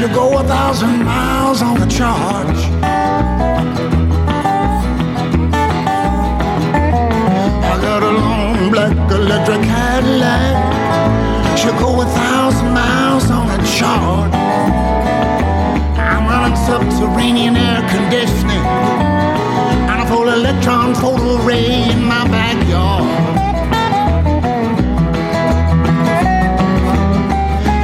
You 0.00 0.08
go 0.08 0.38
a 0.38 0.42
thousand 0.44 1.04
miles 1.04 1.60
on 1.60 1.78
the 1.78 1.86
charge. 1.86 2.56
I 7.64 7.78
got 7.82 8.02
a 8.02 8.12
long 8.12 8.70
black 8.70 8.96
electric 9.10 9.62
Cadillac. 9.62 10.54
You 11.62 11.72
go 11.78 12.00
a 12.00 12.06
thousand 12.06 12.72
miles 12.72 13.30
on 13.30 13.46
the 13.48 13.58
charge. 13.76 14.32
I'm 15.98 16.26
running 16.26 16.56
subterranean 16.64 17.56
air 17.56 17.82
conditioning 17.90 18.41
electron 20.62 20.94
photo 20.94 21.44
array 21.44 21.90
in 21.90 22.04
my 22.04 22.24
backyard. 22.28 23.02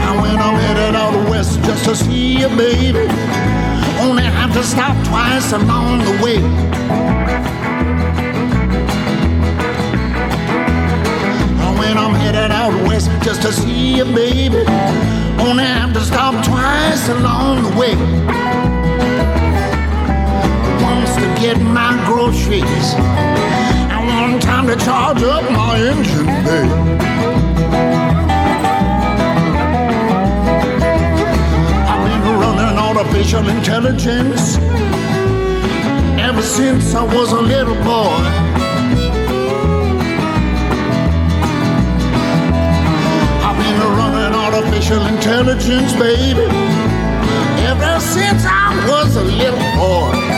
And 0.07 0.21
when 0.23 0.37
I'm 0.39 0.55
headed 0.61 0.95
out 0.95 1.29
west 1.29 1.61
just 1.63 1.85
to 1.87 1.97
see 1.97 2.39
you, 2.39 2.49
baby, 2.51 3.09
only 4.01 4.23
have 4.23 4.53
to 4.53 4.63
stop 4.63 4.97
twice 5.07 5.53
along 5.53 5.99
the 6.05 6.23
way. 6.23 6.39
I'm 11.99 12.15
headed 12.15 12.53
out 12.53 12.75
west 12.87 13.11
just 13.23 13.43
to 13.43 13.53
see 13.53 13.97
you, 13.97 14.05
baby, 14.05 14.59
only 15.41 15.65
have 15.65 15.93
to 15.95 16.01
stop 16.01 16.45
twice 16.45 17.09
along 17.09 17.63
the 17.65 17.77
way. 17.77 18.78
Once 20.99 21.15
to 21.15 21.29
get 21.41 21.57
my 21.61 21.95
groceries, 22.07 22.95
and 23.93 24.09
one 24.09 24.41
time 24.41 24.67
to 24.67 24.75
charge 24.85 25.23
up 25.23 25.45
my 25.53 25.79
engine, 25.79 26.27
babe. 26.45 26.73
I've 31.91 32.03
been 32.05 32.23
running 32.43 32.79
artificial 32.79 33.49
intelligence 33.49 34.57
ever 36.19 36.43
since 36.43 36.93
I 36.97 37.05
was 37.05 37.31
a 37.31 37.43
little 37.43 37.77
boy. 37.77 38.19
I've 43.47 43.57
been 43.63 43.81
running 44.01 44.35
artificial 44.35 45.07
intelligence, 45.07 45.93
baby, 45.93 46.43
ever 47.71 48.01
since 48.01 48.43
I 48.45 48.85
was 48.91 49.15
a 49.15 49.23
little 49.23 49.61
boy. 49.77 50.38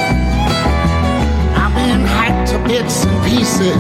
Pieces, 3.41 3.75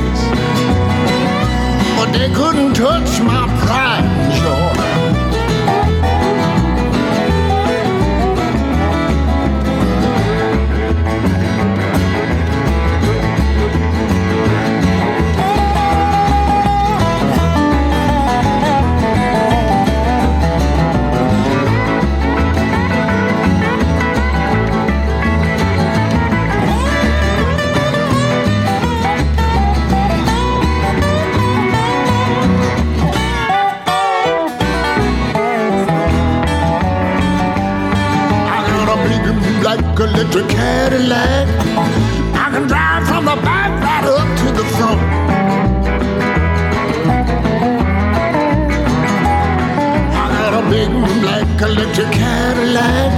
but 1.96 2.10
they 2.12 2.30
couldn't 2.32 2.72
touch 2.72 3.20
my 3.20 3.44
pride 3.60 4.19
electric 40.20 40.48
Cadillac. 40.50 41.48
I 42.36 42.50
can 42.52 42.66
drive 42.68 43.06
from 43.08 43.24
the 43.24 43.36
back 43.36 43.70
right 43.82 44.04
up 44.04 44.28
to 44.40 44.46
the 44.52 44.64
front. 44.76 45.00
I 50.20 50.24
got 50.36 50.52
a 50.60 50.62
big 50.68 50.90
black 51.22 51.62
electric 51.62 52.12
Cadillac. 52.12 53.12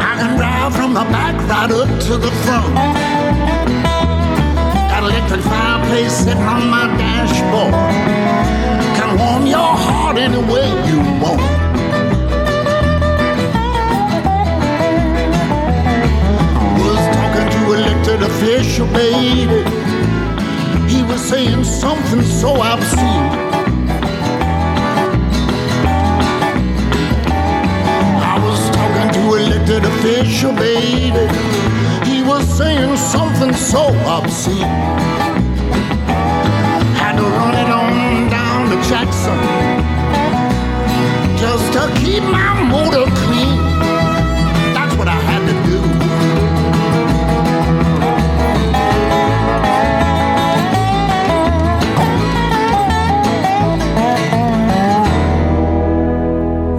I 0.00 0.12
can 0.20 0.36
drive 0.36 0.72
from 0.76 0.94
the 0.94 1.04
back 1.10 1.34
right 1.50 1.72
up 1.72 1.88
to 2.06 2.16
the 2.16 2.30
front. 2.44 2.74
Got 4.90 5.02
electric 5.02 5.40
fireplace 5.40 6.12
sitting 6.12 6.40
on 6.40 6.70
my 6.70 6.86
dashboard. 6.98 7.74
Can 8.96 9.18
warm 9.18 9.46
your 9.46 9.74
heart 9.84 10.18
any 10.18 10.38
way 10.38 10.68
you 10.88 10.98
want. 11.20 11.51
To 18.18 18.26
official, 18.26 18.86
baby. 18.88 19.62
He 20.88 21.02
was 21.02 21.20
saying 21.20 21.64
something 21.64 22.22
so 22.22 22.60
obscene. 22.60 23.28
I 28.32 28.38
was 28.44 28.60
talking 28.76 29.10
to 29.16 29.20
a 29.34 29.44
elected 29.44 29.84
official, 29.84 30.52
baby. 30.52 31.26
He 32.04 32.22
was 32.22 32.44
saying 32.58 32.96
something 32.96 33.54
so 33.54 33.84
obscene. 34.06 34.68
Had 37.00 37.16
to 37.16 37.22
run 37.22 37.54
it 37.54 37.70
on 37.70 38.30
down 38.30 38.70
to 38.70 38.76
Jackson 38.88 39.38
just 41.38 41.72
to 41.72 41.82
keep 42.00 42.22
my 42.24 42.62
motor 42.68 43.10
clean. 43.22 43.61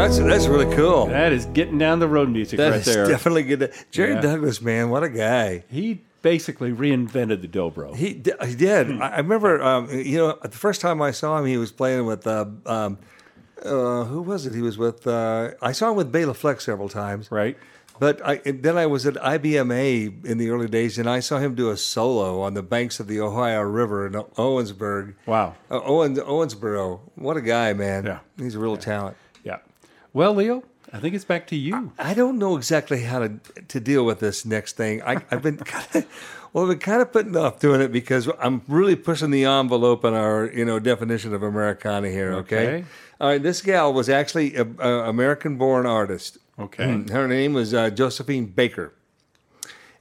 That's 0.04 0.18
that's 0.18 0.48
really 0.48 0.76
cool. 0.76 1.06
That 1.08 1.32
is 1.32 1.46
getting 1.46 1.78
down 1.78 2.00
the 2.00 2.10
road 2.10 2.28
music 2.30 2.58
That 2.58 2.72
right 2.72 2.80
is 2.82 2.86
there. 2.86 3.06
definitely 3.08 3.44
good. 3.44 3.72
Jerry 3.90 4.16
Yeah. 4.16 4.20
Douglas, 4.22 4.62
man, 4.62 4.90
what 4.90 5.02
a 5.02 5.08
guy. 5.10 5.64
He 5.72 6.02
basically 6.22 6.74
reinvented 6.74 7.42
the 7.42 7.48
dobro. 7.48 7.96
He 7.96 8.14
d- 8.14 8.34
he 8.46 8.54
did. 8.56 9.00
I 9.02 9.08
I 9.14 9.18
remember, 9.18 9.64
um, 9.64 9.90
you 9.90 10.18
know, 10.18 10.38
the 10.42 10.50
first 10.50 10.82
time 10.82 11.02
I 11.02 11.12
saw 11.12 11.38
him, 11.38 11.46
he 11.46 11.56
was 11.58 11.72
playing 11.72 12.06
with. 12.06 12.28
Uh, 12.28 12.48
um, 12.66 12.98
uh, 13.64 14.04
who 14.04 14.22
was 14.22 14.46
it? 14.46 14.54
He 14.54 14.62
was 14.62 14.78
with. 14.78 15.08
Uh, 15.08 15.52
I 15.62 15.72
saw 15.72 15.90
him 15.92 15.96
with 15.96 16.12
Bela 16.12 16.34
Fleck 16.34 16.60
several 16.60 16.90
times. 16.90 17.32
Right. 17.32 17.58
But 17.98 18.20
I, 18.28 18.42
and 18.46 18.62
then 18.62 18.78
I 18.78 18.88
was 18.88 19.06
at 19.06 19.14
IBMA 19.14 20.26
in 20.26 20.38
the 20.38 20.50
early 20.50 20.68
days, 20.68 20.98
and 20.98 21.10
I 21.10 21.22
saw 21.22 21.38
him 21.38 21.56
do 21.56 21.70
a 21.70 21.78
solo 21.78 22.42
on 22.42 22.56
the 22.56 22.64
banks 22.64 23.00
of 23.00 23.08
the 23.08 23.22
Ohio 23.22 23.62
River 23.62 24.06
in 24.08 24.14
Owensburg. 24.14 25.14
Wow. 25.26 25.56
Uh, 25.72 25.80
Owens, 25.82 26.20
Owensboro. 26.20 27.00
What 27.16 27.38
a 27.38 27.42
guy, 27.42 27.72
man. 27.72 28.06
Yeah. 28.06 28.20
He's 28.38 28.56
a 28.56 28.60
real 28.60 28.76
talent. 28.76 29.16
Well, 30.14 30.36
Leo, 30.36 30.64
I 30.94 31.00
think 31.00 31.16
it's 31.16 31.26
back 31.26 31.48
to 31.48 31.56
you. 31.56 31.92
I 31.98 32.14
don't 32.14 32.38
know 32.38 32.56
exactly 32.56 33.02
how 33.02 33.20
to 33.20 33.40
to 33.68 33.80
deal 33.80 34.06
with 34.06 34.20
this 34.20 34.46
next 34.46 34.78
thing. 34.78 35.02
I, 35.02 35.18
I've 35.32 35.42
been 35.42 35.58
kind 35.74 35.88
of, 35.96 36.50
well, 36.54 36.66
I've 36.66 36.70
been 36.70 36.80
kind 36.80 37.02
of 37.02 37.12
putting 37.12 37.36
off 37.36 37.60
doing 37.60 37.82
it 37.82 37.92
because 37.92 38.30
I'm 38.40 38.62
really 38.68 38.96
pushing 38.96 39.32
the 39.32 39.46
envelope 39.46 40.06
on 40.06 40.14
our 40.14 40.46
you 40.54 40.66
know 40.66 40.78
definition 40.78 41.34
of 41.34 41.42
Americana 41.42 42.10
here. 42.10 42.34
Okay. 42.34 42.68
Okay. 42.68 42.86
All 43.20 43.30
right. 43.30 43.42
This 43.42 43.62
gal 43.62 43.92
was 43.92 44.08
actually 44.08 44.56
a, 44.56 44.68
a 44.80 45.10
American-born 45.10 45.88
artist. 45.88 46.38
Okay. 46.60 47.04
Her 47.10 47.28
name 47.28 47.54
was 47.54 47.74
uh, 47.74 47.90
Josephine 47.90 48.46
Baker. 48.46 48.94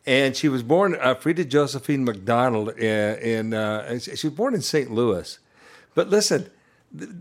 And 0.04 0.36
she 0.36 0.48
was 0.48 0.64
born 0.64 0.96
uh, 1.00 1.14
Frida 1.14 1.44
Josephine 1.44 2.04
McDonald 2.04 2.70
in, 2.70 3.18
in 3.18 3.54
uh, 3.54 3.98
she 4.00 4.26
was 4.26 4.34
born 4.34 4.52
in 4.52 4.60
St. 4.60 4.90
Louis. 4.90 5.38
But 5.94 6.10
listen, 6.10 6.50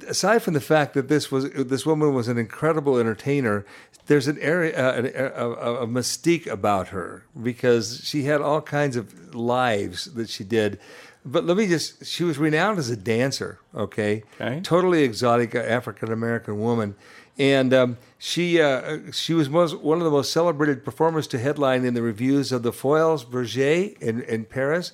aside 0.08 0.42
from 0.44 0.54
the 0.54 0.62
fact 0.62 0.94
that 0.94 1.08
this 1.08 1.32
was 1.32 1.50
this 1.52 1.86
woman 1.86 2.14
was 2.14 2.28
an 2.28 2.38
incredible 2.38 2.98
entertainer, 2.98 3.66
there's 4.08 4.28
an 4.28 4.38
area 4.40 4.76
uh, 4.78 4.94
an, 4.98 5.06
a, 5.16 5.50
a, 5.50 5.84
a 5.84 5.88
mystique 5.88 6.48
about 6.48 6.90
her 6.90 7.24
because 7.42 8.02
she 8.04 8.24
had 8.24 8.42
all 8.42 8.62
kinds 8.62 8.96
of 8.96 9.34
lives 9.36 10.06
that 10.14 10.30
she 10.30 10.44
did. 10.44 10.80
But 11.24 11.46
let 11.46 11.56
me 11.56 11.68
just 11.68 12.06
she 12.06 12.24
was 12.24 12.38
renowned 12.38 12.80
as 12.80 12.90
a 12.90 12.98
dancer, 12.98 13.60
okay? 13.76 14.24
Okay. 14.40 14.60
Totally 14.62 15.04
exotic 15.04 15.54
African 15.56 16.12
American 16.12 16.60
woman. 16.60 16.96
And 17.38 17.74
um, 17.74 17.98
she 18.18 18.62
uh, 18.62 19.12
she 19.12 19.34
was 19.34 19.50
most, 19.50 19.80
one 19.80 20.00
of 20.00 20.04
the 20.04 20.12
most 20.12 20.34
celebrated 20.34 20.84
performers 20.84 21.28
to 21.28 21.40
headline 21.40 21.86
in 21.86 21.94
the 21.94 22.02
reviews 22.02 22.52
of 22.52 22.64
the 22.64 22.74
Folies 22.74 23.24
Bergère 23.24 23.98
in, 24.00 24.22
in 24.24 24.46
Paris 24.46 24.92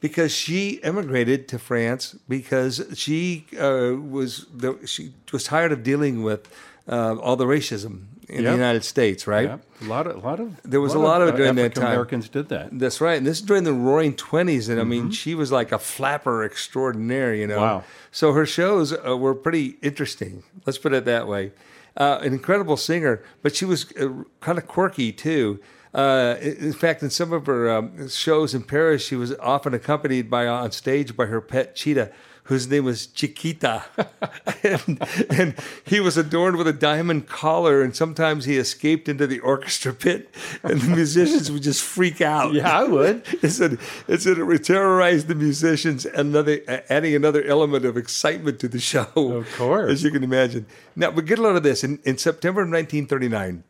because 0.00 0.32
she 0.32 0.82
emigrated 0.82 1.48
to 1.48 1.58
France 1.58 2.16
because 2.28 2.84
she 2.94 3.46
uh, 3.58 3.94
was 3.98 4.46
the, 4.54 4.78
she 4.86 5.12
was 5.32 5.44
tired 5.44 5.72
of 5.72 5.82
dealing 5.82 6.22
with 6.22 6.48
uh, 6.88 7.16
all 7.16 7.36
the 7.36 7.46
racism 7.46 8.06
in 8.28 8.44
the 8.44 8.50
United 8.52 8.84
States, 8.84 9.26
right? 9.26 9.48
Yeah. 9.48 9.86
A 9.86 9.88
lot 9.88 10.06
of, 10.06 10.16
a 10.16 10.20
lot 10.20 10.40
of, 10.40 10.60
There 10.62 10.80
was 10.80 10.94
a 10.94 10.98
lot 10.98 11.22
of 11.22 11.28
it 11.28 11.36
during 11.36 11.54
that 11.54 11.74
time. 11.74 11.86
Americans 11.86 12.28
did 12.28 12.50
that. 12.50 12.78
That's 12.78 13.00
right. 13.00 13.16
And 13.16 13.26
this 13.26 13.38
is 13.38 13.42
during 13.44 13.64
the 13.64 13.72
roaring 13.72 14.14
20s. 14.14 14.68
And 14.68 14.80
I 14.80 14.84
mean, 14.84 15.10
she 15.10 15.34
was 15.34 15.50
like 15.50 15.72
a 15.72 15.78
flapper 15.78 16.44
extraordinaire, 16.44 17.34
you 17.34 17.46
know. 17.46 17.56
Mm-hmm. 17.56 17.76
Wow. 17.78 17.84
So 18.10 18.32
her 18.32 18.46
shows 18.46 18.92
uh, 18.92 19.16
were 19.16 19.34
pretty 19.34 19.76
interesting. 19.82 20.42
Let's 20.66 20.78
put 20.78 20.92
it 20.92 21.04
that 21.06 21.26
way. 21.26 21.52
Uh, 21.96 22.18
an 22.22 22.32
incredible 22.32 22.76
singer, 22.76 23.22
but 23.42 23.56
she 23.56 23.64
was 23.64 23.90
uh, 23.96 24.08
kind 24.40 24.58
of 24.58 24.68
quirky 24.68 25.10
too. 25.10 25.58
Uh, 25.94 26.36
in 26.40 26.72
fact, 26.72 27.02
in 27.02 27.10
some 27.10 27.32
of 27.32 27.46
her 27.46 27.70
um, 27.70 28.08
shows 28.08 28.54
in 28.54 28.62
Paris, 28.62 29.04
she 29.04 29.16
was 29.16 29.34
often 29.38 29.74
accompanied 29.74 30.30
by 30.30 30.46
on 30.46 30.70
stage 30.72 31.16
by 31.16 31.26
her 31.26 31.40
pet 31.40 31.74
cheetah, 31.74 32.10
whose 32.44 32.66
name 32.66 32.84
was 32.84 33.06
Chiquita, 33.06 33.84
and, 34.62 34.98
and 35.30 35.54
he 35.84 36.00
was 36.00 36.16
adorned 36.16 36.56
with 36.56 36.66
a 36.66 36.72
diamond 36.72 37.26
collar. 37.26 37.82
And 37.82 37.94
sometimes 37.94 38.46
he 38.46 38.56
escaped 38.56 39.08
into 39.08 39.26
the 39.26 39.38
orchestra 39.40 39.92
pit, 39.92 40.34
and 40.62 40.80
the 40.80 40.88
musicians 40.94 41.50
would 41.50 41.62
just 41.62 41.82
freak 41.82 42.20
out. 42.20 42.52
Yeah, 42.54 42.78
I 42.80 42.84
would. 42.84 43.22
It 43.42 43.50
said 43.50 43.78
it 44.08 44.20
said 44.22 44.38
it 44.38 44.44
would 44.44 44.64
terrorize 44.64 45.26
the 45.26 45.34
musicians, 45.34 46.04
another 46.06 46.60
adding 46.88 47.14
another 47.14 47.42
element 47.44 47.84
of 47.84 47.96
excitement 47.96 48.58
to 48.60 48.68
the 48.68 48.80
show. 48.80 49.06
Of 49.14 49.54
course. 49.56 49.92
as 49.92 50.02
you 50.02 50.10
can 50.10 50.24
imagine. 50.24 50.66
Now, 50.96 51.10
but 51.12 51.24
get 51.24 51.38
a 51.38 51.42
load 51.42 51.56
of 51.56 51.62
this. 51.62 51.84
In, 51.84 52.00
in 52.04 52.18
September 52.18 52.62
of 52.62 52.68
1939, 52.68 53.62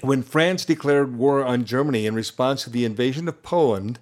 when 0.00 0.22
France 0.22 0.64
declared 0.64 1.16
war 1.16 1.44
on 1.44 1.64
Germany 1.64 2.06
in 2.06 2.14
response 2.14 2.64
to 2.64 2.70
the 2.70 2.84
invasion 2.84 3.28
of 3.28 3.42
Poland, 3.42 3.98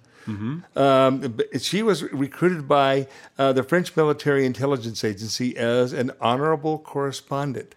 um, 0.75 1.37
she 1.59 1.81
was 1.81 2.03
recruited 2.03 2.67
by 2.67 3.07
uh, 3.37 3.53
the 3.53 3.63
French 3.63 3.95
military 3.95 4.45
intelligence 4.45 5.03
agency 5.03 5.55
as 5.55 5.93
an 5.93 6.11
honorable 6.19 6.79
correspondent. 6.79 7.75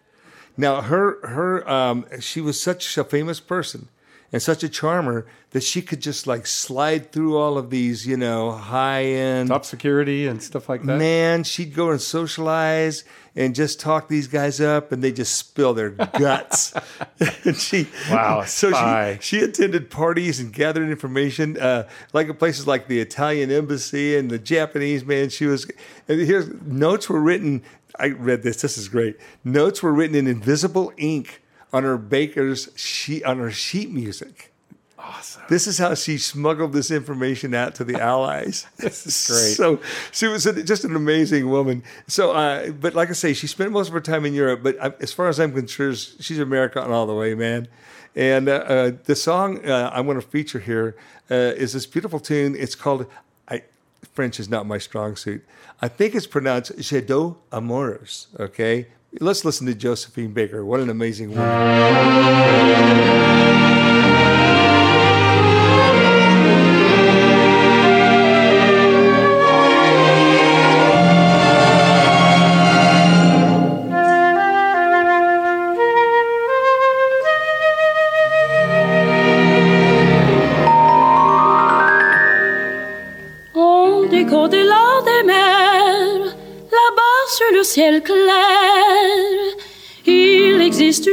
Now, 0.56 0.80
her 0.82 1.24
her 1.26 1.68
um, 1.70 2.06
she 2.20 2.40
was 2.40 2.60
such 2.60 2.98
a 2.98 3.04
famous 3.04 3.38
person 3.40 3.88
and 4.32 4.40
such 4.40 4.62
a 4.62 4.68
charmer 4.68 5.26
that 5.50 5.62
she 5.62 5.82
could 5.82 6.00
just 6.00 6.26
like 6.26 6.46
slide 6.46 7.10
through 7.10 7.36
all 7.36 7.58
of 7.58 7.70
these, 7.70 8.06
you 8.06 8.16
know, 8.16 8.52
high 8.52 9.04
end 9.04 9.48
Top 9.48 9.64
security 9.64 10.26
and 10.26 10.42
stuff 10.42 10.68
like 10.68 10.82
that. 10.84 10.98
Man, 10.98 11.42
she'd 11.44 11.74
go 11.74 11.90
and 11.90 12.00
socialize 12.00 13.04
and 13.36 13.54
just 13.54 13.80
talk 13.80 14.08
these 14.08 14.26
guys 14.26 14.60
up, 14.60 14.90
and 14.90 15.04
they 15.04 15.12
just 15.12 15.34
spill 15.36 15.72
their 15.72 15.90
guts. 15.90 16.74
and 17.44 17.56
she, 17.56 17.86
Wow, 18.10 18.42
so 18.46 18.70
spy. 18.70 19.18
she 19.20 19.38
she 19.38 19.44
attended 19.44 19.88
parties 19.90 20.40
and 20.40 20.52
gathered 20.52 20.90
information, 20.90 21.56
uh, 21.58 21.88
like 22.12 22.28
at 22.28 22.38
places 22.38 22.66
like 22.66 22.88
the 22.88 23.00
Italian 23.00 23.50
embassy 23.50 24.16
and 24.16 24.30
the 24.30 24.38
Japanese. 24.38 25.04
Man, 25.04 25.28
she 25.28 25.46
was. 25.46 25.70
And 26.08 26.20
here's 26.20 26.48
notes 26.62 27.08
were 27.08 27.20
written. 27.20 27.62
I 27.98 28.08
read 28.08 28.42
this. 28.42 28.62
This 28.62 28.76
is 28.78 28.88
great. 28.88 29.16
Notes 29.44 29.82
were 29.82 29.92
written 29.92 30.16
in 30.16 30.26
invisible 30.26 30.92
ink 30.96 31.40
on 31.72 31.84
her 31.84 31.96
baker's 31.96 32.68
sheet 32.76 33.24
on 33.24 33.38
her 33.38 33.50
sheet 33.50 33.90
music. 33.90 34.50
Awesome. 34.98 35.42
This 35.48 35.66
is 35.66 35.78
how 35.78 35.94
she 35.94 36.18
smuggled 36.18 36.72
this 36.72 36.90
information 36.90 37.54
out 37.54 37.74
to 37.76 37.84
the 37.84 38.00
Allies. 38.00 38.66
This 38.76 39.06
is 39.06 39.26
great. 39.28 39.56
So 39.56 39.80
she 40.12 40.26
was 40.26 40.44
just 40.44 40.84
an 40.84 40.94
amazing 40.94 41.48
woman. 41.48 41.82
So, 42.06 42.32
uh, 42.32 42.70
but 42.70 42.94
like 42.94 43.08
I 43.08 43.12
say, 43.12 43.32
she 43.32 43.46
spent 43.46 43.72
most 43.72 43.88
of 43.88 43.94
her 43.94 44.00
time 44.00 44.26
in 44.26 44.34
Europe. 44.34 44.62
But 44.62 44.76
I, 44.82 44.92
as 45.00 45.12
far 45.12 45.28
as 45.28 45.40
I'm 45.40 45.52
concerned, 45.52 45.96
she's 46.20 46.38
American 46.38 46.90
all 46.90 47.06
the 47.06 47.14
way, 47.14 47.34
man. 47.34 47.68
And 48.14 48.48
uh, 48.48 48.52
uh, 48.52 48.92
the 49.04 49.16
song 49.16 49.64
uh, 49.64 49.90
I'm 49.92 50.04
going 50.04 50.20
to 50.20 50.26
feature 50.26 50.58
here 50.58 50.96
uh, 51.30 51.34
is 51.34 51.72
this 51.72 51.86
beautiful 51.86 52.20
tune. 52.20 52.54
It's 52.58 52.74
called. 52.74 53.06
I, 53.48 53.62
French 54.12 54.38
is 54.38 54.48
not 54.48 54.66
my 54.66 54.78
strong 54.78 55.16
suit. 55.16 55.44
I 55.80 55.88
think 55.88 56.14
it's 56.14 56.26
pronounced 56.26 56.76
Jadot 56.76 57.36
Amours. 57.52 58.26
Okay, 58.38 58.88
let's 59.18 59.44
listen 59.44 59.66
to 59.66 59.74
Josephine 59.74 60.32
Baker. 60.32 60.64
What 60.64 60.80
an 60.80 60.90
amazing 60.90 61.30
woman. 61.30 61.46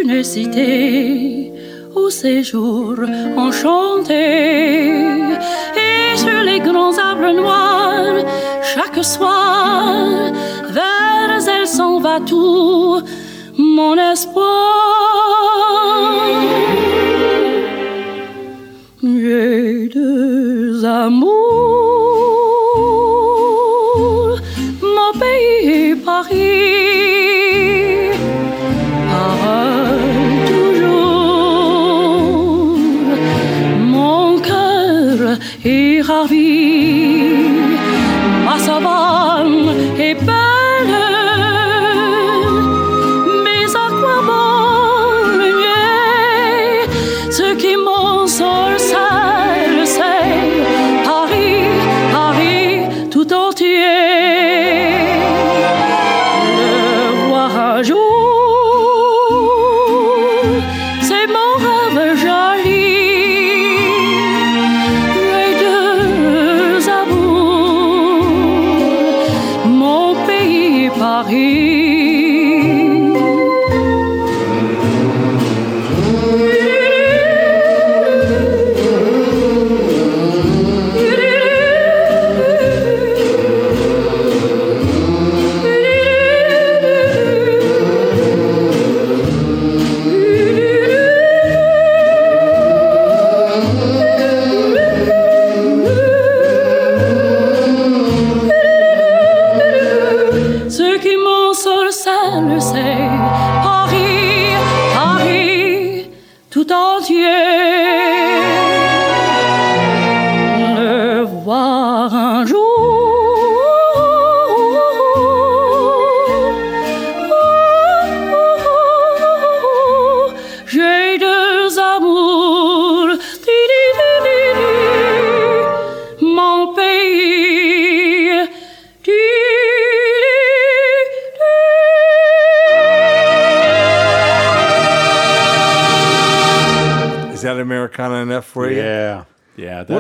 Existe 0.10 0.38
une 0.38 0.54
cité 0.54 1.52
au 1.96 2.10
séjour 2.10 2.96
enchanté. 3.36 5.14
Et 5.76 6.18
sur 6.18 6.42
les 6.44 6.60
grands 6.60 6.98
arbres 6.98 7.34
noirs, 7.34 8.24
chaque 8.64 9.04
soir, 9.04 10.32
vers 10.70 11.48
elle 11.56 11.68
s'en 11.68 12.00
va 12.00 12.20
tout 12.20 13.02
mon 13.58 13.96
espoir. 13.96 14.46
J'ai 19.04 19.90
deux 19.94 20.86
amours, 20.86 21.77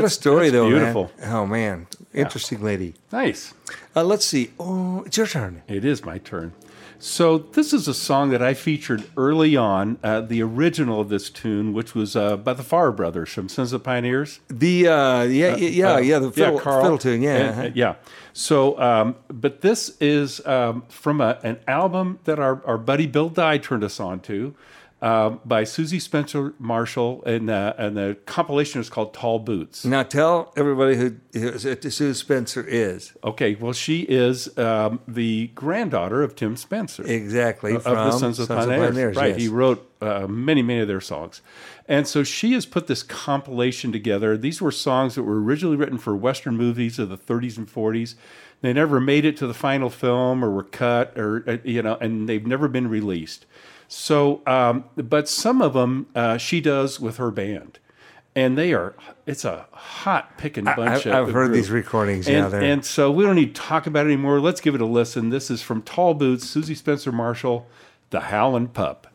a 0.07 0.09
story, 0.09 0.49
though. 0.49 0.69
man. 0.69 0.77
Beautiful. 0.77 1.11
Oh 1.23 1.45
man, 1.45 1.87
interesting 2.13 2.61
lady. 2.61 2.95
Nice. 3.11 3.53
Uh, 3.95 4.03
let's 4.03 4.25
see. 4.25 4.51
Oh, 4.59 5.03
it's 5.03 5.17
your 5.17 5.27
turn. 5.27 5.61
It 5.67 5.85
is 5.85 6.03
my 6.03 6.17
turn. 6.17 6.53
So 6.99 7.37
this 7.37 7.73
is 7.73 7.87
a 7.87 7.93
song 7.93 8.31
that 8.31 8.41
I 8.41 8.55
featured 8.55 9.03
early 9.15 9.55
on, 9.55 9.99
uh, 10.03 10.21
the 10.21 10.41
original 10.41 10.99
of 10.99 11.09
this 11.09 11.29
tune, 11.29 11.73
which 11.73 11.93
was 11.93 12.15
uh, 12.15 12.37
by 12.37 12.53
the 12.53 12.63
Farr 12.63 12.91
Brothers 12.91 13.29
from 13.29 13.49
Sons 13.49 13.71
of 13.71 13.83
Pioneers. 13.83 14.39
The 14.47 14.87
uh, 14.87 15.21
yeah, 15.23 15.55
yeah, 15.57 15.99
yeah, 15.99 16.19
the 16.19 16.31
fiddle, 16.31 16.59
Carl. 16.59 16.81
fiddle 16.81 16.97
tune, 16.97 17.21
yeah. 17.21 17.35
And, 17.35 17.49
uh-huh. 17.49 17.61
uh, 17.61 17.71
yeah. 17.75 17.95
So, 18.33 18.79
um, 18.79 19.15
but 19.27 19.61
this 19.61 19.95
is 19.99 20.45
um, 20.47 20.83
from 20.89 21.21
a, 21.21 21.39
an 21.43 21.59
album 21.67 22.19
that 22.23 22.39
our, 22.39 22.65
our 22.65 22.77
buddy 22.77 23.05
Bill 23.05 23.29
Dye 23.29 23.59
turned 23.59 23.83
us 23.83 23.99
on 23.99 24.19
to 24.21 24.55
um, 25.01 25.39
by 25.45 25.63
Susie 25.63 25.99
Spencer 25.99 26.53
Marshall, 26.57 27.23
and, 27.25 27.49
uh, 27.49 27.73
and 27.77 27.95
the 27.95 28.17
compilation 28.25 28.81
is 28.81 28.89
called 28.89 29.13
Tall 29.13 29.37
Boots. 29.37 29.85
Now 29.85 30.01
tell 30.01 30.51
everybody 30.57 30.95
who, 30.95 31.15
who 31.33 31.59
Sue 31.59 32.13
Spencer 32.15 32.65
is. 32.67 33.13
Okay, 33.23 33.55
well, 33.55 33.73
she 33.73 34.01
is 34.01 34.57
um, 34.57 34.99
the 35.07 35.47
granddaughter 35.53 36.23
of 36.23 36.35
Tim 36.35 36.57
Spencer. 36.57 37.05
Exactly, 37.05 37.75
Of, 37.75 37.85
of 37.85 37.95
the 37.95 38.11
Sons 38.11 38.39
of 38.39 38.47
Sons 38.47 38.65
of 38.65 38.69
Pioneers. 38.69 38.89
Pioneers, 38.89 39.15
right, 39.17 39.29
yes. 39.29 39.37
he 39.39 39.47
wrote 39.47 39.87
uh, 40.01 40.25
many, 40.27 40.63
many 40.63 40.79
of 40.79 40.87
their 40.87 41.01
songs. 41.01 41.41
And 41.87 42.07
so 42.07 42.23
she 42.23 42.53
has 42.53 42.65
put 42.65 42.87
this 42.87 43.03
compilation 43.03 43.91
together. 43.91 44.35
These 44.35 44.61
were 44.61 44.71
songs 44.71 45.15
that 45.15 45.23
were 45.23 45.41
originally 45.41 45.77
written 45.77 45.99
for 45.99 46.15
Western 46.15 46.57
movies 46.57 46.97
of 46.97 47.09
the 47.09 47.17
30s 47.17 47.57
and 47.57 47.67
40s. 47.67 48.15
They 48.61 48.73
never 48.73 48.99
made 48.99 49.25
it 49.25 49.37
to 49.37 49.47
the 49.47 49.53
final 49.53 49.89
film 49.89 50.43
or 50.43 50.49
were 50.49 50.63
cut 50.63 51.17
or, 51.17 51.43
uh, 51.47 51.57
you 51.63 51.83
know, 51.83 51.95
and 52.01 52.27
they've 52.27 52.45
never 52.45 52.67
been 52.67 52.87
released. 52.89 53.45
So, 53.87 54.41
um, 54.45 54.85
but 54.95 55.27
some 55.29 55.61
of 55.61 55.73
them 55.73 56.07
uh, 56.15 56.37
she 56.37 56.61
does 56.61 56.99
with 56.99 57.17
her 57.17 57.31
band. 57.31 57.79
And 58.35 58.55
they 58.55 58.71
are, 58.71 58.93
it's 59.25 59.43
a 59.45 59.65
hot 59.71 60.37
picking 60.37 60.65
bunch 60.65 61.07
I- 61.07 61.09
of 61.19 61.27
I've 61.27 61.33
heard 61.33 61.47
group. 61.47 61.53
these 61.53 61.71
recordings, 61.71 62.27
And, 62.27 62.51
yeah, 62.53 62.59
and 62.59 62.85
so 62.85 63.09
we 63.11 63.23
don't 63.23 63.35
need 63.35 63.55
to 63.55 63.61
talk 63.61 63.87
about 63.87 64.05
it 64.05 64.09
anymore. 64.09 64.39
Let's 64.39 64.61
give 64.61 64.75
it 64.75 64.81
a 64.81 64.85
listen. 64.85 65.29
This 65.31 65.49
is 65.49 65.63
from 65.63 65.81
Tall 65.81 66.13
Boots, 66.13 66.47
Susie 66.47 66.75
Spencer 66.75 67.11
Marshall, 67.11 67.67
The 68.11 68.19
Howlin' 68.19 68.67
Pup. 68.67 69.07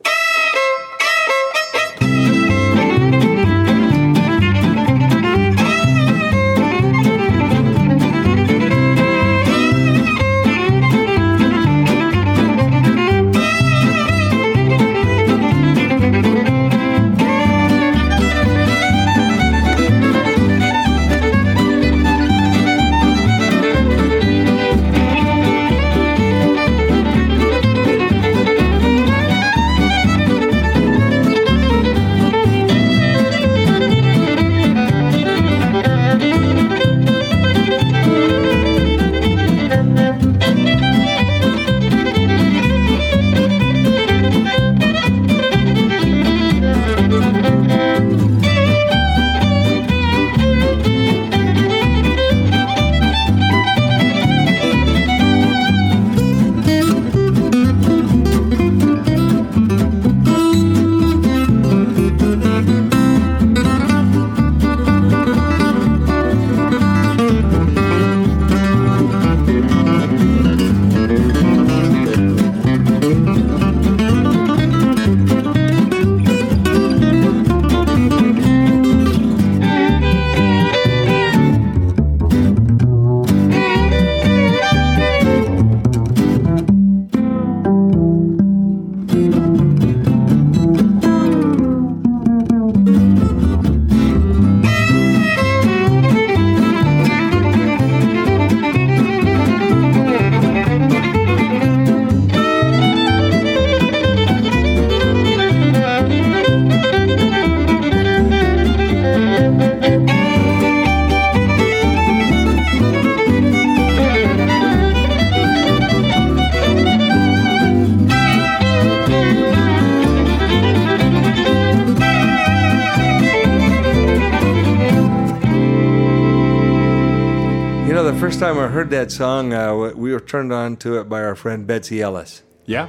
Time 128.54 128.62
I 128.64 128.68
heard 128.68 128.90
that 128.90 129.10
song, 129.10 129.52
uh, 129.52 129.92
we 129.94 130.12
were 130.12 130.20
turned 130.20 130.52
on 130.52 130.76
to 130.78 130.98
it 131.00 131.08
by 131.08 131.22
our 131.22 131.34
friend 131.34 131.66
Betsy 131.66 132.02
Ellis. 132.02 132.42
Yeah. 132.66 132.88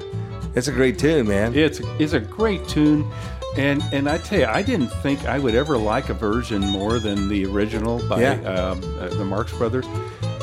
It's 0.55 0.67
a 0.67 0.71
great 0.71 0.99
tune, 0.99 1.27
man. 1.27 1.55
It's 1.55 1.79
it's 1.99 2.13
a 2.13 2.19
great 2.19 2.67
tune, 2.67 3.09
and 3.57 3.81
and 3.91 4.07
I 4.07 4.19
tell 4.19 4.39
you, 4.39 4.45
I 4.45 4.61
didn't 4.61 4.89
think 5.01 5.25
I 5.25 5.39
would 5.39 5.55
ever 5.55 5.77
like 5.77 6.09
a 6.09 6.13
version 6.13 6.61
more 6.61 6.99
than 6.99 7.27
the 7.27 7.45
original 7.45 8.07
by 8.07 8.21
Yeah. 8.21 8.33
um, 8.43 8.83
uh, 8.99 9.07
the 9.09 9.25
Marx 9.25 9.51
Brothers. 9.57 9.85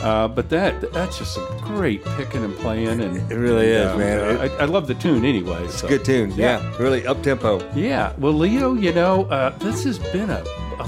Uh, 0.03 0.27
but 0.27 0.49
that 0.49 0.93
that's 0.93 1.19
just 1.19 1.35
some 1.35 1.47
great 1.61 2.05
picking 2.17 2.43
and 2.43 2.57
playing, 2.57 3.01
and 3.01 3.19
It 3.31 3.37
really 3.37 3.69
is, 3.69 3.87
um, 3.87 3.99
man. 3.99 4.37
uh, 4.39 4.43
I, 4.59 4.63
I 4.63 4.65
love 4.65 4.89
the 4.89 4.95
tune 4.95 5.25
anyway. 5.25 5.63
It's 5.65 5.85
a 5.85 5.89
good 5.89 6.05
tune. 6.05 6.33
Yeah, 6.35 6.61
really 6.79 7.07
up 7.07 7.23
tempo. 7.23 7.61
Yeah. 7.75 8.13
Well, 8.19 8.33
Leo, 8.33 8.75
you 8.75 8.93
know, 8.93 9.27
uh, 9.27 9.51
this 9.59 9.85
has 9.85 9.99
been 9.99 10.31
a 10.31 10.43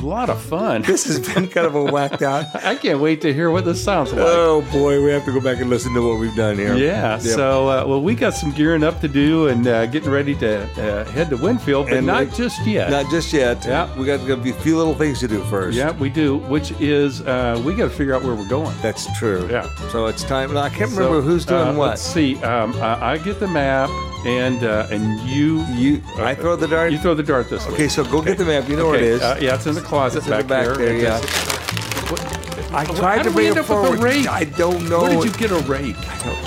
lot 0.07 0.29
of 0.31 0.41
fun. 0.41 0.83
This 0.93 1.05
has 1.07 1.19
been 1.21 1.49
kind 1.49 1.67
of 1.67 1.75
a 1.75 1.85
whacked 1.85 2.23
out. 2.23 2.47
I 2.65 2.75
can't 2.75 3.01
wait 3.01 3.21
to 3.23 3.33
hear 3.33 3.51
what 3.51 3.65
this 3.65 3.83
sounds 3.83 4.13
like. 4.13 4.21
Oh 4.23 4.63
boy, 4.73 5.03
we 5.03 5.11
have 5.11 5.25
to 5.25 5.33
go 5.33 5.41
back 5.41 5.61
and 5.61 5.71
listen 5.71 5.95
to 5.95 6.07
what 6.07 6.19
we've 6.19 6.35
done 6.37 6.57
here. 6.59 6.75
Yeah. 6.77 7.13
Yep. 7.13 7.21
So, 7.23 7.69
uh, 7.69 7.85
well, 7.87 8.03
we 8.03 8.15
got 8.15 8.35
some 8.35 8.51
gearing 8.53 8.83
up 8.85 9.01
to 9.01 9.09
do 9.09 9.49
and 9.49 9.67
uh, 9.67 9.87
getting 9.87 10.11
ready 10.11 10.35
to 10.37 10.63
uh, 10.81 11.05
head 11.13 11.31
to 11.31 11.37
Winfield, 11.37 11.87
but 11.89 11.97
And 11.99 12.07
not 12.07 12.27
we- 12.27 12.33
just 12.37 12.65
yet. 12.67 12.91
Not 12.91 13.11
just 13.11 13.33
yet. 13.33 13.65
Yeah. 13.65 13.89
we 13.99 14.05
got 14.07 14.21
a 14.29 14.53
few 14.55 14.77
little 14.77 14.95
things 14.95 15.21
to 15.21 15.29
do 15.29 15.43
first. 15.45 15.77
Yeah, 15.77 15.93
we 15.93 16.09
do. 16.11 16.39
Which 16.39 16.73
is 16.81 17.21
uh, 17.23 17.61
we 17.65 17.75
got 17.75 17.85
to 17.85 17.91
figure 17.91 18.15
out 18.15 18.23
where 18.23 18.35
we're 18.35 18.49
going. 18.49 18.75
That's 18.83 19.07
true. 19.19 19.49
Yeah. 19.51 19.69
So 19.91 20.07
it's 20.07 20.23
time. 20.25 20.57
I 20.57 20.69
can't 20.69 20.91
So, 20.91 20.97
remember 20.99 21.21
who's 21.21 21.45
doing 21.47 21.69
uh, 21.69 21.75
what. 21.75 21.89
Let's 21.91 22.03
see. 22.03 22.37
Um, 22.43 22.73
I, 22.77 23.13
I 23.13 23.19
get 23.19 23.39
the 23.41 23.49
map, 23.49 23.89
and 24.27 24.63
uh, 24.65 24.87
and 24.91 25.21
you 25.29 25.65
you 25.75 26.03
I 26.19 26.35
throw 26.35 26.57
the 26.57 26.69
dart. 26.69 26.93
You 26.93 26.99
throw 26.99 27.15
the 27.15 27.23
dart 27.23 27.49
this 27.51 27.67
way. 27.67 27.75
Okay, 27.75 27.89
so 27.89 28.05
go 28.05 28.21
get 28.23 28.39
the 28.39 28.45
map. 28.45 28.69
You 28.69 28.77
know 28.77 28.87
where 28.87 28.97
it 28.97 29.03
is. 29.03 29.21
Uh, 29.23 29.39
yeah, 29.41 29.55
it's 29.55 29.67
in 29.67 29.75
the 29.75 29.81
closet 29.93 30.19
It's 30.21 30.27
back, 30.29 30.43
the 30.45 30.49
back 30.49 30.77
there, 30.79 30.97
yeah. 30.97 31.21
just- 31.21 32.11
what- 32.11 32.39
I 32.73 32.85
How 32.87 32.95
tried 32.95 33.19
to 33.19 33.25
did 33.25 33.29
we 33.29 33.35
bring 33.35 33.47
end 33.49 33.57
it 33.59 33.61
up 33.61 33.69
with 33.69 33.79
a 33.79 33.83
forward. 33.83 34.03
rake? 34.03 34.27
I 34.27 34.45
don't 34.45 34.89
know. 34.89 35.03
Where 35.03 35.11
did 35.11 35.25
you 35.25 35.33
get 35.33 35.51
a 35.51 35.57
rake? 35.69 35.95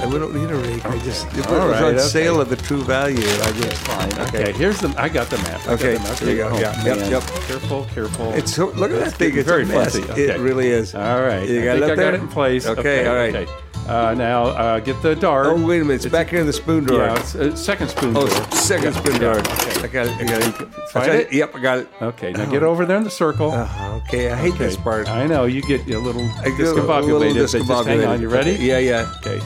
I 0.01 0.07
we 0.07 0.17
don't 0.17 0.33
need 0.33 0.49
a 0.49 0.55
rake. 0.55 0.83
I 0.83 0.97
just 0.99 1.27
it 1.37 1.45
All 1.45 1.53
was 1.53 1.69
right, 1.73 1.83
on 1.83 1.89
okay. 1.93 1.99
sale 1.99 2.41
at 2.41 2.49
the 2.49 2.55
True 2.55 2.81
Value. 2.83 3.17
I 3.19 3.51
just 3.51 3.77
Fine. 3.85 4.11
Okay. 4.29 4.51
here's 4.53 4.79
the. 4.79 4.91
I 4.97 5.07
got 5.07 5.29
the 5.29 5.37
map. 5.37 5.61
I 5.61 5.65
got 5.65 5.73
Okay, 5.73 5.93
the 5.93 5.99
map. 5.99 6.17
there 6.17 6.29
you 6.31 6.37
go. 6.37 6.49
Oh, 6.51 6.59
Yeah, 6.59 6.83
yep, 6.83 6.97
man. 6.97 7.11
yep. 7.11 7.23
Careful, 7.47 7.85
careful. 7.93 8.33
It's 8.33 8.55
so, 8.55 8.69
look 8.71 8.89
at 8.89 8.97
that 8.97 9.07
It's 9.09 9.17
thing. 9.17 9.37
It's 9.37 9.47
very 9.47 9.63
a 9.63 9.65
mess. 9.67 9.93
It 9.95 10.39
really 10.39 10.69
is. 10.69 10.95
All 10.95 11.21
right. 11.21 11.47
You 11.47 11.61
I 11.61 11.65
got 11.65 11.71
think 11.73 11.77
it 11.77 11.83
up 11.83 11.91
I 11.91 11.95
there? 11.95 11.95
got 11.97 12.13
it 12.15 12.21
in 12.21 12.27
place. 12.27 12.65
Okay, 12.65 13.05
all 13.05 13.15
right. 13.15 13.47
Okay. 13.85 13.93
Uh, 13.93 14.13
now 14.15 14.45
uh, 14.45 14.79
get 14.79 14.99
the 15.03 15.15
dart. 15.15 15.45
Oh 15.45 15.65
wait 15.65 15.81
a 15.81 15.85
minute! 15.85 16.05
It's, 16.05 16.11
back 16.11 16.29
here 16.29 16.39
in 16.39 16.47
the 16.47 16.53
spoon 16.53 16.85
drawer. 16.85 17.01
Yeah, 17.01 17.19
it's 17.19 17.35
uh, 17.35 17.55
second 17.55 17.89
spoon 17.89 18.17
oh, 18.17 18.25
drawer. 18.25 18.51
second 18.51 18.93
Yeah, 18.93 18.99
spoon 18.99 19.19
drawer. 19.19 19.37
okay. 19.37 19.81
I 19.81 19.87
got 19.87 20.07
it. 20.07 20.13
I 20.13 20.23
got 20.23 20.41
it. 20.41 20.73
Find 20.89 21.11
it? 21.11 21.31
Yep, 21.31 21.55
I 21.55 21.59
got 21.59 21.77
it. 21.77 21.89
Okay, 22.01 22.31
now 22.31 22.45
get 22.45 22.63
over 22.63 22.85
there 22.85 22.97
in 22.97 23.03
the 23.03 23.11
circle. 23.11 23.51
Uh, 23.51 24.01
okay, 24.07 24.31
I 24.31 24.35
hate 24.35 24.57
this 24.57 24.75
part. 24.75 25.07
I 25.07 25.27
know 25.27 25.45
you 25.45 25.61
get 25.61 25.87
a 25.87 25.99
little 25.99 26.27
I 26.39 26.45
get 26.45 26.61
a 26.61 26.73
little 26.73 26.85
discombobulated. 26.85 27.51
Just 27.51 27.87
hang 27.87 28.05
on. 28.05 28.21
You 28.21 28.29
ready? 28.29 28.53
Yeah, 28.53 28.79
yeah. 28.79 29.13
Okay. 29.17 29.39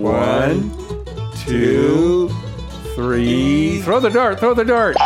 One, 0.00 0.70
two, 1.44 2.30
three. 2.94 3.82
Throw 3.82 4.00
the 4.00 4.08
dart. 4.10 4.40
Throw 4.40 4.54
the 4.54 4.64
dart. 4.64 4.96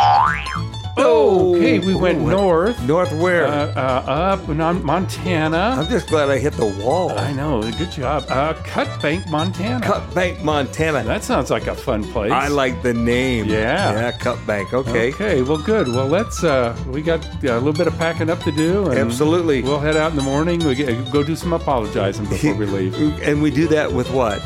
Oh, 1.01 1.55
Okay, 1.55 1.79
we 1.79 1.93
went 1.93 2.19
north. 2.21 2.81
North 2.83 3.11
where? 3.13 3.45
Uh, 3.45 3.73
uh, 3.75 4.35
up 4.39 4.49
in 4.49 4.57
Montana. 4.57 5.75
I'm 5.77 5.87
just 5.89 6.07
glad 6.07 6.29
I 6.29 6.37
hit 6.37 6.53
the 6.53 6.65
wall. 6.65 7.11
I 7.17 7.33
know. 7.33 7.61
Good 7.61 7.91
job. 7.91 8.25
Uh, 8.29 8.53
Cut 8.63 9.01
Bank, 9.01 9.27
Montana. 9.27 9.85
Cut 9.85 10.13
Bank, 10.15 10.41
Montana. 10.43 11.03
That 11.03 11.23
sounds 11.23 11.49
like 11.51 11.67
a 11.67 11.75
fun 11.75 12.03
place. 12.11 12.31
I 12.31 12.47
like 12.47 12.81
the 12.81 12.93
name. 12.93 13.45
Yeah. 13.45 13.91
Yeah, 13.93 14.11
Cut 14.17 14.39
Bank. 14.47 14.73
Okay. 14.73 15.13
Okay. 15.13 15.41
Well, 15.41 15.57
good. 15.57 15.87
Well, 15.87 16.07
let's. 16.07 16.43
Uh, 16.43 16.77
we 16.87 17.01
got 17.01 17.25
uh, 17.25 17.53
a 17.53 17.59
little 17.59 17.73
bit 17.73 17.87
of 17.87 17.97
packing 17.97 18.29
up 18.29 18.39
to 18.43 18.51
do. 18.51 18.91
Absolutely. 18.91 19.61
We'll 19.61 19.79
head 19.79 19.97
out 19.97 20.11
in 20.11 20.17
the 20.17 20.23
morning. 20.23 20.59
We 20.65 20.75
get, 20.75 21.11
go 21.11 21.23
do 21.23 21.35
some 21.35 21.53
apologizing 21.53 22.25
before 22.25 22.55
we 22.55 22.65
leave. 22.65 22.89
And 23.29 23.41
we 23.41 23.51
do 23.51 23.67
that 23.67 23.91
with 23.91 24.09
what? 24.11 24.41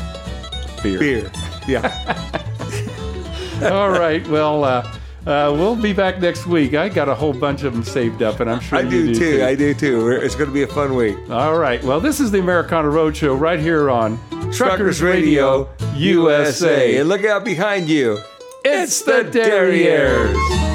Beer. 0.82 0.98
Beer. 0.98 1.32
Yeah. 1.66 1.88
All 3.70 3.90
right. 3.90 4.26
Well, 4.28 4.64
uh, 4.64 4.98
uh, 5.26 5.52
we'll 5.56 5.76
be 5.76 5.92
back 5.92 6.20
next 6.20 6.46
week. 6.46 6.74
I 6.74 6.88
got 6.88 7.08
a 7.08 7.14
whole 7.14 7.32
bunch 7.32 7.62
of 7.62 7.72
them 7.72 7.82
saved 7.82 8.22
up, 8.22 8.40
and 8.40 8.50
I'm 8.50 8.60
sure 8.60 8.78
I 8.78 8.82
you 8.82 8.90
do 8.90 9.14
too. 9.14 9.44
I 9.44 9.54
do 9.54 9.74
too. 9.74 10.10
It's 10.10 10.34
going 10.34 10.48
to 10.48 10.54
be 10.54 10.62
a 10.62 10.66
fun 10.66 10.94
week. 10.94 11.16
All 11.30 11.56
right. 11.58 11.82
Well, 11.82 12.00
this 12.00 12.20
is 12.20 12.30
the 12.30 12.40
Americana 12.40 12.88
Roadshow 12.88 13.38
right 13.38 13.58
here 13.58 13.90
on 13.90 14.18
Truckers 14.52 15.02
Radio 15.02 15.68
USA. 15.94 16.98
And 16.98 17.08
look 17.08 17.24
out 17.24 17.44
behind 17.44 17.88
you. 17.88 18.18
It's 18.64 19.02
the 19.02 19.24
Derrieres. 19.24 20.73